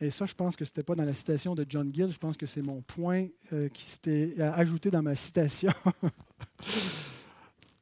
Et 0.00 0.10
ça, 0.10 0.26
je 0.26 0.34
pense 0.34 0.56
que 0.56 0.64
ce 0.64 0.70
n'était 0.70 0.82
pas 0.82 0.94
dans 0.94 1.04
la 1.04 1.14
citation 1.14 1.54
de 1.54 1.64
John 1.66 1.90
Gill, 1.92 2.12
je 2.12 2.18
pense 2.18 2.36
que 2.36 2.46
c'est 2.46 2.60
mon 2.60 2.82
point 2.82 3.28
euh, 3.52 3.68
qui 3.68 3.84
s'était 3.84 4.40
ajouté 4.40 4.90
dans 4.90 5.02
ma 5.02 5.16
citation. 5.16 5.72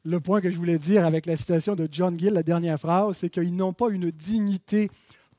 Le 0.05 0.21
point 0.21 0.41
que 0.41 0.51
je 0.51 0.57
voulais 0.57 0.79
dire 0.79 1.07
avec 1.07 1.27
la 1.27 1.35
citation 1.35 1.75
de 1.75 1.89
John 1.91 2.19
Gill, 2.19 2.35
la 2.35 2.43
dernière 2.43 2.79
phrase, 2.79 3.17
c'est 3.17 3.31
qu'ils 3.31 3.57
n'ont 3.57 3.73
pas 3.73 3.89
une 3.91 4.11
dignité 4.11 4.91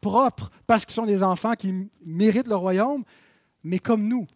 propres 0.02 0.52
parce 0.68 0.86
qu'ils 0.86 0.96
sont 0.96 1.06
des 1.06 1.24
enfants 1.24 1.54
qui 1.54 1.90
méritent 2.04 2.48
le 2.48 2.56
royaume, 2.56 3.04
mais 3.64 3.80
comme 3.80 4.08
nous. 4.08 4.28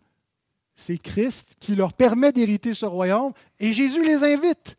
C'est 0.75 0.97
Christ 0.97 1.55
qui 1.59 1.75
leur 1.75 1.91
permet 1.91 2.31
d'hériter 2.31 2.73
ce 2.73 2.85
royaume 2.85 3.33
et 3.59 3.73
Jésus 3.73 4.01
les 4.01 4.23
invite 4.23 4.77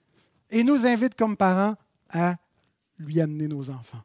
et 0.51 0.65
nous 0.65 0.87
invite 0.87 1.15
comme 1.15 1.37
parents 1.37 1.77
à 2.11 2.37
lui 2.99 3.21
amener 3.21 3.49
nos 3.49 3.71
enfants. 3.71 4.03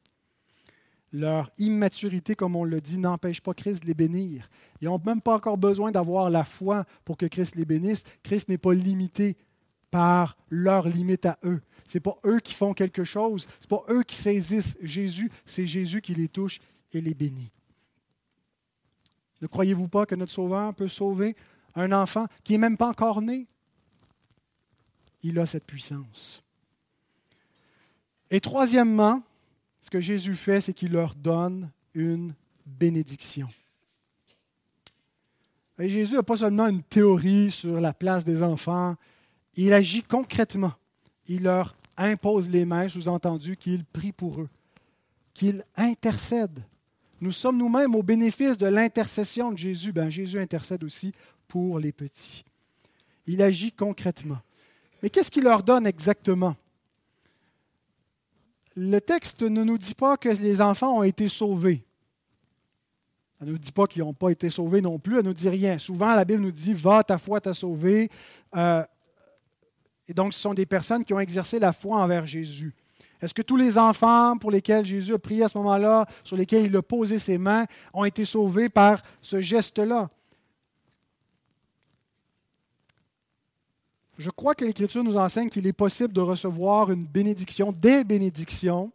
Leur 1.11 1.51
immaturité, 1.57 2.35
comme 2.35 2.55
on 2.55 2.63
le 2.63 2.81
dit, 2.81 2.97
n'empêche 2.97 3.41
pas 3.41 3.53
Christ 3.53 3.83
de 3.83 3.87
les 3.87 3.93
bénir. 3.93 4.49
Ils 4.81 4.85
n'ont 4.85 5.01
même 5.05 5.21
pas 5.21 5.35
encore 5.35 5.57
besoin 5.57 5.91
d'avoir 5.91 6.29
la 6.29 6.43
foi 6.43 6.85
pour 7.05 7.15
que 7.15 7.25
Christ 7.25 7.55
les 7.55 7.65
bénisse. 7.65 8.03
Christ 8.23 8.49
n'est 8.49 8.57
pas 8.57 8.73
limité 8.73 9.37
par 9.91 10.35
leurs 10.49 10.89
limites 10.89 11.25
à 11.25 11.37
eux. 11.45 11.61
Ce 11.85 11.97
n'est 11.97 12.01
pas 12.01 12.17
eux 12.25 12.39
qui 12.39 12.53
font 12.53 12.73
quelque 12.73 13.03
chose. 13.03 13.47
Ce 13.61 13.65
n'est 13.65 13.77
pas 13.77 13.85
eux 13.93 14.03
qui 14.03 14.15
saisissent 14.15 14.77
Jésus. 14.81 15.31
C'est 15.45 15.67
Jésus 15.67 16.01
qui 16.01 16.13
les 16.15 16.27
touche 16.27 16.59
et 16.91 16.99
les 16.99 17.13
bénit. 17.13 17.51
Ne 19.41 19.47
croyez-vous 19.47 19.87
pas 19.87 20.05
que 20.05 20.15
notre 20.15 20.31
Sauveur 20.31 20.73
peut 20.73 20.87
sauver 20.87 21.35
un 21.75 21.91
enfant 21.91 22.25
qui 22.43 22.53
n'est 22.53 22.59
même 22.59 22.77
pas 22.77 22.89
encore 22.89 23.21
né? 23.21 23.47
Il 25.23 25.39
a 25.39 25.45
cette 25.45 25.65
puissance. 25.65 26.44
Et 28.29 28.39
troisièmement, 28.39 29.21
ce 29.81 29.89
que 29.89 30.01
Jésus 30.01 30.35
fait, 30.35 30.61
c'est 30.61 30.73
qu'il 30.73 30.91
leur 30.91 31.15
donne 31.15 31.69
une 31.93 32.33
bénédiction. 32.65 33.47
Jésus 35.77 36.15
n'a 36.15 36.23
pas 36.23 36.37
seulement 36.37 36.67
une 36.67 36.81
théorie 36.81 37.51
sur 37.51 37.81
la 37.81 37.93
place 37.93 38.23
des 38.23 38.41
enfants, 38.41 38.95
il 39.55 39.73
agit 39.73 40.03
concrètement. 40.03 40.73
Il 41.27 41.43
leur 41.43 41.75
impose 41.97 42.49
les 42.49 42.65
mains, 42.65 42.87
sous-entendu 42.87 43.57
qu'il 43.57 43.83
prie 43.85 44.11
pour 44.11 44.41
eux, 44.41 44.49
qu'il 45.33 45.63
intercède. 45.75 46.63
Nous 47.21 47.31
sommes 47.31 47.57
nous-mêmes 47.57 47.95
au 47.95 48.03
bénéfice 48.03 48.57
de 48.57 48.67
l'intercession 48.67 49.51
de 49.51 49.57
Jésus. 49.57 49.91
Ben, 49.91 50.09
Jésus 50.09 50.39
intercède 50.39 50.83
aussi 50.83 51.13
pour 51.47 51.79
les 51.79 51.91
petits. 51.91 52.43
Il 53.27 53.41
agit 53.41 53.71
concrètement. 53.71 54.39
Mais 55.01 55.09
qu'est-ce 55.09 55.31
qu'il 55.31 55.43
leur 55.43 55.63
donne 55.63 55.87
exactement? 55.87 56.55
Le 58.75 58.99
texte 58.99 59.41
ne 59.41 59.63
nous 59.63 59.77
dit 59.77 59.93
pas 59.93 60.17
que 60.17 60.29
les 60.29 60.61
enfants 60.61 60.99
ont 60.99 61.03
été 61.03 61.29
sauvés. 61.29 61.85
Elle 63.39 63.47
ne 63.47 63.51
nous 63.53 63.57
dit 63.57 63.71
pas 63.71 63.87
qu'ils 63.87 64.01
n'ont 64.01 64.13
pas 64.13 64.29
été 64.29 64.49
sauvés 64.49 64.81
non 64.81 64.99
plus, 64.99 65.15
elle 65.15 65.23
ne 65.23 65.29
nous 65.29 65.33
dit 65.33 65.49
rien. 65.49 65.77
Souvent, 65.77 66.13
la 66.13 66.25
Bible 66.25 66.41
nous 66.41 66.51
dit 66.51 66.73
Va, 66.73 67.03
ta 67.03 67.17
foi 67.17 67.41
t'a 67.41 67.53
sauvé. 67.53 68.09
Euh, 68.55 68.83
et 70.07 70.13
donc, 70.13 70.33
ce 70.33 70.39
sont 70.39 70.53
des 70.53 70.65
personnes 70.65 71.03
qui 71.03 71.13
ont 71.13 71.19
exercé 71.19 71.59
la 71.59 71.73
foi 71.73 71.97
envers 71.97 72.25
Jésus. 72.25 72.73
Est-ce 73.21 73.33
que 73.33 73.41
tous 73.41 73.57
les 73.57 73.77
enfants 73.77 74.37
pour 74.37 74.51
lesquels 74.51 74.85
Jésus 74.85 75.13
a 75.13 75.19
prié 75.19 75.43
à 75.43 75.49
ce 75.49 75.57
moment-là, 75.57 76.05
sur 76.23 76.37
lesquels 76.37 76.65
il 76.65 76.75
a 76.75 76.81
posé 76.81 77.17
ses 77.17 77.37
mains, 77.37 77.65
ont 77.93 78.05
été 78.05 78.25
sauvés 78.25 78.69
par 78.69 79.01
ce 79.21 79.41
geste-là? 79.41 80.09
Je 84.17 84.29
crois 84.29 84.55
que 84.55 84.63
l'Écriture 84.63 85.03
nous 85.03 85.17
enseigne 85.17 85.49
qu'il 85.49 85.67
est 85.67 85.73
possible 85.73 86.13
de 86.13 86.21
recevoir 86.21 86.91
une 86.91 87.05
bénédiction, 87.05 87.71
des 87.71 88.03
bénédictions 88.03 88.91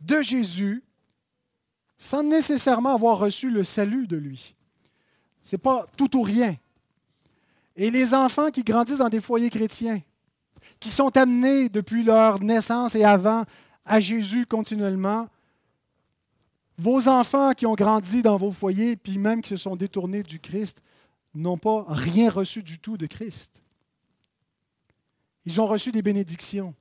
de 0.00 0.22
Jésus 0.22 0.82
sans 1.98 2.22
nécessairement 2.22 2.94
avoir 2.94 3.18
reçu 3.18 3.50
le 3.50 3.62
salut 3.62 4.06
de 4.06 4.16
lui. 4.16 4.54
Ce 5.42 5.54
n'est 5.54 5.60
pas 5.60 5.86
tout 5.96 6.16
ou 6.16 6.22
rien. 6.22 6.56
Et 7.76 7.90
les 7.90 8.14
enfants 8.14 8.50
qui 8.50 8.62
grandissent 8.62 8.98
dans 8.98 9.10
des 9.10 9.20
foyers 9.20 9.50
chrétiens, 9.50 10.00
qui 10.78 10.88
sont 10.88 11.14
amenés 11.16 11.68
depuis 11.68 12.02
leur 12.02 12.42
naissance 12.42 12.94
et 12.94 13.04
avant 13.04 13.44
à 13.84 14.00
Jésus 14.00 14.46
continuellement, 14.46 15.28
vos 16.78 17.06
enfants 17.08 17.52
qui 17.52 17.66
ont 17.66 17.74
grandi 17.74 18.22
dans 18.22 18.38
vos 18.38 18.50
foyers, 18.50 18.96
puis 18.96 19.18
même 19.18 19.42
qui 19.42 19.50
se 19.50 19.56
sont 19.58 19.76
détournés 19.76 20.22
du 20.22 20.40
Christ, 20.40 20.80
n'ont 21.34 21.58
pas 21.58 21.84
rien 21.86 22.30
reçu 22.30 22.62
du 22.62 22.78
tout 22.78 22.96
de 22.96 23.04
Christ. 23.04 23.62
Ils 25.44 25.60
ont 25.60 25.66
reçu 25.66 25.92
des 25.92 26.02
bénédictions. 26.02 26.74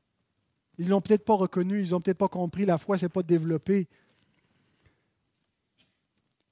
Ils 0.78 0.86
ne 0.86 0.91
l'ont 0.91 1.01
peut-être 1.01 1.26
pas 1.26 1.36
reconnu, 1.36 1.82
ils 1.82 1.91
n'ont 1.91 2.01
peut-être 2.01 2.18
pas 2.18 2.28
compris, 2.28 2.66
la 2.66 2.78
foi 2.78 2.95
ne 2.95 2.99
s'est 2.99 3.10
pas 3.10 3.24
développée 3.24 3.88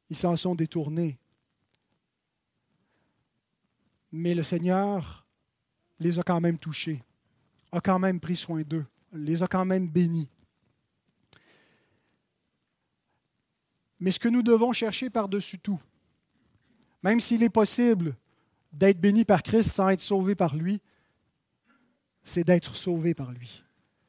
ils 0.10 0.18
s'en 0.18 0.36
sont 0.36 0.55
détournés. 0.55 1.18
Mais 4.12 4.34
le 4.34 4.43
Seigneur 4.43 5.26
les 5.99 6.20
a 6.20 6.24
quand 6.24 6.39
même 6.39 6.58
touchés, 6.58 7.03
a 7.72 7.82
quand 7.82 7.99
même 7.99 8.20
pris 8.20 8.36
soin 8.36 8.62
d'eux, 8.62 8.86
les 9.12 9.43
a 9.43 9.47
quand 9.47 9.66
même 9.66 9.88
bénis. 9.88 10.30
Mais 13.99 14.12
ce 14.12 14.20
que 14.20 14.30
nous 14.30 14.43
devons 14.43 14.74
chercher 14.74 15.10
par-dessus 15.10 15.60
tout, 15.60 15.80
même 17.01 17.20
s'il 17.20 17.43
est 17.43 17.49
possible 17.49 18.16
d'être 18.72 19.01
béni 19.01 19.26
par 19.26 19.41
Christ 19.41 19.72
sans 19.72 19.89
être 19.89 20.01
sauvé 20.01 20.36
par 20.36 20.55
lui, 20.55 20.82
c'est 22.28 22.44
d'être 22.44 22.76
sauvé 22.76 23.14
par 23.14 23.32
lui. 23.32 23.64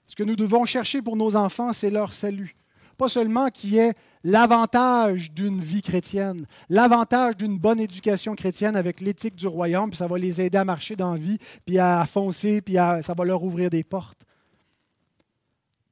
Ce 0.06 0.16
que 0.16 0.22
nous 0.22 0.36
devons 0.36 0.64
chercher 0.64 1.02
pour 1.02 1.16
nos 1.16 1.36
enfants, 1.36 1.72
c'est 1.72 1.90
leur 1.90 2.12
salut. 2.12 2.56
Pas 2.96 3.08
seulement 3.08 3.48
qui 3.48 3.78
est 3.78 3.94
l'avantage 4.24 5.32
d'une 5.32 5.60
vie 5.60 5.82
chrétienne, 5.82 6.46
l'avantage 6.68 7.36
d'une 7.36 7.58
bonne 7.58 7.78
éducation 7.78 8.34
chrétienne 8.34 8.74
avec 8.74 9.00
l'éthique 9.00 9.36
du 9.36 9.46
royaume, 9.46 9.90
puis 9.90 9.98
ça 9.98 10.08
va 10.08 10.18
les 10.18 10.40
aider 10.40 10.58
à 10.58 10.64
marcher 10.64 10.96
dans 10.96 11.12
la 11.12 11.18
vie, 11.18 11.38
puis 11.64 11.78
à 11.78 12.04
foncer, 12.06 12.60
puis 12.60 12.74
ça 12.74 13.14
va 13.16 13.24
leur 13.24 13.42
ouvrir 13.44 13.70
des 13.70 13.84
portes. 13.84 14.24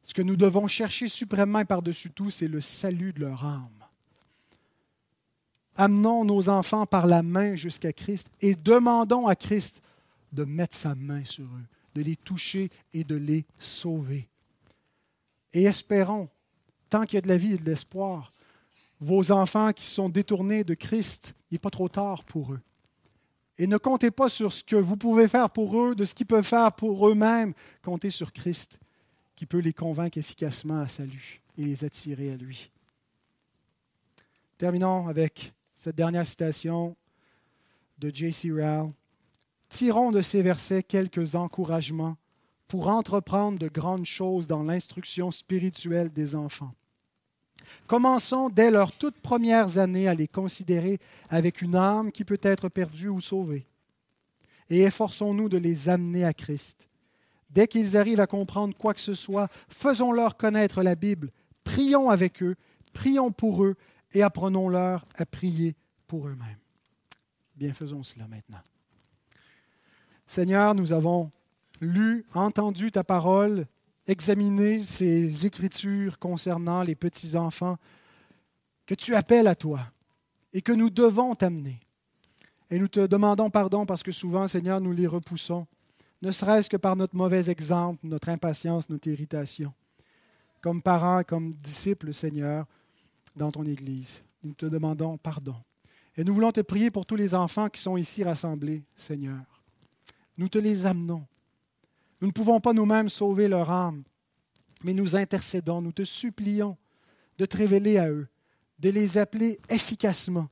Ce 0.02 0.14
que 0.14 0.22
nous 0.22 0.36
devons 0.36 0.66
chercher 0.66 1.08
suprêmement 1.08 1.64
par-dessus 1.64 2.10
tout, 2.10 2.30
c'est 2.30 2.48
le 2.48 2.60
salut 2.60 3.12
de 3.12 3.20
leur 3.20 3.44
âme. 3.44 3.68
Amenons 5.76 6.24
nos 6.24 6.48
enfants 6.48 6.86
par 6.86 7.06
la 7.06 7.22
main 7.22 7.54
jusqu'à 7.54 7.92
Christ 7.92 8.28
et 8.40 8.54
demandons 8.54 9.26
à 9.26 9.36
Christ 9.36 9.82
de 10.32 10.44
mettre 10.44 10.76
sa 10.76 10.94
main 10.94 11.24
sur 11.24 11.44
eux, 11.44 11.66
de 11.96 12.02
les 12.02 12.16
toucher 12.16 12.70
et 12.92 13.04
de 13.04 13.16
les 13.16 13.46
sauver. 13.58 14.28
Et 15.54 15.62
espérons 15.62 16.28
tant 16.90 17.04
qu'il 17.04 17.14
y 17.14 17.18
a 17.18 17.22
de 17.22 17.28
la 17.28 17.38
vie 17.38 17.54
et 17.54 17.56
de 17.56 17.64
l'espoir, 17.64 18.32
vos 19.00 19.32
enfants 19.32 19.72
qui 19.72 19.86
sont 19.86 20.10
détournés 20.10 20.62
de 20.62 20.74
Christ, 20.74 21.34
il 21.50 21.54
n'est 21.54 21.58
pas 21.58 21.70
trop 21.70 21.88
tard 21.88 22.22
pour 22.24 22.52
eux. 22.52 22.60
Et 23.58 23.66
ne 23.66 23.78
comptez 23.78 24.10
pas 24.10 24.28
sur 24.28 24.52
ce 24.52 24.62
que 24.62 24.76
vous 24.76 24.98
pouvez 24.98 25.26
faire 25.26 25.48
pour 25.48 25.80
eux, 25.80 25.94
de 25.94 26.04
ce 26.04 26.14
qu'ils 26.14 26.26
peuvent 26.26 26.44
faire 26.44 26.70
pour 26.72 27.08
eux-mêmes. 27.08 27.54
Comptez 27.82 28.10
sur 28.10 28.30
Christ 28.30 28.78
qui 29.34 29.46
peut 29.46 29.58
les 29.58 29.72
convaincre 29.72 30.18
efficacement 30.18 30.80
à 30.80 30.88
salut 30.88 31.40
et 31.56 31.64
les 31.64 31.82
attirer 31.82 32.30
à 32.32 32.36
lui. 32.36 32.70
Terminons 34.58 35.08
avec 35.08 35.54
cette 35.74 35.96
dernière 35.96 36.26
citation 36.26 36.94
de 37.98 38.10
J.C. 38.14 38.50
Rowell. 38.50 38.92
Tirons 39.68 40.12
de 40.12 40.22
ces 40.22 40.42
versets 40.42 40.82
quelques 40.82 41.34
encouragements 41.34 42.16
pour 42.68 42.88
entreprendre 42.88 43.58
de 43.58 43.68
grandes 43.68 44.04
choses 44.04 44.46
dans 44.46 44.62
l'instruction 44.62 45.30
spirituelle 45.30 46.12
des 46.12 46.34
enfants. 46.34 46.72
Commençons 47.86 48.48
dès 48.48 48.70
leurs 48.70 48.92
toutes 48.92 49.18
premières 49.18 49.78
années 49.78 50.08
à 50.08 50.14
les 50.14 50.28
considérer 50.28 50.98
avec 51.28 51.62
une 51.62 51.76
âme 51.76 52.12
qui 52.12 52.24
peut 52.24 52.40
être 52.42 52.68
perdue 52.68 53.08
ou 53.08 53.20
sauvée. 53.20 53.66
Et 54.70 54.82
efforçons-nous 54.82 55.48
de 55.48 55.58
les 55.58 55.88
amener 55.88 56.24
à 56.24 56.32
Christ. 56.32 56.88
Dès 57.50 57.68
qu'ils 57.68 57.96
arrivent 57.96 58.20
à 58.20 58.26
comprendre 58.26 58.76
quoi 58.76 58.94
que 58.94 59.00
ce 59.00 59.14
soit, 59.14 59.48
faisons-leur 59.68 60.36
connaître 60.36 60.82
la 60.82 60.96
Bible, 60.96 61.30
prions 61.62 62.10
avec 62.10 62.42
eux, 62.42 62.56
prions 62.92 63.30
pour 63.30 63.64
eux 63.64 63.76
et 64.12 64.22
apprenons-leur 64.22 65.06
à 65.16 65.26
prier 65.26 65.76
pour 66.06 66.26
eux-mêmes. 66.26 66.58
Bien, 67.54 67.72
faisons 67.72 68.02
cela 68.02 68.26
maintenant. 68.26 68.60
Seigneur, 70.26 70.74
nous 70.74 70.92
avons 70.92 71.30
lu, 71.80 72.24
entendu 72.34 72.90
ta 72.90 73.04
parole, 73.04 73.66
examiner 74.06 74.80
ces 74.80 75.46
écritures 75.46 76.18
concernant 76.18 76.82
les 76.82 76.94
petits-enfants 76.94 77.78
que 78.86 78.94
tu 78.94 79.14
appelles 79.14 79.46
à 79.46 79.54
toi 79.54 79.80
et 80.52 80.62
que 80.62 80.72
nous 80.72 80.90
devons 80.90 81.34
t'amener. 81.34 81.80
Et 82.70 82.78
nous 82.78 82.88
te 82.88 83.06
demandons 83.06 83.50
pardon 83.50 83.86
parce 83.86 84.02
que 84.02 84.12
souvent, 84.12 84.48
Seigneur, 84.48 84.80
nous 84.80 84.92
les 84.92 85.06
repoussons, 85.06 85.66
ne 86.22 86.32
serait-ce 86.32 86.68
que 86.68 86.76
par 86.76 86.96
notre 86.96 87.14
mauvais 87.14 87.48
exemple, 87.50 88.00
notre 88.04 88.28
impatience, 88.28 88.88
notre 88.88 89.08
irritation. 89.08 89.72
Comme 90.60 90.82
parents, 90.82 91.22
comme 91.22 91.52
disciples, 91.54 92.12
Seigneur, 92.12 92.66
dans 93.36 93.52
ton 93.52 93.64
Église, 93.64 94.22
nous 94.42 94.54
te 94.54 94.66
demandons 94.66 95.18
pardon. 95.18 95.56
Et 96.16 96.24
nous 96.24 96.34
voulons 96.34 96.52
te 96.52 96.62
prier 96.62 96.90
pour 96.90 97.06
tous 97.06 97.16
les 97.16 97.34
enfants 97.34 97.68
qui 97.68 97.80
sont 97.80 97.96
ici 97.96 98.24
rassemblés, 98.24 98.82
Seigneur. 98.96 99.55
Nous 100.38 100.48
te 100.48 100.58
les 100.58 100.86
amenons 100.86 101.26
nous 102.20 102.28
ne 102.28 102.32
pouvons 102.32 102.60
pas 102.60 102.72
nous-mêmes 102.72 103.08
sauver 103.08 103.46
leur 103.46 103.70
âme, 103.70 104.02
mais 104.82 104.94
nous 104.94 105.16
intercédons, 105.16 105.82
nous 105.82 105.92
te 105.92 106.04
supplions 106.04 106.76
de 107.38 107.44
te 107.44 107.56
révéler 107.56 107.98
à 107.98 108.08
eux, 108.10 108.26
de 108.78 108.88
les 108.88 109.18
appeler 109.18 109.60
efficacement 109.68 110.48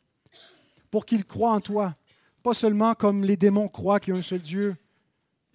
pour 0.91 1.07
qu'ils 1.07 1.25
croient 1.25 1.55
en 1.55 1.61
toi, 1.61 1.97
pas 2.43 2.55
seulement 2.55 2.95
comme 2.95 3.25
les 3.25 3.37
démons 3.37 3.69
croient 3.69 3.99
qu'il 3.99 4.13
y 4.13 4.17
a 4.17 4.19
un 4.19 4.23
seul 4.23 4.43
Dieu 4.43 4.77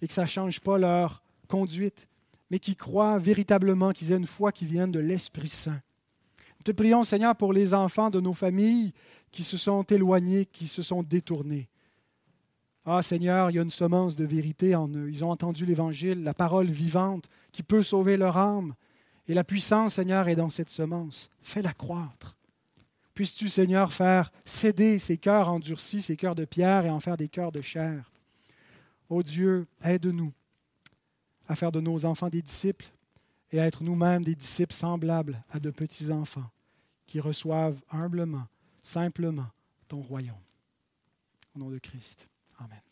et 0.02 0.08
que 0.08 0.12
ça 0.12 0.22
ne 0.22 0.28
change 0.28 0.60
pas 0.60 0.76
leur 0.76 1.22
conduite, 1.46 2.08
mais 2.50 2.58
qui 2.58 2.74
croient 2.74 3.18
véritablement 3.18 3.92
qu'ils 3.92 4.12
aient 4.12 4.18
une 4.18 4.26
foi 4.26 4.50
qui 4.50 4.66
vient 4.66 4.88
de 4.88 4.98
l'Esprit 4.98 5.48
Saint. 5.48 5.80
Nous 6.58 6.64
te 6.64 6.72
prions, 6.72 7.04
Seigneur, 7.04 7.36
pour 7.36 7.52
les 7.52 7.72
enfants 7.72 8.10
de 8.10 8.20
nos 8.20 8.34
familles 8.34 8.92
qui 9.30 9.44
se 9.44 9.56
sont 9.56 9.84
éloignés, 9.84 10.44
qui 10.44 10.66
se 10.66 10.82
sont 10.82 11.02
détournés. 11.02 11.69
Ah 12.86 13.02
Seigneur, 13.02 13.50
il 13.50 13.56
y 13.56 13.58
a 13.58 13.62
une 13.62 13.70
semence 13.70 14.16
de 14.16 14.24
vérité 14.24 14.74
en 14.74 14.88
eux. 14.88 15.10
Ils 15.10 15.24
ont 15.24 15.30
entendu 15.30 15.66
l'Évangile, 15.66 16.22
la 16.22 16.34
parole 16.34 16.66
vivante 16.66 17.28
qui 17.52 17.62
peut 17.62 17.82
sauver 17.82 18.16
leur 18.16 18.36
âme. 18.36 18.74
Et 19.28 19.34
la 19.34 19.44
puissance, 19.44 19.94
Seigneur, 19.94 20.28
est 20.28 20.36
dans 20.36 20.50
cette 20.50 20.70
semence. 20.70 21.30
Fais-la 21.42 21.72
croître. 21.72 22.36
Puisses-tu, 23.14 23.48
Seigneur, 23.48 23.92
faire 23.92 24.32
céder 24.44 24.98
ces 24.98 25.18
cœurs 25.18 25.50
endurcis, 25.50 26.00
ces 26.00 26.16
cœurs 26.16 26.34
de 26.34 26.46
pierre, 26.46 26.86
et 26.86 26.90
en 26.90 27.00
faire 27.00 27.16
des 27.16 27.28
cœurs 27.28 27.52
de 27.52 27.60
chair? 27.60 28.10
Ô 29.10 29.22
Dieu, 29.22 29.66
aide-nous 29.84 30.32
à 31.48 31.56
faire 31.56 31.72
de 31.72 31.80
nos 31.80 32.04
enfants 32.04 32.28
des 32.28 32.42
disciples 32.42 32.90
et 33.52 33.60
à 33.60 33.66
être 33.66 33.82
nous-mêmes 33.82 34.24
des 34.24 34.34
disciples 34.34 34.72
semblables 34.72 35.42
à 35.50 35.60
de 35.60 35.70
petits 35.70 36.10
enfants 36.10 36.48
qui 37.06 37.20
reçoivent 37.20 37.80
humblement, 37.90 38.46
simplement 38.82 39.48
ton 39.88 40.00
royaume. 40.00 40.36
Au 41.54 41.58
nom 41.58 41.70
de 41.70 41.78
Christ. 41.78 42.28
Amen. 42.60 42.89